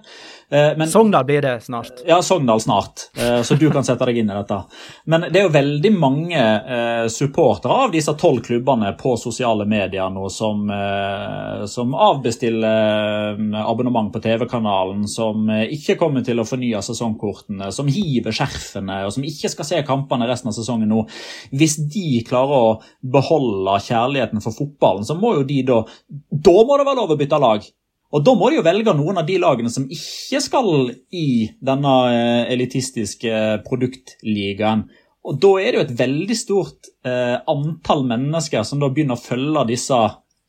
Eh, 0.48 0.70
men, 0.78 0.88
Sogndal 0.88 1.26
blir 1.28 1.44
det 1.44 1.58
snart. 1.66 2.00
ja, 2.08 2.22
Sogndal 2.24 2.62
snart, 2.64 3.10
eh, 3.20 3.42
så 3.44 3.58
du 3.60 3.66
kan 3.74 3.84
sette 3.84 4.08
deg 4.08 4.22
inn 4.22 4.32
i 4.32 4.38
dette. 4.38 4.62
Men 5.04 5.28
det 5.28 5.42
er 5.42 5.46
jo 5.50 5.52
veldig 5.58 5.92
mange 5.98 6.40
eh, 6.40 7.04
supportere 7.12 7.82
av 7.84 7.92
disse 7.92 8.16
tolv 8.20 8.40
klubbene 8.48 8.94
på 8.96 9.16
sosiale 9.20 9.68
medier 9.68 10.08
nå 10.12 10.28
som, 10.32 10.64
eh, 10.72 11.66
som 11.68 11.92
avbestiller 11.92 13.36
abonnement 13.60 14.08
på 14.12 14.24
TV-kanalen, 14.24 15.04
som 15.08 15.48
ikke 15.52 15.98
kommer 16.00 16.24
til 16.24 16.40
å 16.40 16.48
fornye 16.48 16.80
sesongkortene, 16.94 17.70
som 17.74 17.90
hiver 17.90 18.34
skjerfene, 18.34 19.02
og 19.04 19.14
som 19.16 19.26
ikke 19.26 19.50
skal 19.52 19.68
se 19.68 19.84
kampene 19.86 20.28
resten 20.30 20.50
av 20.50 20.56
sesongen 20.56 20.90
nå. 20.94 21.04
Hvis 21.52 21.76
de 21.90 22.22
klarer 22.26 22.54
å 22.56 22.74
beholde 23.02 23.78
kjærligheten 23.84 24.44
for 24.44 24.56
fotballen, 24.56 25.06
så 25.06 25.18
må 25.18 25.36
jo 25.40 25.48
de 25.48 25.62
da 25.66 25.82
Da 26.30 26.54
må 26.64 26.78
det 26.78 26.86
være 26.86 27.00
lov 27.02 27.14
å 27.14 27.18
bytte 27.20 27.40
lag! 27.42 27.66
Og 28.14 28.22
Da 28.22 28.34
må 28.38 28.50
de 28.50 28.60
jo 28.60 28.66
velge 28.66 28.94
noen 28.94 29.18
av 29.18 29.26
de 29.26 29.40
lagene 29.42 29.70
som 29.72 29.88
ikke 29.90 30.38
skal 30.42 30.68
i 31.10 31.50
denne 31.58 31.94
eh, 32.12 32.52
elitistiske 32.54 33.40
produktligaen. 33.66 34.84
Og 35.24 35.40
Da 35.42 35.54
er 35.58 35.72
det 35.72 35.80
jo 35.80 35.86
et 35.88 35.96
veldig 35.98 36.36
stort 36.38 36.92
eh, 37.06 37.40
antall 37.50 38.04
mennesker 38.06 38.62
som 38.68 38.82
da 38.82 38.92
begynner 38.92 39.18
å 39.18 39.24
følge 39.24 39.66
disse 39.72 39.98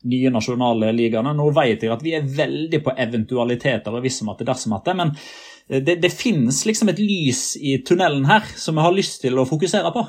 nye 0.05 0.31
nasjonale 0.33 0.91
ligaene. 0.93 1.33
Nå 1.33 1.49
vet 1.55 1.85
jeg 1.85 1.93
at 1.95 2.05
vi 2.05 2.13
er 2.17 2.27
veldig 2.27 2.83
på 2.85 2.93
eventualiteter 3.07 3.95
og 3.95 4.05
hvis 4.05 4.19
som 4.21 4.29
at 4.33 4.41
det 4.41 4.49
dersom 4.51 4.75
at 4.77 4.85
det, 4.85 4.97
men 4.99 5.15
eh, 5.15 5.54
det, 5.67 5.95
det 6.01 6.11
finnes 6.13 6.65
liksom 6.67 6.91
et 6.91 6.99
lys 7.01 7.55
i 7.57 7.79
tunnelen 7.85 8.27
her 8.29 8.45
som 8.57 8.77
jeg 8.77 8.85
har 8.85 8.93
lyst 8.95 9.21
til 9.23 9.39
å 9.41 9.47
fokusere 9.49 9.91
på. 9.95 10.03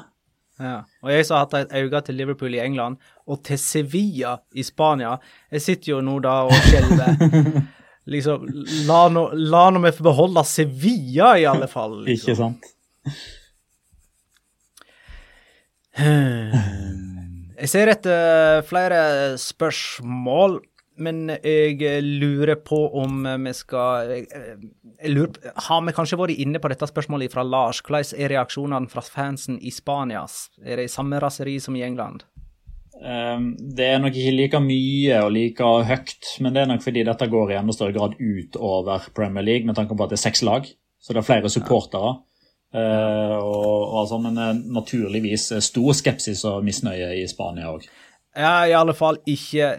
Ja. 0.61 0.83
Og 1.05 1.13
jeg 1.13 1.27
som 1.27 1.37
har 1.37 1.45
hatt 1.45 1.57
et 1.59 1.73
øye 1.77 2.01
til 2.05 2.17
Liverpool 2.17 2.55
i 2.57 2.63
England, 2.65 2.97
og 3.29 3.43
til 3.45 3.59
Sevilla 3.61 4.39
i 4.57 4.63
Spania 4.65 5.19
Jeg 5.53 5.63
sitter 5.65 5.91
jo 5.91 5.99
nå 6.05 6.17
da 6.25 6.37
og 6.49 6.55
skjelver. 6.69 7.11
liksom, 8.15 8.47
la 8.89 9.03
nå 9.13 9.27
no, 9.37 9.83
meg 9.83 9.97
få 9.97 10.07
beholde 10.09 10.45
Sevilla, 10.49 11.35
i 11.37 11.45
alle 11.49 11.69
fall. 11.69 11.99
Liksom. 12.07 12.17
Ikke 12.17 12.37
sant? 12.41 12.63
Jeg 17.57 17.69
ser 17.73 17.89
etter 17.89 18.61
flere 18.69 18.99
spørsmål, 19.41 20.59
men 20.97 21.33
jeg 21.35 22.03
lurer 22.03 22.57
på 22.65 22.79
om 23.01 23.27
vi 23.45 23.53
skal 23.57 24.13
lurer, 25.05 25.53
Har 25.69 25.83
vi 25.87 25.95
kanskje 25.97 26.19
vært 26.21 26.41
inne 26.41 26.61
på 26.63 26.71
dette 26.73 26.89
spørsmålet 26.89 27.33
fra 27.33 27.45
Lars? 27.45 27.83
Hvordan 27.85 28.17
er 28.17 28.33
reaksjonene 28.33 28.89
fra 28.93 29.05
fansen 29.05 29.61
i 29.61 29.71
Spania? 29.75 30.25
Er 30.65 30.81
det 30.83 30.91
samme 30.91 31.21
raseri 31.21 31.59
som 31.61 31.77
i 31.77 31.85
England? 31.87 32.25
Um, 32.97 33.57
Det 33.77 33.85
er 33.85 33.99
nok 34.01 34.15
ikke 34.17 34.33
like 34.33 34.61
mye 34.65 35.19
og 35.21 35.35
like 35.35 35.73
høyt, 35.89 36.31
men 36.41 36.55
det 36.55 36.63
er 36.63 36.71
nok 36.71 36.85
fordi 36.85 37.05
dette 37.05 37.29
går 37.29 37.53
i 37.53 37.59
enda 37.59 37.75
større 37.77 37.93
grad 37.93 38.17
utover 38.17 39.11
Premier 39.15 39.45
League, 39.45 39.67
med 39.67 39.77
tanke 39.77 39.97
på 39.97 40.05
at 40.05 40.15
det 40.15 40.17
er 40.17 40.25
seks 40.25 40.43
lag, 40.43 40.65
så 41.01 41.13
det 41.13 41.21
er 41.21 41.29
flere 41.29 41.53
supportere. 41.53 42.17
Uh, 42.75 43.37
og, 43.37 43.77
og 43.93 44.01
altså, 44.03 44.19
men 44.21 44.39
eh, 44.43 44.57
naturligvis 44.75 45.53
eh, 45.55 45.63
stor 45.65 45.95
skepsis 45.97 46.43
og 46.45 46.65
misnøye 46.67 47.13
i 47.23 47.23
Spania 47.31 47.71
òg. 47.71 47.87
Jeg 48.37 48.45
har 48.47 48.67
i 48.69 48.75
alle 48.77 48.93
fall 48.97 49.17
ikke 49.33 49.71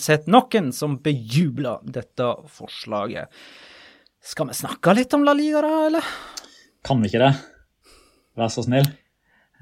sett 0.00 0.28
noen 0.32 0.70
som 0.72 0.96
bejubler 1.04 1.82
dette 1.84 2.28
forslaget. 2.56 3.28
Skal 4.24 4.48
vi 4.48 4.56
snakke 4.56 4.94
litt 4.96 5.12
om 5.14 5.26
La 5.28 5.34
Liga, 5.36 5.60
da, 5.64 5.74
eller? 5.90 6.08
Kan 6.88 7.02
vi 7.04 7.10
ikke 7.10 7.20
det? 7.26 7.34
Vær 8.38 8.50
så 8.54 8.64
snill. 8.64 8.88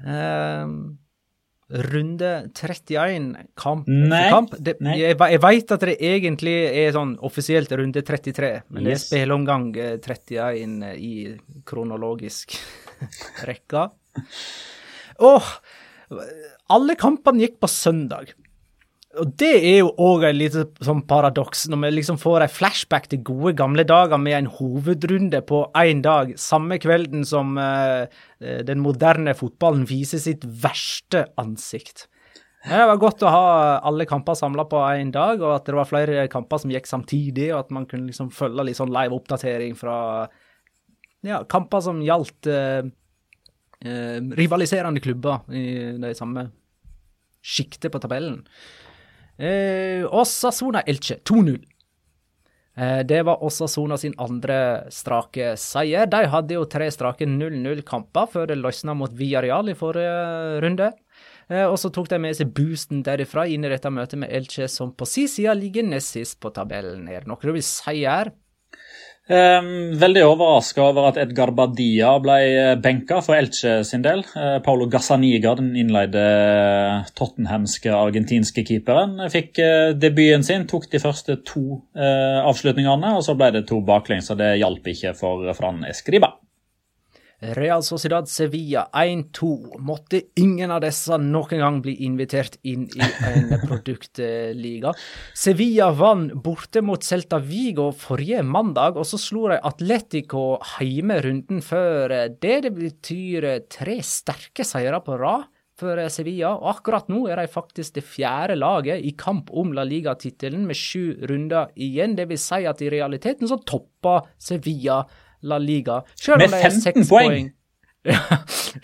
Ehm, 0.07 0.77
runde 1.91 2.29
31, 2.55 3.35
kamp 3.59 3.87
Nei, 3.91 4.21
for 4.29 4.35
kamp. 4.37 4.53
Det. 4.63 4.77
Jeg, 4.95 5.17
jeg 5.19 5.41
veit 5.43 5.73
at 5.75 5.83
det 5.89 5.95
egentlig 5.99 6.55
er 6.85 6.93
sånn 6.95 7.15
offisielt 7.27 7.73
runde 7.75 8.03
33, 8.07 8.51
men 8.69 8.85
det 8.87 8.93
er 8.93 8.95
Yes. 8.95 9.07
spilleomgang 9.09 9.65
eh, 9.75 9.97
31 9.99 10.93
i 10.95 11.13
kronologisk 11.67 12.55
rekke. 13.49 13.89
Åh, 15.19 15.51
alle 16.73 16.97
kampene 16.99 17.45
gikk 17.45 17.57
på 17.63 17.69
søndag. 17.71 18.33
Og 19.17 19.31
det 19.39 19.53
er 19.55 19.79
jo 19.79 19.93
òg 20.03 20.27
et 20.27 20.35
lite 20.37 20.65
sånn 20.83 21.01
paradoks, 21.09 21.65
når 21.71 21.79
vi 21.85 21.93
liksom 21.95 22.19
får 22.21 22.43
en 22.43 22.51
flashback 22.53 23.07
til 23.09 23.23
gode 23.25 23.55
gamle 23.57 23.85
dager 23.87 24.19
med 24.21 24.35
en 24.37 24.49
hovedrunde 24.59 25.41
på 25.47 25.63
én 25.79 26.03
dag, 26.05 26.35
samme 26.37 26.77
kvelden 26.81 27.25
som 27.25 27.55
eh, 27.61 28.05
den 28.67 28.83
moderne 28.83 29.33
fotballen 29.37 29.87
viser 29.89 30.21
sitt 30.21 30.45
verste 30.45 31.25
ansikt. 31.41 32.05
Det 32.67 32.83
var 32.89 32.99
godt 32.99 33.23
å 33.23 33.31
ha 33.31 33.47
alle 33.87 34.05
kamper 34.09 34.35
samla 34.35 34.67
på 34.67 34.81
én 34.91 35.13
dag, 35.15 35.39
og 35.39 35.55
at 35.55 35.69
det 35.69 35.77
var 35.77 35.87
flere 35.89 36.27
kamper 36.31 36.61
som 36.61 36.73
gikk 36.73 36.89
samtidig, 36.89 37.51
og 37.53 37.61
at 37.63 37.73
man 37.73 37.87
kunne 37.89 38.11
liksom 38.11 38.29
følge 38.35 38.67
litt 38.67 38.79
sånn 38.79 38.93
live 38.93 39.15
oppdatering 39.15 39.77
fra 39.79 39.97
ja, 41.25 41.41
kamper 41.49 41.81
som 41.85 42.03
gjaldt 42.03 42.49
eh, 42.51 42.89
rivaliserende 43.77 44.99
klubber 45.03 45.43
i 45.53 45.93
de 46.01 46.09
samme 46.17 46.47
sjiktet 47.45 47.91
på 47.93 48.01
tabellen. 48.01 48.39
Eh, 49.37 50.23
Sona 50.25 50.81
Elche 50.81 51.19
2-0. 51.23 51.59
Eh, 52.77 52.99
det 52.99 53.23
var 53.23 53.43
Osasuna 53.43 53.97
sin 53.97 54.13
andre 54.17 54.85
strake 54.93 55.55
seier. 55.57 56.05
De 56.05 56.25
hadde 56.29 56.57
jo 56.57 56.65
tre 56.69 56.89
strake 56.93 57.25
0-0-kamper 57.25 58.29
før 58.33 58.51
det 58.51 58.59
løsna 58.59 58.93
mot 58.97 59.13
Villarreal 59.17 59.71
i 59.71 59.77
forrige 59.77 60.61
runde. 60.61 60.91
Eh, 61.49 61.65
og 61.65 61.77
så 61.81 61.89
tok 61.93 62.09
de 62.11 62.19
med 62.21 62.37
seg 62.37 62.51
boosten 62.53 63.01
derifra 63.05 63.47
inn 63.49 63.65
i 63.65 63.71
dette 63.71 63.89
møtet 63.93 64.21
med 64.21 64.29
Elche, 64.29 64.67
som 64.69 64.93
på 64.93 65.07
si 65.09 65.25
side 65.31 65.55
ligger 65.57 65.87
nest 65.89 66.13
sist 66.17 66.39
på 66.43 66.53
tabellen. 66.53 67.07
Er 67.09 67.25
det 67.25 67.31
noe 67.31 67.41
du 67.41 67.55
vil 67.55 67.65
si 67.65 68.03
her? 68.03 68.33
Um, 69.27 69.97
veldig 69.99 70.21
overraska 70.23 70.85
over 70.85 71.09
at 71.09 71.17
Edgar 71.19 71.51
Badia 71.51 72.13
ble 72.23 72.37
benka 72.79 73.19
for 73.25 73.35
Elche 73.35 73.81
sin 73.87 74.05
del. 74.05 74.23
Paolo 74.31 74.61
Paulo 74.63 74.87
Gazzaniga, 74.91 75.55
den 75.59 75.73
innleide 75.75 76.23
tottenhamske 77.17 77.91
argentinske 77.91 78.63
keeperen, 78.67 79.19
fikk 79.33 79.59
debuten 79.99 80.47
sin. 80.47 80.67
Tok 80.71 80.87
de 80.93 81.03
første 81.03 81.41
to 81.47 81.81
avslutningene, 81.97 83.17
og 83.19 83.25
så 83.27 83.35
ble 83.35 83.51
det 83.57 83.67
to 83.67 83.81
baklengs, 83.83 84.31
så 84.31 84.39
det 84.39 84.55
hjalp 84.61 84.87
ikke 84.95 85.15
for 85.17 85.43
Fran 85.59 85.83
Escriba. 85.91 86.37
Real 87.39 87.83
Sociedad 87.83 88.25
Sevilla 88.29 88.87
1-2. 88.93 89.77
Måtte 89.79 90.21
ingen 90.41 90.71
av 90.73 90.81
disse 90.81 91.19
noen 91.21 91.61
gang 91.61 91.75
bli 91.85 91.93
invitert 92.07 92.55
inn 92.65 92.87
i 92.89 93.09
en 93.27 93.51
produktliga. 93.67 94.93
Sevilla 95.37 95.91
vant 95.93 96.33
borte 96.33 96.81
mot 96.81 97.05
Celta 97.05 97.37
Vigo 97.37 97.91
forrige 97.93 98.41
mandag, 98.41 98.97
og 98.97 99.05
så 99.05 99.19
slo 99.21 99.51
de 99.51 99.59
Atletico 99.69 100.47
hjemme 100.81 101.19
runden 101.27 101.61
før 101.61 102.15
det. 102.41 102.55
Det 102.63 102.73
betyr 102.73 103.47
tre 103.69 103.99
sterke 104.01 104.65
seire 104.65 105.03
på 105.05 105.19
rad 105.21 105.45
for 105.77 106.01
Sevilla, 106.09 106.55
og 106.57 106.71
akkurat 106.71 107.05
nå 107.11 107.27
er 107.29 107.37
de 107.37 107.53
faktisk 107.53 107.99
det 107.99 108.05
fjerde 108.07 108.57
laget 108.57 109.05
i 109.05 109.13
kamp 109.13 109.51
om 109.53 109.75
La 109.77 109.85
Liga-tittelen 109.85 110.65
med 110.65 110.79
sju 110.79 111.13
runder 111.29 111.69
igjen. 111.77 112.17
Det 112.17 112.25
vil 112.31 112.41
si 112.41 112.63
at 112.65 112.81
i 112.81 112.89
realiteten 112.89 113.45
så 113.45 113.59
topper 113.61 114.25
Sevilla 114.41 115.03
La 115.47 115.57
Liga. 115.61 116.01
Selv 116.19 116.41
Med 116.43 116.51
om 116.51 116.57
de 116.57 116.63
er 116.63 116.75
15 116.79 117.07
poeng. 117.09 117.31
poeng. 117.31 117.53
Ja, 118.07 118.21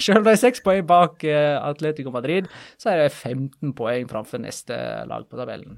Selv 0.02 0.18
om 0.20 0.26
de 0.26 0.32
er 0.34 0.40
seks 0.42 0.60
poeng 0.66 0.82
bak 0.90 1.22
eh, 1.24 1.54
Atletico 1.64 2.12
Madrid, 2.12 2.50
så 2.82 2.90
er 2.92 3.04
det 3.06 3.12
15 3.14 3.72
poeng 3.78 4.08
framfor 4.10 4.42
neste 4.44 4.76
lag 5.08 5.24
på 5.30 5.40
tabellen. 5.40 5.78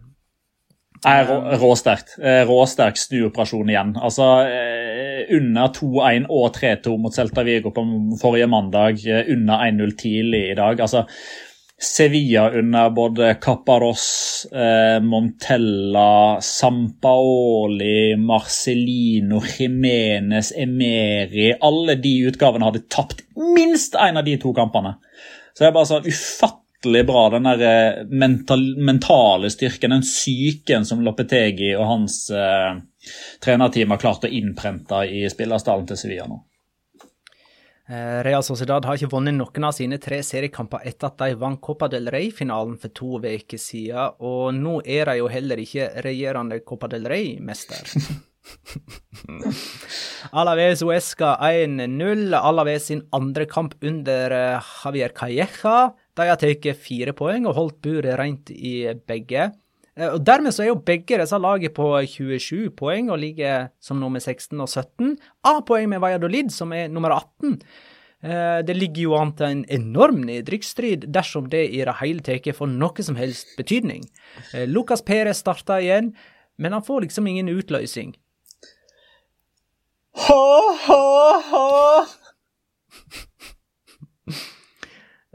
Nei, 1.05 1.17
rå, 1.27 1.35
råsterkt. 1.61 2.15
Eh, 2.23 2.41
Råsterk 2.47 2.97
snuoperasjon 2.97 3.69
igjen. 3.69 3.91
Altså, 4.01 4.25
eh, 4.47 5.27
Under 5.35 5.67
2-1 5.75 6.25
og 6.31 6.47
3-2 6.55 6.95
mot 7.03 7.13
Celta 7.13 7.43
Vigo 7.45 7.69
på 7.75 7.83
forrige 8.21 8.47
mandag. 8.49 9.03
Under 9.35 9.67
1-0 9.67 9.93
tidlig 9.99 10.41
i 10.53 10.57
dag. 10.57 10.81
Altså, 10.81 11.03
Sevilla 11.81 12.49
under 12.51 12.89
både 12.89 13.33
Caparros, 13.33 14.47
eh, 14.51 15.01
Montella, 15.03 16.37
Sampaoli, 16.41 18.15
Marcelino, 18.15 19.41
Jimenez, 19.57 20.53
Emeri 20.55 21.53
Alle 21.61 21.95
de 21.95 22.13
utgavene 22.29 22.65
hadde 22.65 22.85
tapt 22.87 23.25
minst 23.35 23.95
én 23.95 24.17
av 24.17 24.23
de 24.23 24.37
to 24.39 24.53
kampene. 24.55 24.95
Så 25.53 25.65
det 25.65 25.67
er 25.67 25.75
bare 25.75 25.89
sånn 25.91 26.07
ufattelig 26.07 27.03
bra, 27.07 27.27
den 27.35 27.51
der 27.51 27.67
eh, 27.67 28.01
mental, 28.07 28.63
mentale 28.79 29.51
styrken, 29.51 29.97
den 29.97 30.07
psyken 30.07 30.87
som 30.87 31.03
Lopetegi 31.03 31.73
og 31.75 31.89
hans 31.91 32.21
eh, 32.31 32.79
trenerteam 33.43 33.91
har 33.91 33.99
klart 33.99 34.23
å 34.23 34.31
innprente 34.31 35.03
i 35.11 35.25
spillerstallen 35.31 35.91
til 35.91 35.99
Sevilla 35.99 36.31
nå. 36.31 36.39
Eh, 37.85 38.23
Real 38.25 38.41
Sociedad 38.41 38.85
har 38.87 38.97
ikke 38.97 39.11
vunnet 39.11 39.35
noen 39.37 39.67
av 39.67 39.73
sine 39.77 39.99
tre 40.01 40.17
seriekamper 40.25 40.81
etter 40.89 41.11
at 41.11 41.19
de 41.21 41.35
vant 41.37 41.59
Copa 41.61 41.85
del 41.91 42.09
Rey-finalen 42.09 42.79
for 42.81 42.93
to 42.97 43.19
uker 43.21 43.61
siden, 43.61 44.15
og 44.25 44.55
nå 44.57 44.79
er 44.81 45.05
de 45.11 45.19
jo 45.19 45.27
heller 45.29 45.61
ikke 45.61 45.91
regjerende 46.05 46.63
Copa 46.65 46.89
del 46.89 47.05
Rey-mester. 47.11 47.85
Alaves 50.39 50.81
Uesca 50.85 51.35
1-0. 51.41 52.33
Alaves 52.37 52.89
sin 52.89 53.03
andre 53.13 53.45
kamp 53.49 53.75
under 53.81 54.33
eh, 54.33 54.71
Javier 54.83 55.13
Calleja. 55.17 55.91
De 56.15 56.29
har 56.29 56.41
tatt 56.41 56.65
fire 56.81 57.13
poeng 57.17 57.45
og 57.45 57.57
holdt 57.57 57.79
buret 57.85 58.17
rent 58.17 58.49
i 58.49 58.79
begge. 59.07 59.51
Eh, 59.97 60.09
Og 60.13 60.23
Dermed 60.25 60.51
så 60.53 60.63
er 60.63 60.67
jo 60.73 60.75
begge 60.85 61.17
disse 61.21 61.37
lagene 61.39 61.71
på 61.73 61.89
27 62.07 62.69
poeng 62.75 63.09
og 63.11 63.19
ligger 63.21 63.69
som 63.79 63.99
nummer 63.99 64.19
16 64.19 64.59
og 64.59 64.67
17. 64.69 65.17
A-poeng 65.43 65.89
med 65.89 65.99
Valladolid, 66.03 66.51
som 66.51 66.73
er 66.73 66.87
nummer 66.91 67.15
18. 67.15 67.61
Eh, 68.23 68.61
Det 68.67 68.75
ligger 68.75 69.01
jo 69.03 69.15
an 69.15 69.33
til 69.35 69.45
en 69.45 69.65
enorm 69.69 70.21
nedrykksstrid 70.25 71.07
dersom 71.13 71.49
det 71.49 71.69
i 71.73 71.83
det 71.85 71.95
hele 72.01 72.21
tatt 72.21 72.47
får 72.55 72.67
noe 72.71 73.03
som 73.03 73.15
helst 73.15 73.55
betydning. 73.57 74.03
Eh, 74.53 74.65
Lucas 74.67 75.01
Perez 75.01 75.37
starta 75.37 75.79
igjen, 75.81 76.13
men 76.57 76.71
han 76.73 76.81
får 76.83 77.01
liksom 77.01 77.27
ingen 77.27 77.49
utløsning. 77.49 78.15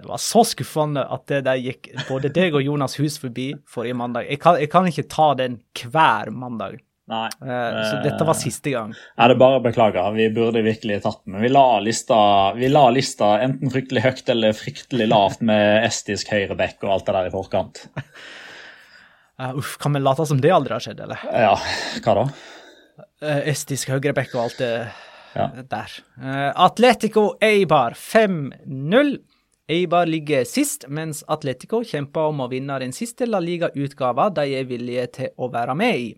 Det 0.00 0.08
var 0.08 0.20
så 0.22 0.42
skuffende 0.48 1.02
at 1.12 1.26
det 1.28 1.42
der 1.44 1.58
gikk 1.60 1.90
både 2.08 2.30
deg 2.32 2.54
og 2.56 2.62
Jonas 2.64 2.94
hus 3.00 3.18
forbi 3.20 3.50
forrige 3.68 3.96
mandag. 4.00 4.28
Jeg 4.30 4.40
kan, 4.40 4.56
jeg 4.60 4.70
kan 4.72 4.86
ikke 4.88 5.04
ta 5.12 5.26
den 5.36 5.58
hver 5.76 6.30
mandag. 6.32 6.78
Nei. 7.10 7.26
Uh, 7.42 7.80
Så 7.90 7.96
dette 8.04 8.24
var 8.24 8.36
siste 8.38 8.70
gang. 8.70 8.92
Ja, 9.18 9.26
det 9.26 9.34
er 9.34 9.40
bare 9.42 9.58
å 9.58 9.62
beklage. 9.64 10.04
Vi 10.14 10.28
burde 10.32 10.60
virkelig 10.62 11.00
tatt 11.02 11.18
den. 11.24 11.34
Men 11.34 11.42
vi 11.42 11.50
la 11.50 11.64
lista, 11.82 12.18
vi 12.54 12.68
la 12.70 12.84
lista 12.94 13.32
enten 13.42 13.72
fryktelig 13.74 14.04
høyt 14.04 14.30
eller 14.30 14.54
fryktelig 14.54 15.08
lavt 15.10 15.42
med 15.42 15.84
estisk 15.88 16.30
høyreback 16.30 16.78
og 16.86 16.92
alt 16.94 17.08
det 17.10 17.16
der 17.18 17.28
i 17.28 17.34
forkant. 17.34 17.82
Uh, 19.40 19.50
uff, 19.60 19.74
kan 19.82 19.92
vi 19.98 20.04
late 20.06 20.26
som 20.30 20.40
det 20.40 20.54
aldri 20.54 20.76
har 20.78 20.86
skjedd, 20.86 21.02
eller? 21.08 21.26
Ja, 21.34 21.56
hva 22.06 22.16
da? 22.22 22.26
Uh, 23.20 23.40
estisk 23.50 23.90
høyreback 23.90 24.32
og 24.38 24.44
alt 24.46 24.62
det 24.62 24.72
Ja. 25.34 25.44
der. 25.70 25.92
Eh, 26.18 26.46
Atletico 26.58 27.26
Eibar 27.42 27.94
5-0. 27.98 29.12
Eibar 29.70 30.06
ligger 30.10 30.44
sist, 30.48 30.88
mens 30.90 31.20
Atletico 31.30 31.78
kjemper 31.86 32.32
om 32.32 32.40
å 32.42 32.48
vinne 32.50 32.78
den 32.82 32.90
siste 32.96 33.28
La 33.28 33.38
Liga-utgava 33.38 34.26
de 34.34 34.48
er 34.58 34.66
villige 34.66 35.04
til 35.14 35.28
å 35.38 35.46
være 35.52 35.76
med 35.78 36.00
i. 36.00 36.08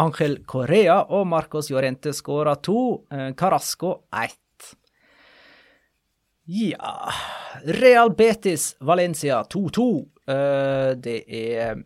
Angel 0.00 0.38
Correa 0.48 1.02
og 1.12 1.26
Marcos 1.28 1.68
Llorente 1.68 2.14
skåra 2.16 2.54
to, 2.62 3.04
eh, 3.10 3.32
Carasco 3.36 4.04
ett. 4.12 4.40
Ja 6.46 7.10
Real 7.64 8.10
Betis 8.14 8.74
Valencia 8.80 9.42
2-2. 9.44 10.06
Eh, 10.28 10.94
Det 10.94 11.24
er 11.28 11.84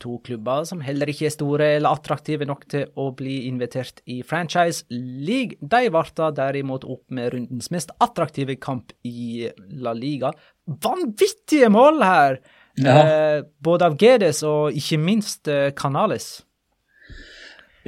to 0.00 0.18
klubber 0.24 0.64
som 0.68 0.80
heller 0.84 1.10
ikke 1.12 1.28
er 1.28 1.34
store 1.34 1.68
eller 1.76 1.94
attraktive 1.94 2.46
nok 2.48 2.66
til 2.72 2.86
å 2.98 3.10
bli 3.16 3.44
invitert 3.48 4.02
i 4.10 4.20
franchise 4.26 4.86
league. 4.90 5.58
De 5.60 5.90
varta 5.92 6.30
derimot 6.34 6.86
opp 6.88 7.04
med 7.14 7.32
rundens 7.34 7.70
mest 7.74 7.92
attraktive 8.00 8.56
kamp 8.60 8.94
i 9.06 9.48
La 9.82 9.94
Liga. 9.96 10.32
Vanvittige 10.66 11.70
mål 11.72 12.02
her! 12.06 12.40
Ja. 12.80 12.94
Eh, 13.02 13.40
både 13.60 13.90
av 13.90 13.96
Gedes 14.00 14.44
og 14.46 14.76
ikke 14.78 15.00
minst 15.02 15.50
eh, 15.50 15.72
Canales. 15.76 16.40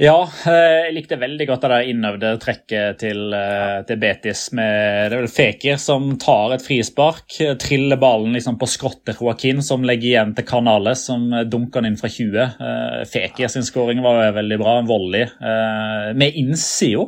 Ja, 0.01 0.23
eh, 0.49 0.87
jeg 0.87 0.93
likte 0.95 1.19
veldig 1.21 1.45
godt 1.45 1.67
det 1.69 1.77
innøvde 1.91 2.31
trekket 2.41 2.97
til, 3.03 3.27
eh, 3.37 3.83
til 3.85 3.99
Betis. 4.01 4.47
Med, 4.57 5.11
det 5.11 5.19
er 5.19 5.21
vel 5.21 5.29
Fekir 5.29 5.77
som 5.77 6.15
tar 6.17 6.55
et 6.55 6.65
frispark, 6.65 7.27
eh, 7.39 7.53
triller 7.61 7.99
ballen 8.01 8.33
liksom 8.33 8.57
på 8.57 8.65
skrått 8.65 9.13
Joaquin, 9.13 9.61
som 9.61 9.85
legger 9.85 10.09
igjen 10.09 10.33
til 10.33 10.47
Canales, 10.49 11.05
som 11.05 11.29
dunker 11.29 11.83
den 11.83 11.91
inn 11.91 11.99
fra 12.01 12.09
20. 12.09 12.41
Eh, 12.41 13.05
Fekir 13.05 13.53
sin 13.53 13.61
skåring 13.61 14.01
var 14.01 14.33
veldig 14.33 14.57
bra, 14.57 14.79
en 14.79 14.89
volley 14.89 15.29
med 16.17 16.33
innsida. 16.33 17.05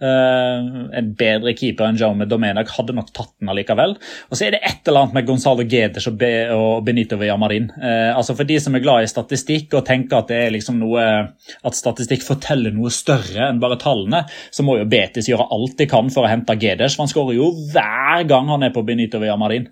Eh, 0.00 0.68
en 0.96 1.08
bedre 1.12 1.52
keeper 1.52 1.84
enn 1.84 1.98
Jaume 2.00 2.24
Domenac 2.28 2.70
hadde 2.72 2.94
nok 2.96 3.10
tatt 3.12 3.34
den 3.36 3.50
allikevel. 3.52 3.96
Og 4.30 4.38
så 4.38 4.46
er 4.46 4.54
det 4.54 4.62
et 4.64 4.88
eller 4.88 5.04
annet 5.04 5.18
med 5.18 5.26
Gonzalo 5.28 5.66
Gedes 5.68 6.08
og, 6.08 6.16
Be 6.20 6.30
og 6.54 6.86
Benito 6.86 7.18
Villamarin. 7.20 7.68
Uh, 7.74 8.16
altså 8.16 8.36
For 8.38 8.48
de 8.48 8.56
som 8.62 8.76
er 8.76 8.84
glad 8.84 9.04
i 9.04 9.10
statistikk 9.10 9.76
og 9.76 9.84
tenker 9.88 10.22
at 10.22 10.30
det 10.32 10.38
er 10.46 10.54
liksom 10.54 10.78
noe 10.80 11.04
at 11.04 11.76
statistikk 11.76 12.24
forteller 12.24 12.72
noe 12.72 12.92
større 12.94 13.50
enn 13.50 13.60
bare 13.60 13.76
tallene, 13.80 14.22
så 14.48 14.64
må 14.64 14.78
jo 14.80 14.88
Betis 14.88 15.28
gjøre 15.28 15.50
alt 15.52 15.76
de 15.80 15.88
kan 15.90 16.08
for 16.14 16.24
å 16.24 16.32
hente 16.32 16.56
Gedes. 16.60 16.96
For 16.96 17.04
han 17.04 17.12
skårer 17.12 17.36
jo 17.36 17.50
hver 17.74 18.24
gang 18.30 18.48
han 18.54 18.64
er 18.64 18.72
på 18.72 18.86
Benito 18.88 19.20
Villamarin. 19.20 19.68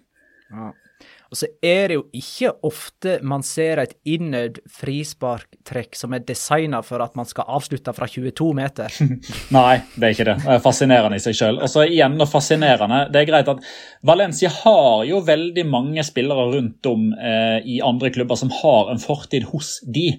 Og 1.29 1.37
så 1.37 1.49
er 1.61 1.91
det 1.91 1.99
jo 1.99 2.05
ikke 2.17 2.55
ofte 2.65 3.19
man 3.27 3.43
ser 3.45 3.83
et 3.83 3.93
innøvd 4.09 4.63
frisparktrekk 4.73 5.99
som 5.99 6.15
er 6.17 6.25
designa 6.25 6.81
for 6.87 7.05
at 7.05 7.19
man 7.19 7.29
skal 7.29 7.49
avslutte 7.59 7.93
fra 7.97 8.09
22 8.09 8.49
meter. 8.57 8.97
Nei, 9.57 9.75
det 9.95 10.09
er 10.09 10.17
ikke 10.17 10.29
det. 10.31 10.39
Det 10.47 10.55
er 10.57 10.65
fascinerende 10.65 11.21
i 11.21 11.25
seg 11.25 11.37
sjøl. 11.37 11.61
Og 11.61 11.69
så 11.69 11.85
igjen 11.85 12.17
noe 12.17 12.31
fascinerende. 12.31 13.05
Det 13.13 13.23
er 13.23 13.29
greit 13.29 13.53
at 13.53 13.65
Valencia 14.09 14.53
har 14.63 15.05
jo 15.09 15.21
veldig 15.27 15.67
mange 15.69 16.05
spillere 16.07 16.49
rundt 16.55 16.89
om 16.89 17.11
eh, 17.13 17.59
i 17.77 17.81
andre 17.85 18.13
klubber 18.15 18.41
som 18.41 18.53
har 18.63 18.93
en 18.93 19.03
fortid 19.03 19.51
hos 19.53 19.79
de. 19.85 20.15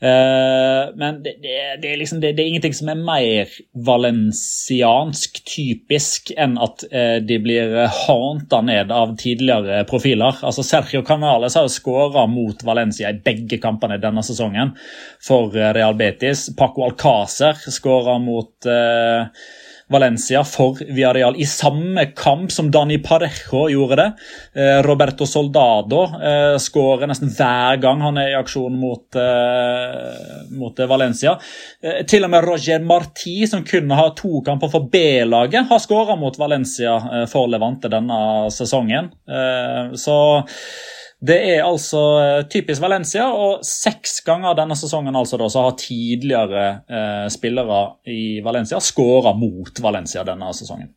Eh, 0.00 0.94
men 0.96 1.22
det, 1.22 1.34
det, 1.42 1.56
det, 1.82 1.90
er 1.92 1.98
liksom, 2.00 2.20
det, 2.20 2.32
er 2.32 2.46
ingenting 2.46 2.72
som 2.76 2.88
er 2.88 3.02
mer 3.04 3.50
valensiansk 3.84 5.42
typisk 5.44 6.32
enn 6.40 6.56
at 6.62 6.86
eh, 6.88 7.18
de 7.20 7.36
blir 7.44 7.74
hanta 8.06 8.62
ned 8.64 8.94
av 8.96 9.12
tidligere 9.20 9.82
profiler. 9.90 10.40
Altså 10.40 10.64
Sergio 10.64 11.04
Canales 11.04 11.58
har 11.58 11.68
jo 11.68 11.74
skåra 11.74 12.24
mot 12.32 12.64
Valencia 12.64 13.12
i 13.12 13.20
begge 13.20 13.60
kampene 13.60 14.00
denne 14.00 14.24
sesongen 14.24 14.72
for 15.20 15.52
eh, 15.52 15.72
Real 15.76 15.98
Betis. 16.00 16.48
Paco 16.56 16.88
Alcácer 16.88 17.60
skåra 17.68 18.16
mot 18.22 18.70
eh, 18.72 19.28
Valencia 19.90 20.44
for 20.44 20.78
Villarreal 20.80 21.34
i 21.36 21.46
samme 21.46 22.04
kamp 22.16 22.52
som 22.52 22.70
Dani 22.70 22.98
Parejo 23.02 23.66
gjorde 23.70 23.96
det. 23.96 24.12
Eh, 24.60 24.82
Roberto 24.86 25.26
Soldado 25.26 26.04
eh, 26.04 26.58
skårer 26.62 27.10
nesten 27.10 27.32
hver 27.34 27.80
gang 27.82 28.04
han 28.04 28.20
er 28.22 28.30
i 28.30 28.38
aksjon 28.38 28.76
mot, 28.78 29.18
eh, 29.18 30.46
mot 30.58 30.78
Valencia. 30.90 31.34
Til 32.08 32.24
og 32.26 32.30
med 32.32 32.46
Roger 32.46 32.82
Marti, 32.84 33.34
som 33.50 33.64
kunne 33.66 33.98
ha 33.98 34.08
to 34.16 34.40
kamper 34.46 34.70
for 34.70 34.86
B-laget, 34.92 35.66
har 35.70 35.82
skåra 35.82 36.16
mot 36.18 36.38
Valencia 36.38 37.26
for 37.30 37.50
Levante 37.50 37.90
denne 37.90 38.50
sesongen. 38.52 39.10
Så 39.96 40.16
det 41.20 41.36
er 41.36 41.66
altså 41.66 42.00
eh, 42.20 42.42
typisk 42.48 42.80
Valencia, 42.80 43.26
og 43.28 43.64
seks 43.66 44.22
ganger 44.24 44.56
denne 44.56 44.76
sesongen 44.78 45.16
altså 45.18 45.36
da, 45.40 45.50
så 45.52 45.66
har 45.66 45.76
tidligere 45.80 46.62
eh, 46.88 47.26
spillere 47.32 47.80
i 48.08 48.40
Valencia 48.44 48.80
skåra 48.80 49.34
mot 49.36 49.82
Valencia 49.84 50.24
denne 50.24 50.48
sesongen. 50.56 50.94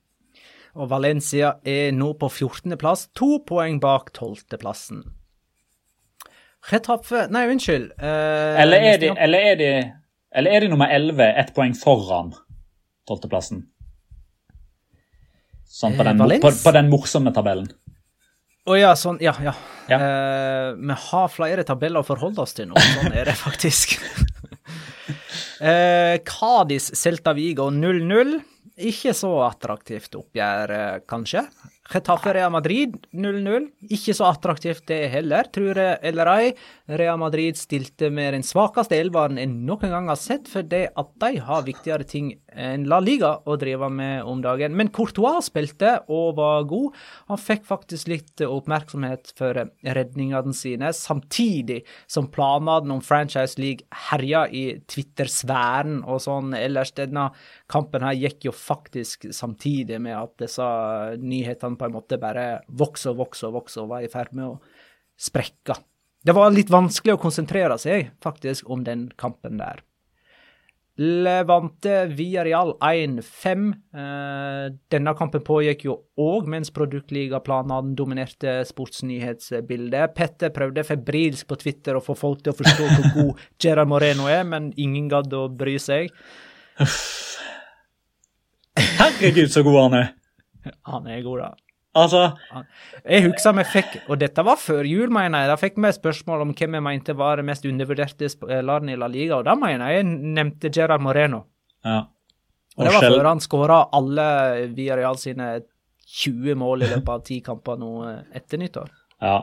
Og 0.80 0.88
Valencia 0.90 1.58
er 1.68 1.92
nå 1.94 2.14
på 2.18 2.32
14.-plass, 2.32 3.10
to 3.14 3.44
poeng 3.46 3.82
bak 3.84 4.14
12.-plassen. 4.16 5.04
Retaffe 6.72 7.28
Nei, 7.34 7.44
unnskyld. 7.52 7.92
Eh, 8.00 8.64
Eller 8.64 8.88
er, 8.94 8.98
de, 9.02 9.12
eller, 9.20 9.52
er 9.52 9.60
de, 9.60 9.70
eller 10.32 10.56
er 10.56 10.64
de 10.64 10.72
nummer 10.72 10.88
11, 10.96 11.20
ett 11.44 11.52
poeng 11.54 11.76
foran 11.76 12.32
12.-plassen? 13.12 13.66
Sånn 15.68 15.98
på 15.98 16.06
Eh, 16.06 16.14
den, 16.14 16.40
på, 16.40 16.52
på 16.64 16.72
den 16.80 16.90
morsomme 16.92 17.34
tabellen. 17.36 17.68
Å 18.64 18.78
ja, 18.80 18.94
sånn. 18.96 19.20
Ja, 19.24 19.34
ja. 19.44 19.52
Ja. 19.92 19.98
Uh, 20.00 20.70
vi 20.80 20.96
har 21.10 21.32
flere 21.32 21.66
tabeller 21.68 22.00
å 22.00 22.08
forholde 22.08 22.46
oss 22.46 22.56
til 22.56 22.70
nå. 22.70 22.80
Sånn 22.80 23.12
er 23.12 23.28
det 23.28 23.36
faktisk. 23.36 23.98
uh, 25.68 26.16
Celta 26.80 27.36
Vigo 27.36 27.68
0-0. 27.76 28.38
Ikke 28.88 29.12
så 29.14 29.34
attraktivt 29.46 30.16
oppgjør, 30.16 30.72
uh, 30.72 31.02
kanskje. 31.12 31.44
Getafe 31.92 32.32
Real 32.34 32.54
Madrid 32.56 32.96
0-0. 33.12 33.68
Ikke 33.92 34.16
så 34.16 34.30
attraktivt 34.32 34.88
det 34.88 35.02
heller, 35.12 35.52
tror 35.52 35.78
jeg 35.84 36.00
eller 36.08 36.32
ei. 36.32 36.54
Real 36.88 37.20
Madrid 37.20 37.60
stilte 37.60 38.08
med 38.16 38.32
den 38.38 38.48
svakeste 38.48 38.96
elveren 38.96 39.42
jeg 39.42 39.52
noen 39.52 39.92
gang 39.92 40.08
har 40.08 40.20
sett, 40.20 40.48
for 40.48 40.64
det 40.64 40.86
at 40.96 41.12
de 41.20 41.36
har 41.44 41.68
viktigere 41.68 42.08
ting 42.08 42.32
enn 42.60 42.86
La 42.90 43.00
Liga 43.04 43.34
å 43.46 43.56
drive 43.60 43.90
med 43.94 44.24
om 44.30 44.42
dagen. 44.44 44.76
Men 44.78 44.92
Courtois 44.94 45.50
spilte 45.50 45.96
og 46.12 46.38
var 46.40 46.66
god. 46.70 46.98
Han 47.32 47.42
fikk 47.42 47.66
faktisk 47.70 48.12
litt 48.12 48.44
oppmerksomhet 48.46 49.34
for 49.38 49.60
redningene 49.84 50.54
sine, 50.58 50.92
samtidig 50.96 51.82
som 52.08 52.30
planene 52.34 52.98
om 52.98 53.04
Franchise 53.04 53.62
League 53.62 53.88
herja 54.10 54.46
i 54.50 54.66
Twitter-sfæren 54.90 56.02
og 56.04 56.22
sånn 56.24 56.54
ellers. 56.58 56.94
Denne 56.98 57.30
kampen 57.72 58.06
her 58.06 58.18
gikk 58.18 58.50
jo 58.50 58.56
faktisk 58.56 59.30
samtidig 59.34 60.02
med 60.04 60.18
at 60.20 60.36
disse 60.44 60.68
nyhetene 61.22 61.80
på 61.80 61.90
en 61.90 61.98
måte 61.98 62.22
bare 62.22 62.48
vokste 62.68 63.14
og 63.14 63.24
vokste 63.26 63.50
og 63.50 63.58
vokste 63.62 63.84
og 63.84 63.96
var 63.96 64.06
i 64.06 64.12
ferd 64.12 64.36
med 64.38 64.52
å 64.52 64.60
sprekke. 65.20 65.78
Det 66.24 66.32
var 66.36 66.54
litt 66.56 66.72
vanskelig 66.72 67.18
å 67.18 67.20
konsentrere 67.20 67.76
seg, 67.82 68.14
faktisk, 68.24 68.70
om 68.72 68.86
den 68.88 69.10
kampen 69.20 69.60
der. 69.60 69.82
Levante 71.02 72.06
Villarreal 72.06 72.76
1-5. 72.78 73.74
Eh, 73.98 74.66
denne 74.94 75.14
kampen 75.18 75.42
pågikk 75.42 75.88
jo 75.88 75.96
òg 76.22 76.46
mens 76.54 76.70
produktligaplanene 76.76 77.96
dominerte 77.98 78.60
sportsnyhetsbildet. 78.70 80.14
Petter 80.14 80.54
prøvde 80.54 80.86
febrilsk 80.86 81.50
på 81.50 81.58
Twitter 81.64 81.98
å 81.98 82.04
få 82.04 82.14
folk 82.18 82.44
til 82.46 82.54
å 82.54 82.58
forstå 82.60 82.90
hvor 82.92 83.10
god 83.18 83.42
Gerard 83.58 83.90
Moreno 83.90 84.30
er, 84.30 84.46
men 84.46 84.70
ingen 84.78 85.10
gadd 85.10 85.34
å 85.34 85.48
bry 85.50 85.80
seg. 85.82 86.14
Herregud, 88.78 89.50
så 89.50 89.66
god 89.66 89.82
han 89.82 90.00
er! 90.04 90.14
Han 90.88 91.10
er 91.10 91.26
god, 91.26 91.42
da. 91.42 91.63
Altså, 91.94 92.24
Jeg 93.06 93.28
husker 93.28 93.54
vi 93.60 93.64
fikk, 93.70 93.98
og 94.10 94.18
dette 94.18 94.42
var 94.46 94.58
før 94.58 94.88
jul, 94.88 95.12
mener 95.14 95.44
jeg, 95.44 95.52
da 95.52 95.58
fikk 95.62 95.76
vi 95.78 95.92
spørsmål 95.94 96.42
om 96.42 96.54
hvem 96.58 96.80
jeg 96.80 96.86
mente 96.88 97.14
var 97.18 97.38
den 97.38 97.46
mest 97.52 97.68
undervurderte 97.70 98.30
spilleren 98.32 98.90
i 98.90 98.98
La 98.98 99.10
Liga, 99.12 99.38
og 99.38 99.46
da 99.46 99.54
mener 99.60 99.92
jeg 99.92 100.02
jeg 100.02 100.10
nevnte 100.40 100.74
Gerard 100.74 101.06
Moreno. 101.06 101.44
ja. 101.86 102.02
Og 102.74 102.88
det 102.88 102.94
var 102.96 103.04
selv... 103.06 103.20
før 103.20 103.28
han 103.30 103.42
skåra 103.44 103.76
alle 103.94 104.24
Villarreal 104.74 105.18
sine 105.22 105.50
20 106.10 106.56
mål 106.58 106.86
i 106.86 106.88
løpet 106.90 107.12
av 107.14 107.20
ti 107.26 107.38
kamper 107.46 107.78
nå 107.78 107.92
eh, 108.08 108.22
etter 108.40 108.58
nyttår. 108.62 108.88
Ja. 109.22 109.36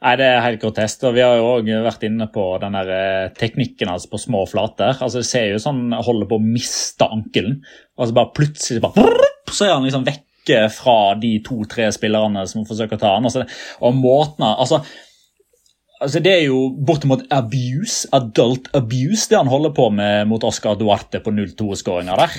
Nei, 0.00 0.12
Det 0.16 0.28
er 0.30 0.44
helt 0.44 0.62
grotesk. 0.62 1.02
og 1.08 1.16
Vi 1.16 1.24
har 1.24 1.34
jo 1.36 1.48
òg 1.56 1.68
vært 1.84 2.06
inne 2.06 2.28
på 2.32 2.44
den 2.62 2.78
der 2.78 2.92
eh, 2.94 3.32
teknikken 3.36 3.90
altså 3.92 4.12
på 4.12 4.22
små 4.22 4.44
flater. 4.48 4.94
Altså, 4.96 5.20
Det 5.20 5.28
ser 5.28 5.50
jo 5.50 5.58
sånn 5.60 5.90
holder 5.92 6.30
på 6.30 6.38
å 6.38 6.44
miste 6.44 7.10
ankelen. 7.10 7.58
Og 7.98 8.08
så 8.08 8.16
bare 8.16 8.32
plutselig 8.38 8.84
bare, 8.86 9.28
så 9.50 9.66
er 9.66 9.74
han 9.74 9.84
liksom 9.84 10.06
vekke 10.50 10.72
fra 10.72 11.14
de 11.20 11.38
to-tre 11.44 11.90
spillerne 11.92 12.46
som 12.48 12.66
forsøker 12.66 12.98
å 12.98 13.00
ta 13.00 13.14
han. 13.16 13.28
Altså, 13.28 13.44
og 13.80 13.94
måten 13.94 14.44
altså, 14.44 14.82
altså 16.00 16.20
Det 16.20 16.32
er 16.32 16.44
jo 16.48 16.70
bortimot 16.74 17.26
abuse, 17.30 18.08
adult 18.12 18.70
abuse, 18.74 19.28
det 19.28 19.38
han 19.38 19.48
holder 19.48 19.74
på 19.76 19.90
med 19.90 20.28
mot 20.28 20.44
Oscar 20.44 20.76
Duarte 20.76 21.20
på 21.20 21.30
0-2-skåringa 21.30 22.16
der. 22.16 22.38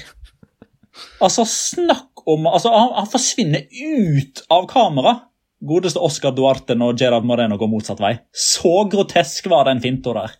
Altså, 1.21 1.45
snakk 1.45 2.25
om 2.27 2.47
altså, 2.47 2.69
han, 2.69 2.93
han 2.95 3.09
forsvinner 3.09 3.67
ut 3.71 4.43
av 4.49 4.67
kamera. 4.69 5.19
Godeste 5.61 6.01
Oscar 6.01 6.33
Duarte 6.33 6.73
når 6.73 6.97
Gerard 6.97 7.25
Moreno 7.25 7.57
går 7.57 7.69
motsatt 7.69 8.01
vei. 8.01 8.15
Så 8.33 8.87
grotesk 8.89 9.45
var 9.51 9.69
den 9.69 9.81
finta 9.81 10.13
der. 10.17 10.39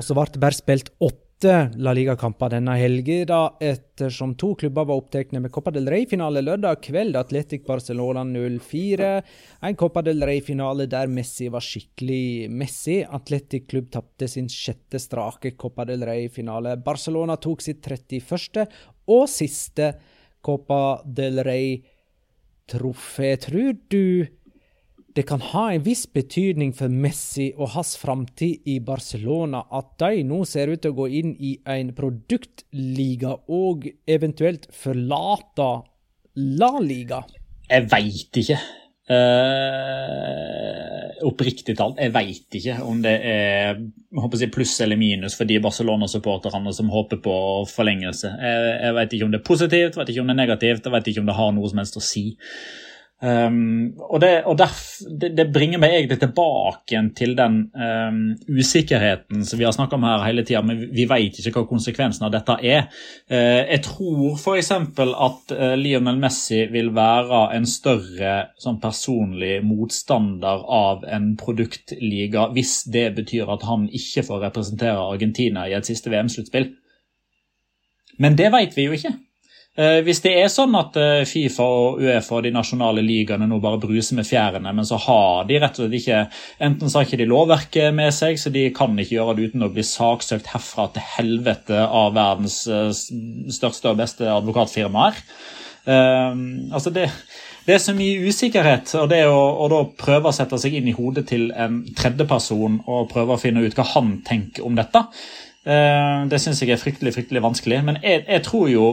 Og 0.00 0.04
så 0.04 0.16
ble 0.16 0.24
det 0.32 0.40
bare 0.40 0.56
spilt 0.56 0.88
åtte 1.04 1.21
La 1.42 1.90
Liga-kamper 1.90 2.52
denne 2.52 2.76
helgen, 2.78 3.30
ettersom 3.58 4.36
to 4.38 4.52
klubber 4.54 4.84
var 4.86 5.00
opptatt 5.00 5.32
med 5.34 5.50
Copa 5.50 5.72
del 5.74 5.88
Rey-finale 5.90 6.38
lørdag 6.44 6.78
kveld. 6.84 7.16
Atletic 7.18 7.64
Barcelona 7.66 8.22
0-4. 8.22 9.08
En 9.66 9.74
Copa 9.76 10.04
del 10.06 10.22
Rey-finale 10.22 10.86
der 10.86 11.10
Messi 11.10 11.48
var 11.50 11.64
skikkelig 11.66 12.50
Messi. 12.50 13.00
Atletic 13.02 13.66
klubb 13.72 13.90
tapte 13.90 14.28
sin 14.30 14.46
sjette 14.46 15.00
strake 15.02 15.56
Copa 15.58 15.84
del 15.88 16.06
Rey-finale. 16.06 16.76
Barcelona 16.78 17.34
tok 17.42 17.64
sitt 17.64 17.82
31. 17.82 18.68
og 19.10 19.26
siste 19.26 19.96
Copa 20.38 21.00
del 21.02 21.42
Rey-trofé. 21.42 23.34
Tror 23.48 23.74
du 23.90 24.28
det 25.14 25.22
kan 25.28 25.42
ha 25.52 25.66
en 25.72 25.82
viss 25.84 26.06
betydning 26.08 26.72
for 26.76 26.88
Messi 26.88 27.50
og 27.58 27.74
hans 27.74 27.96
framtid 28.00 28.64
i 28.68 28.78
Barcelona 28.84 29.64
at 29.74 29.90
de 30.00 30.22
nå 30.24 30.44
ser 30.48 30.72
ut 30.72 30.80
til 30.82 30.94
å 30.94 30.98
gå 31.02 31.08
inn 31.20 31.34
i 31.36 31.54
en 31.68 31.92
produktliga 31.96 33.34
og 33.52 33.88
eventuelt 34.08 34.68
forlate 34.72 35.70
La 36.56 36.78
Liga. 36.80 37.20
Jeg 37.68 37.88
veit 37.92 38.40
ikke. 38.40 38.56
Uh, 39.12 41.08
oppriktig 41.26 41.74
talt, 41.76 41.98
jeg 42.00 42.12
veit 42.14 42.54
ikke 42.56 42.76
om 42.86 43.00
det 43.02 43.16
er 43.26 43.80
si 44.38 44.46
pluss 44.54 44.76
eller 44.80 44.96
minus 44.96 45.34
for 45.36 45.44
de 45.50 45.58
Barcelona-supporterne 45.60 46.72
som 46.72 46.88
håper 46.92 47.18
på 47.20 47.34
forlengelse. 47.68 48.30
Jeg, 48.30 48.70
jeg 48.86 48.96
veit 48.96 49.12
ikke 49.12 49.26
om 49.26 49.34
det 49.34 49.40
er 49.42 49.50
positivt, 49.50 49.98
vet 49.98 50.08
ikke 50.14 50.22
om 50.22 50.30
det 50.30 50.36
er 50.36 50.42
negativt, 50.44 50.86
jeg 50.86 50.94
vet 50.94 51.12
ikke 51.12 51.22
om 51.24 51.28
det 51.28 51.36
har 51.36 51.52
noe 51.52 51.68
som 51.68 51.82
helst 51.82 51.98
å 51.98 52.04
si. 52.06 52.24
Um, 53.22 53.92
og 54.02 54.18
det, 54.18 54.30
og 54.50 54.56
derf, 54.58 54.80
det, 55.06 55.28
det 55.38 55.44
bringer 55.54 55.78
meg 55.78 55.92
egentlig 55.94 56.16
tilbake 56.18 56.98
til 57.14 57.36
den 57.38 57.60
um, 57.70 58.16
usikkerheten 58.50 59.44
som 59.46 59.60
vi 59.60 59.66
har 59.68 59.76
snakka 59.76 59.94
om 59.94 60.06
her 60.08 60.24
hele 60.26 60.42
tida, 60.42 60.64
men 60.66 60.80
vi 60.90 61.04
vet 61.06 61.38
ikke 61.38 61.60
hva 61.60 61.68
konsekvensen 61.70 62.26
av 62.26 62.32
dette 62.34 62.56
er. 62.66 62.88
Uh, 63.30 63.62
jeg 63.62 63.84
tror 63.86 64.34
f.eks. 64.34 64.72
at 64.74 65.54
uh, 65.54 65.74
Lionel 65.78 66.18
Messi 66.18 66.64
vil 66.74 66.90
være 66.96 67.44
en 67.54 67.68
større 67.70 68.34
sånn 68.58 68.82
personlig 68.82 69.60
motstander 69.70 70.66
av 70.66 71.06
en 71.06 71.36
produktliga 71.38 72.48
hvis 72.56 72.80
det 72.90 73.12
betyr 73.20 73.54
at 73.54 73.68
han 73.70 73.86
ikke 73.86 74.26
får 74.26 74.48
representere 74.48 75.10
Argentina 75.12 75.68
i 75.70 75.78
et 75.78 75.86
siste 75.86 76.10
VM-sluttspill. 76.10 76.72
Men 78.18 78.34
det 78.34 78.50
vet 78.50 78.74
vi 78.74 78.90
jo 78.90 78.98
ikke. 78.98 79.14
Eh, 79.72 80.02
hvis 80.04 80.18
det 80.20 80.34
er 80.36 80.50
sånn 80.52 80.74
at 80.76 80.96
eh, 81.00 81.22
Fifa 81.24 81.64
og 81.64 82.02
Uefa 82.04 82.34
og 82.36 82.42
de 82.44 82.50
nasjonale 82.52 83.00
ligaene 83.06 83.46
nå 83.48 83.56
bare 83.62 83.80
bruser 83.80 84.18
med 84.18 84.26
fjærene, 84.28 84.68
men 84.76 84.84
så 84.84 84.98
har 85.00 85.46
de 85.48 85.60
rett 85.62 85.78
og 85.78 85.86
slett 85.86 85.94
ikke 85.96 86.18
Enten 86.66 86.90
så 86.92 86.98
har 86.98 87.06
ikke 87.06 87.18
de 87.22 87.28
lovverket 87.30 87.94
med 87.96 88.12
seg, 88.12 88.36
så 88.36 88.50
de 88.52 88.66
kan 88.76 88.92
ikke 89.00 89.16
gjøre 89.16 89.38
det 89.38 89.46
uten 89.48 89.64
å 89.64 89.70
bli 89.72 89.84
saksøkt 89.88 90.50
herfra 90.52 90.90
til 90.92 91.06
helvete 91.14 91.86
av 91.86 92.12
verdens 92.18 92.58
eh, 92.68 92.90
største 93.56 93.94
og 93.94 94.02
beste 94.02 94.28
advokatfirmaer. 94.28 95.22
Altså 95.82 96.92
det, 96.94 97.08
det 97.66 97.74
er 97.74 97.80
så 97.82 97.90
mye 97.96 98.28
usikkerhet, 98.28 98.92
og 99.00 99.08
det 99.10 99.24
å, 99.26 99.40
å 99.64 99.70
da 99.72 99.80
prøve 99.98 100.30
å 100.30 100.36
sette 100.36 100.60
seg 100.62 100.76
inn 100.78 100.92
i 100.92 100.94
hodet 100.94 101.24
til 101.32 101.48
en 101.58 101.80
tredjeperson 101.98 102.76
og 102.84 103.08
prøve 103.10 103.34
å 103.34 103.40
finne 103.40 103.64
ut 103.64 103.74
hva 103.74 103.88
han 103.96 104.12
tenker 104.22 104.62
om 104.68 104.78
dette, 104.78 105.02
det 105.64 106.38
syns 106.38 106.62
jeg 106.62 106.70
er 106.76 106.78
fryktelig, 106.78 107.16
fryktelig 107.16 107.42
vanskelig. 107.42 107.80
Men 107.88 107.98
jeg, 108.04 108.22
jeg 108.28 108.44
tror 108.46 108.70
jo 108.70 108.86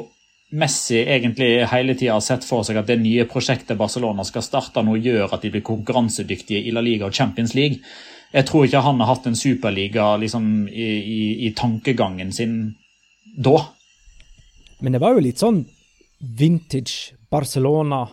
Messi 0.50 0.98
egentlig 1.04 1.66
hele 1.70 1.94
tida 1.94 2.16
har 2.16 2.24
sett 2.26 2.46
for 2.48 2.66
seg 2.66 2.80
at 2.82 2.88
det 2.90 2.98
nye 3.02 3.28
prosjektet 3.30 3.78
Barcelona 3.78 4.26
skal 4.26 4.46
starte 4.46 4.82
nå, 4.82 4.96
gjør 4.98 5.36
at 5.36 5.44
de 5.46 5.52
blir 5.54 5.66
konkurransedyktige 5.66 6.64
i 6.66 6.74
La 6.74 6.82
Liga 6.82 7.06
og 7.06 7.14
Champions 7.14 7.54
League. 7.58 7.84
Jeg 8.34 8.46
tror 8.50 8.66
ikke 8.66 8.82
han 8.86 9.02
har 9.02 9.12
hatt 9.12 9.28
en 9.30 9.38
superliga 9.38 10.12
liksom, 10.22 10.68
i, 10.70 10.88
i, 10.98 11.22
i 11.48 11.54
tankegangen 11.58 12.34
sin 12.34 12.56
da. 13.38 13.60
Men 14.82 14.96
det 14.96 15.02
var 15.04 15.16
jo 15.16 15.24
litt 15.26 15.42
sånn 15.42 15.64
vintage 16.20 17.18
Barcelona 17.30 18.04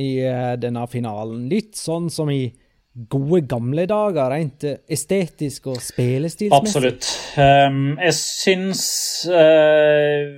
i 0.00 0.16
eh, 0.24 0.54
denne 0.60 0.86
finalen. 0.88 1.46
Litt 1.50 1.76
sånn 1.76 2.08
som 2.12 2.30
i 2.32 2.46
gode 2.92 3.46
gamle 3.48 3.86
dager, 3.88 4.28
rent 4.32 4.64
eh, 4.68 4.80
estetisk 4.92 5.70
og 5.72 5.80
spillestilsmessig. 5.80 6.68
Absolutt. 6.68 7.08
Um, 7.36 7.94
jeg 8.00 8.16
syns 8.18 8.82
uh, 9.32 10.28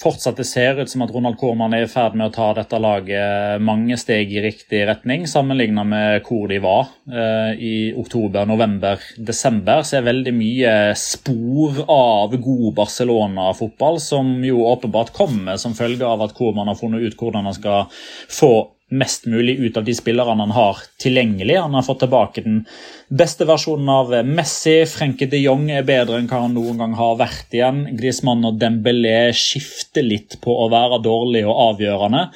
fortsatt 0.00 0.38
det 0.40 0.46
ser 0.48 0.80
ut 0.80 0.90
som 0.90 1.04
at 1.04 1.12
Ronald 1.12 1.36
Koeman 1.40 1.74
er 1.76 1.84
i 1.84 1.90
ferd 1.90 2.16
med 2.18 2.30
å 2.30 2.34
ta 2.34 2.48
dette 2.56 2.80
laget 2.80 3.60
mange 3.64 3.98
steg 4.00 4.32
i 4.32 4.42
riktig 4.44 4.82
retning, 4.88 5.26
sammenlignet 5.28 5.88
med 5.90 6.26
hvor 6.26 6.48
de 6.50 6.60
var 6.64 6.88
uh, 7.12 7.52
i 7.54 7.92
oktober, 7.98 8.48
november, 8.48 9.02
desember. 9.16 9.84
Så 9.84 9.98
er 9.98 10.08
veldig 10.08 10.34
mye 10.36 10.74
spor 10.98 11.82
av 11.86 12.36
god 12.36 12.74
Barcelona-fotball, 12.80 14.00
som 14.02 14.38
jo 14.46 14.64
åpenbart 14.70 15.14
kommer 15.16 15.60
som 15.60 15.76
følge 15.76 16.06
av 16.06 16.24
at 16.26 16.36
Koeman 16.36 16.70
har 16.70 16.80
funnet 16.80 17.04
ut 17.04 17.18
hvordan 17.20 17.48
han 17.50 17.56
skal 17.56 17.88
få 18.30 18.52
mest 18.90 19.26
mulig 19.30 19.56
ut 19.60 19.76
av 19.76 19.84
de 19.86 19.94
spillerne 19.94 20.44
han 20.44 20.54
har 20.54 20.80
tilgjengelig. 21.02 21.56
Han 21.60 21.74
har 21.74 21.86
fått 21.86 22.02
tilbake 22.04 22.44
den 22.44 22.64
beste 23.08 23.46
versjonen 23.48 23.88
av 23.92 24.14
Messi. 24.26 24.80
Frenke 24.90 25.28
de 25.30 25.42
Jong 25.44 25.68
er 25.70 25.86
bedre 25.86 26.18
enn 26.20 26.30
hva 26.30 26.44
han 26.44 26.56
noen 26.56 26.80
gang 26.80 26.96
har 26.98 27.20
vært 27.20 27.54
igjen. 27.56 27.84
Griezmann 27.98 28.46
og 28.48 28.58
Dembélé 28.60 29.30
skifter 29.36 30.06
litt 30.06 30.40
på 30.42 30.56
å 30.64 30.68
være 30.72 31.02
dårlig 31.04 31.46
og 31.46 31.62
avgjørende. 31.70 32.26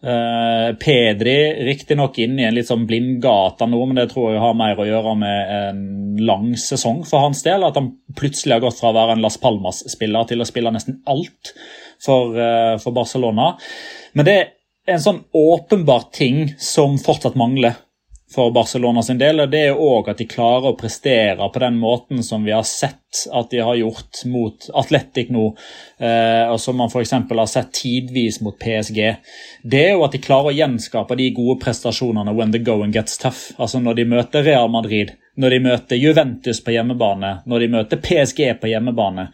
Uh, 0.00 0.72
Pedri 0.80 1.64
riktignok 1.66 2.16
inn 2.24 2.38
i 2.40 2.46
en 2.48 2.54
litt 2.56 2.70
sånn 2.70 2.86
blindgate 2.88 3.66
nå, 3.68 3.80
men 3.84 3.98
det 4.00 4.06
tror 4.14 4.30
jeg 4.32 4.40
har 4.40 4.54
mer 4.56 4.78
å 4.80 4.86
gjøre 4.88 5.12
med 5.20 5.50
en 5.56 5.82
lang 6.24 6.54
sesong 6.56 7.02
for 7.08 7.26
hans 7.26 7.44
del. 7.44 7.66
At 7.66 7.76
han 7.76 7.92
plutselig 8.16 8.56
har 8.56 8.64
gått 8.64 8.80
fra 8.80 8.94
å 8.94 8.96
være 8.96 9.18
en 9.18 9.24
Las 9.24 9.36
Palmas-spiller 9.42 10.30
til 10.30 10.40
å 10.40 10.48
spille 10.48 10.72
nesten 10.72 11.02
alt 11.10 11.52
for, 12.00 12.32
uh, 12.32 12.80
for 12.80 12.96
Barcelona. 12.96 13.52
Men 14.16 14.26
det 14.26 14.38
en 14.90 15.02
sånn 15.02 15.22
åpenbar 15.36 16.10
ting 16.14 16.50
som 16.58 16.98
fortsatt 17.00 17.38
mangler 17.38 17.78
for 18.34 18.50
Barcelona 18.54 19.02
sin 19.02 19.18
del, 19.18 19.42
og 19.42 19.50
det 19.50 19.60
er 19.66 19.78
òg 19.78 20.12
at 20.12 20.20
de 20.20 20.26
klarer 20.30 20.70
å 20.70 20.76
prestere 20.78 21.48
på 21.50 21.62
den 21.62 21.78
måten 21.82 22.22
som 22.22 22.44
vi 22.46 22.52
har 22.54 22.66
sett 22.68 23.24
at 23.34 23.50
de 23.50 23.58
har 23.66 23.74
gjort 23.74 24.20
mot 24.30 24.68
Atletic 24.78 25.32
nå, 25.34 25.48
eh, 25.98 26.44
og 26.46 26.60
som 26.62 26.78
man 26.78 26.92
f.eks. 26.92 27.10
har 27.16 27.50
sett 27.50 27.72
tidvis 27.74 28.38
mot 28.46 28.54
PSG. 28.60 29.00
Det 29.66 29.80
er 29.82 29.96
jo 29.96 30.04
at 30.06 30.14
de 30.14 30.22
klarer 30.22 30.52
å 30.52 30.58
gjenskape 30.60 31.18
de 31.18 31.32
gode 31.34 31.58
prestasjonene 31.64 32.36
when 32.36 32.54
the 32.54 32.62
going 32.62 32.94
gets 32.94 33.18
tough. 33.18 33.50
Altså 33.58 33.82
når 33.82 33.98
de 33.98 34.06
møter 34.14 34.46
Real 34.46 34.70
Madrid, 34.70 35.10
når 35.34 35.56
de 35.56 35.60
møter 35.66 35.98
Juventus 35.98 36.62
på 36.62 36.76
hjemmebane, 36.76 37.40
når 37.50 37.64
de 37.66 37.72
møter 37.74 38.02
PSG 38.04 38.46
på 38.62 38.70
hjemmebane. 38.70 39.30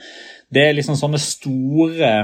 Det 0.49 0.71
er 0.71 0.77
liksom 0.79 0.97
sånne 0.97 1.21
store 1.21 2.15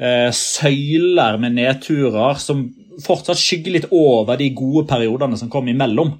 eh, 0.00 0.28
søyler 0.34 1.38
med 1.40 1.58
nedturer 1.58 2.40
som 2.40 2.66
fortsatt 3.04 3.40
skygger 3.40 3.76
litt 3.76 3.90
over 3.94 4.38
de 4.40 4.50
gode 4.56 4.86
periodene 4.90 5.38
som 5.40 5.50
kom 5.52 5.68
imellom. 5.70 6.16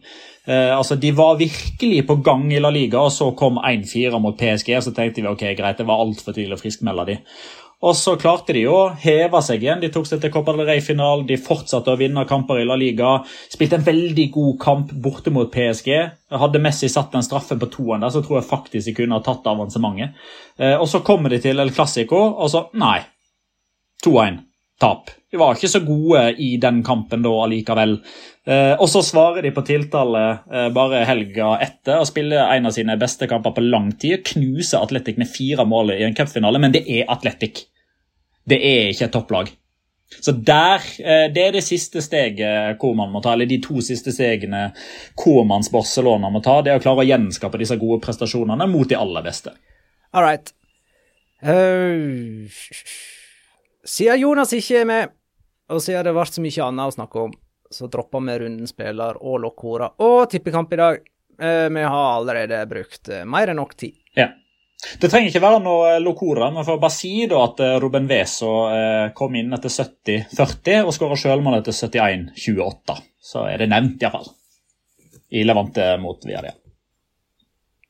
Eh, 0.46 0.76
altså, 0.76 0.96
De 0.96 1.12
var 1.12 1.40
virkelig 1.40 2.04
på 2.06 2.20
gang 2.24 2.52
i 2.52 2.60
La 2.60 2.70
Liga, 2.70 3.00
og 3.00 3.12
så 3.12 3.32
kom 3.36 3.58
1-4 3.58 4.20
mot 4.20 4.38
PSG. 4.38 4.76
Så 4.82 4.94
tenkte 4.96 5.24
vi 5.24 5.32
ok, 5.32 5.48
greit, 5.58 5.80
det 5.80 5.88
var 5.88 6.04
altfor 6.04 6.36
tidlig 6.36 6.58
å 6.58 6.62
friskmelde 6.62 7.08
de. 7.12 7.18
Og 7.80 7.94
så 7.96 8.12
klarte 8.20 8.52
de 8.52 8.66
å 8.68 8.90
heve 9.00 9.40
seg 9.40 9.62
igjen. 9.64 9.80
De 9.80 9.88
tok 9.92 10.04
seg 10.04 10.20
til 10.20 10.32
Copa 10.32 10.52
del 10.52 10.66
Rey-finalen. 10.68 11.24
De 11.28 11.38
fortsatte 11.40 11.88
å 11.88 11.96
vinne 11.96 12.26
kamper 12.28 12.60
i 12.60 12.66
La 12.68 12.76
Liga. 12.76 13.14
Spilte 13.48 13.78
en 13.78 13.86
veldig 13.86 14.26
god 14.34 14.58
kamp 14.60 14.90
borte 14.92 15.32
mot 15.32 15.48
PSG. 15.52 15.88
Hadde 16.42 16.60
Messi 16.60 16.90
satt 16.92 17.14
den 17.16 17.24
straffen 17.24 17.60
på 17.60 17.70
toen 17.72 18.04
der, 18.04 18.12
så 18.12 18.20
tror 18.20 18.42
jeg 18.42 18.50
faktisk 18.50 18.90
de 18.90 18.96
kunne 18.98 19.16
ha 19.16 19.24
tatt 19.24 19.48
avansementet. 19.48 20.12
Eh, 20.60 20.76
og 20.76 20.90
så 20.92 21.00
kommer 21.06 21.32
de 21.32 21.40
til 21.40 21.60
El 21.62 21.72
Clásico, 21.72 22.20
og 22.36 22.52
så 22.52 22.66
nei. 22.76 22.98
2-1. 24.06 24.40
Tap. 24.80 25.10
De 25.30 25.36
var 25.36 25.54
ikke 25.54 25.68
så 25.68 25.82
gode 25.84 26.22
i 26.40 26.54
den 26.58 26.80
kampen 26.86 27.20
da 27.22 27.30
allikevel. 27.42 27.98
Eh, 28.48 28.72
og 28.80 28.88
så 28.88 29.02
svarer 29.04 29.44
de 29.44 29.52
på 29.52 29.62
tiltale 29.68 30.22
eh, 30.48 30.70
bare 30.74 31.04
helga 31.06 31.52
etter 31.60 32.00
og 32.00 32.08
spiller 32.08 32.48
en 32.54 32.70
av 32.70 32.74
sine 32.74 32.96
beste 33.00 33.28
kamper 33.30 33.52
på 33.58 33.64
lang 33.66 33.90
tid. 34.00 34.24
Knuser 34.32 34.80
Atletic 34.80 35.20
med 35.20 35.28
fire 35.30 35.66
mål 35.68 35.94
i 35.98 36.02
en 36.06 36.16
cupfinale, 36.16 36.62
men 36.62 36.72
det 36.74 36.86
er 36.88 37.10
Atletic. 37.12 37.66
Det 38.48 38.56
er 38.56 38.88
ikke 38.90 39.10
et 39.10 39.14
topplag. 39.14 39.52
Så 40.10 40.32
der, 40.32 40.82
eh, 40.98 41.28
Det 41.32 41.44
er 41.46 41.52
det 41.52 41.64
siste 41.64 42.02
steget 42.02 42.80
hvor 42.80 42.96
man 42.96 43.12
må 43.12 43.22
ta, 43.22 43.32
eller 43.32 43.46
de 43.46 43.60
to 43.60 43.80
siste 43.80 44.12
stegene 44.12 44.72
hvor 45.14 45.44
mans 45.44 45.68
Barcelona 45.70 46.30
må 46.30 46.42
ta. 46.42 46.62
Det 46.62 46.72
er 46.72 46.80
å 46.80 46.82
klare 46.82 47.04
å 47.04 47.08
gjenskape 47.08 47.58
disse 47.58 47.76
gode 47.76 48.00
prestasjonene 48.00 48.66
mot 48.66 48.88
de 48.88 48.96
aller 48.96 49.22
beste. 49.22 49.52
All 50.12 50.22
right. 50.24 50.52
Uh, 51.40 52.48
siden 53.84 54.20
Jonas 54.20 54.52
ikke 54.56 54.82
er 54.82 54.88
med, 54.88 55.14
og 55.70 55.82
siden 55.82 56.06
det 56.06 56.16
ble 56.16 56.26
så 56.28 56.42
mye 56.44 56.66
annet 56.66 56.90
å 56.90 56.96
snakke 56.96 57.24
om, 57.28 57.32
så 57.70 57.86
dropper 57.90 58.24
vi 58.26 58.36
runden 58.42 58.68
spiller 58.68 59.20
og 59.22 59.40
lokkora 59.44 59.92
og 60.02 60.28
tippekamp 60.30 60.72
i 60.74 60.80
dag. 60.80 61.00
Uh, 61.40 61.68
vi 61.72 61.82
har 61.86 62.06
allerede 62.18 62.58
brukt 62.68 63.08
uh, 63.08 63.24
mer 63.24 63.52
enn 63.52 63.60
nok 63.60 63.76
tid. 63.78 63.96
Ja. 64.18 64.28
Det 65.00 65.10
trenger 65.12 65.28
ikke 65.28 65.42
være 65.44 65.60
noe 65.60 65.96
lokora, 66.00 66.48
men 66.52 66.64
får 66.64 66.78
bare 66.80 66.94
si 66.94 67.12
da 67.28 67.42
at 67.44 67.58
Ruben 67.82 68.06
Veso 68.08 68.52
eh, 68.72 69.10
kom 69.12 69.34
inn 69.36 69.52
etter 69.52 69.68
70-40 69.68 70.86
og 70.88 70.94
skåra 70.96 71.18
sjølmål 71.20 71.58
etter 71.58 71.76
71-28. 71.76 72.96
Så 73.20 73.44
er 73.50 73.60
det 73.60 73.68
nevnt, 73.68 74.00
iallfall. 74.00 74.30
I 75.36 75.44
Levante 75.44 75.84
mot 76.00 76.24
Viadia. 76.24 76.54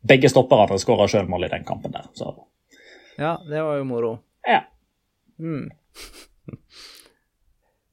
Begge 0.02 0.32
stopperne 0.32 0.78
skåra 0.82 1.06
sjølmål 1.08 1.46
i 1.46 1.52
den 1.54 1.64
kampen 1.68 1.94
der. 1.94 2.10
Så. 2.14 2.32
Ja, 3.20 3.36
det 3.46 3.62
var 3.62 3.78
jo 3.78 3.84
moro. 3.84 4.12
Ja. 4.46 4.64
Mm. 5.38 5.70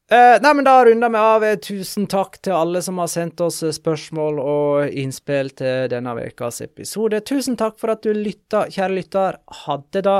Uh, 0.08 0.38
nei, 0.44 0.54
men 0.54 0.64
Da 0.68 0.78
runder 0.86 1.12
vi 1.12 1.22
av. 1.22 1.46
Tusen 1.66 2.08
takk 2.12 2.40
til 2.46 2.56
alle 2.56 2.82
som 2.86 3.02
har 3.02 3.12
sendt 3.12 3.44
oss 3.44 3.60
spørsmål 3.80 4.40
og 4.44 4.96
innspill 5.04 5.52
til 5.58 5.90
denne 5.92 6.16
ukas 6.18 6.62
episode. 6.66 7.22
Tusen 7.28 7.60
takk 7.60 7.80
for 7.82 7.96
at 7.96 8.06
du 8.06 8.14
lytta, 8.16 8.68
kjære 8.72 8.96
lytter. 8.96 9.42
Ha 9.66 9.80
det, 9.92 10.06
da. 10.08 10.20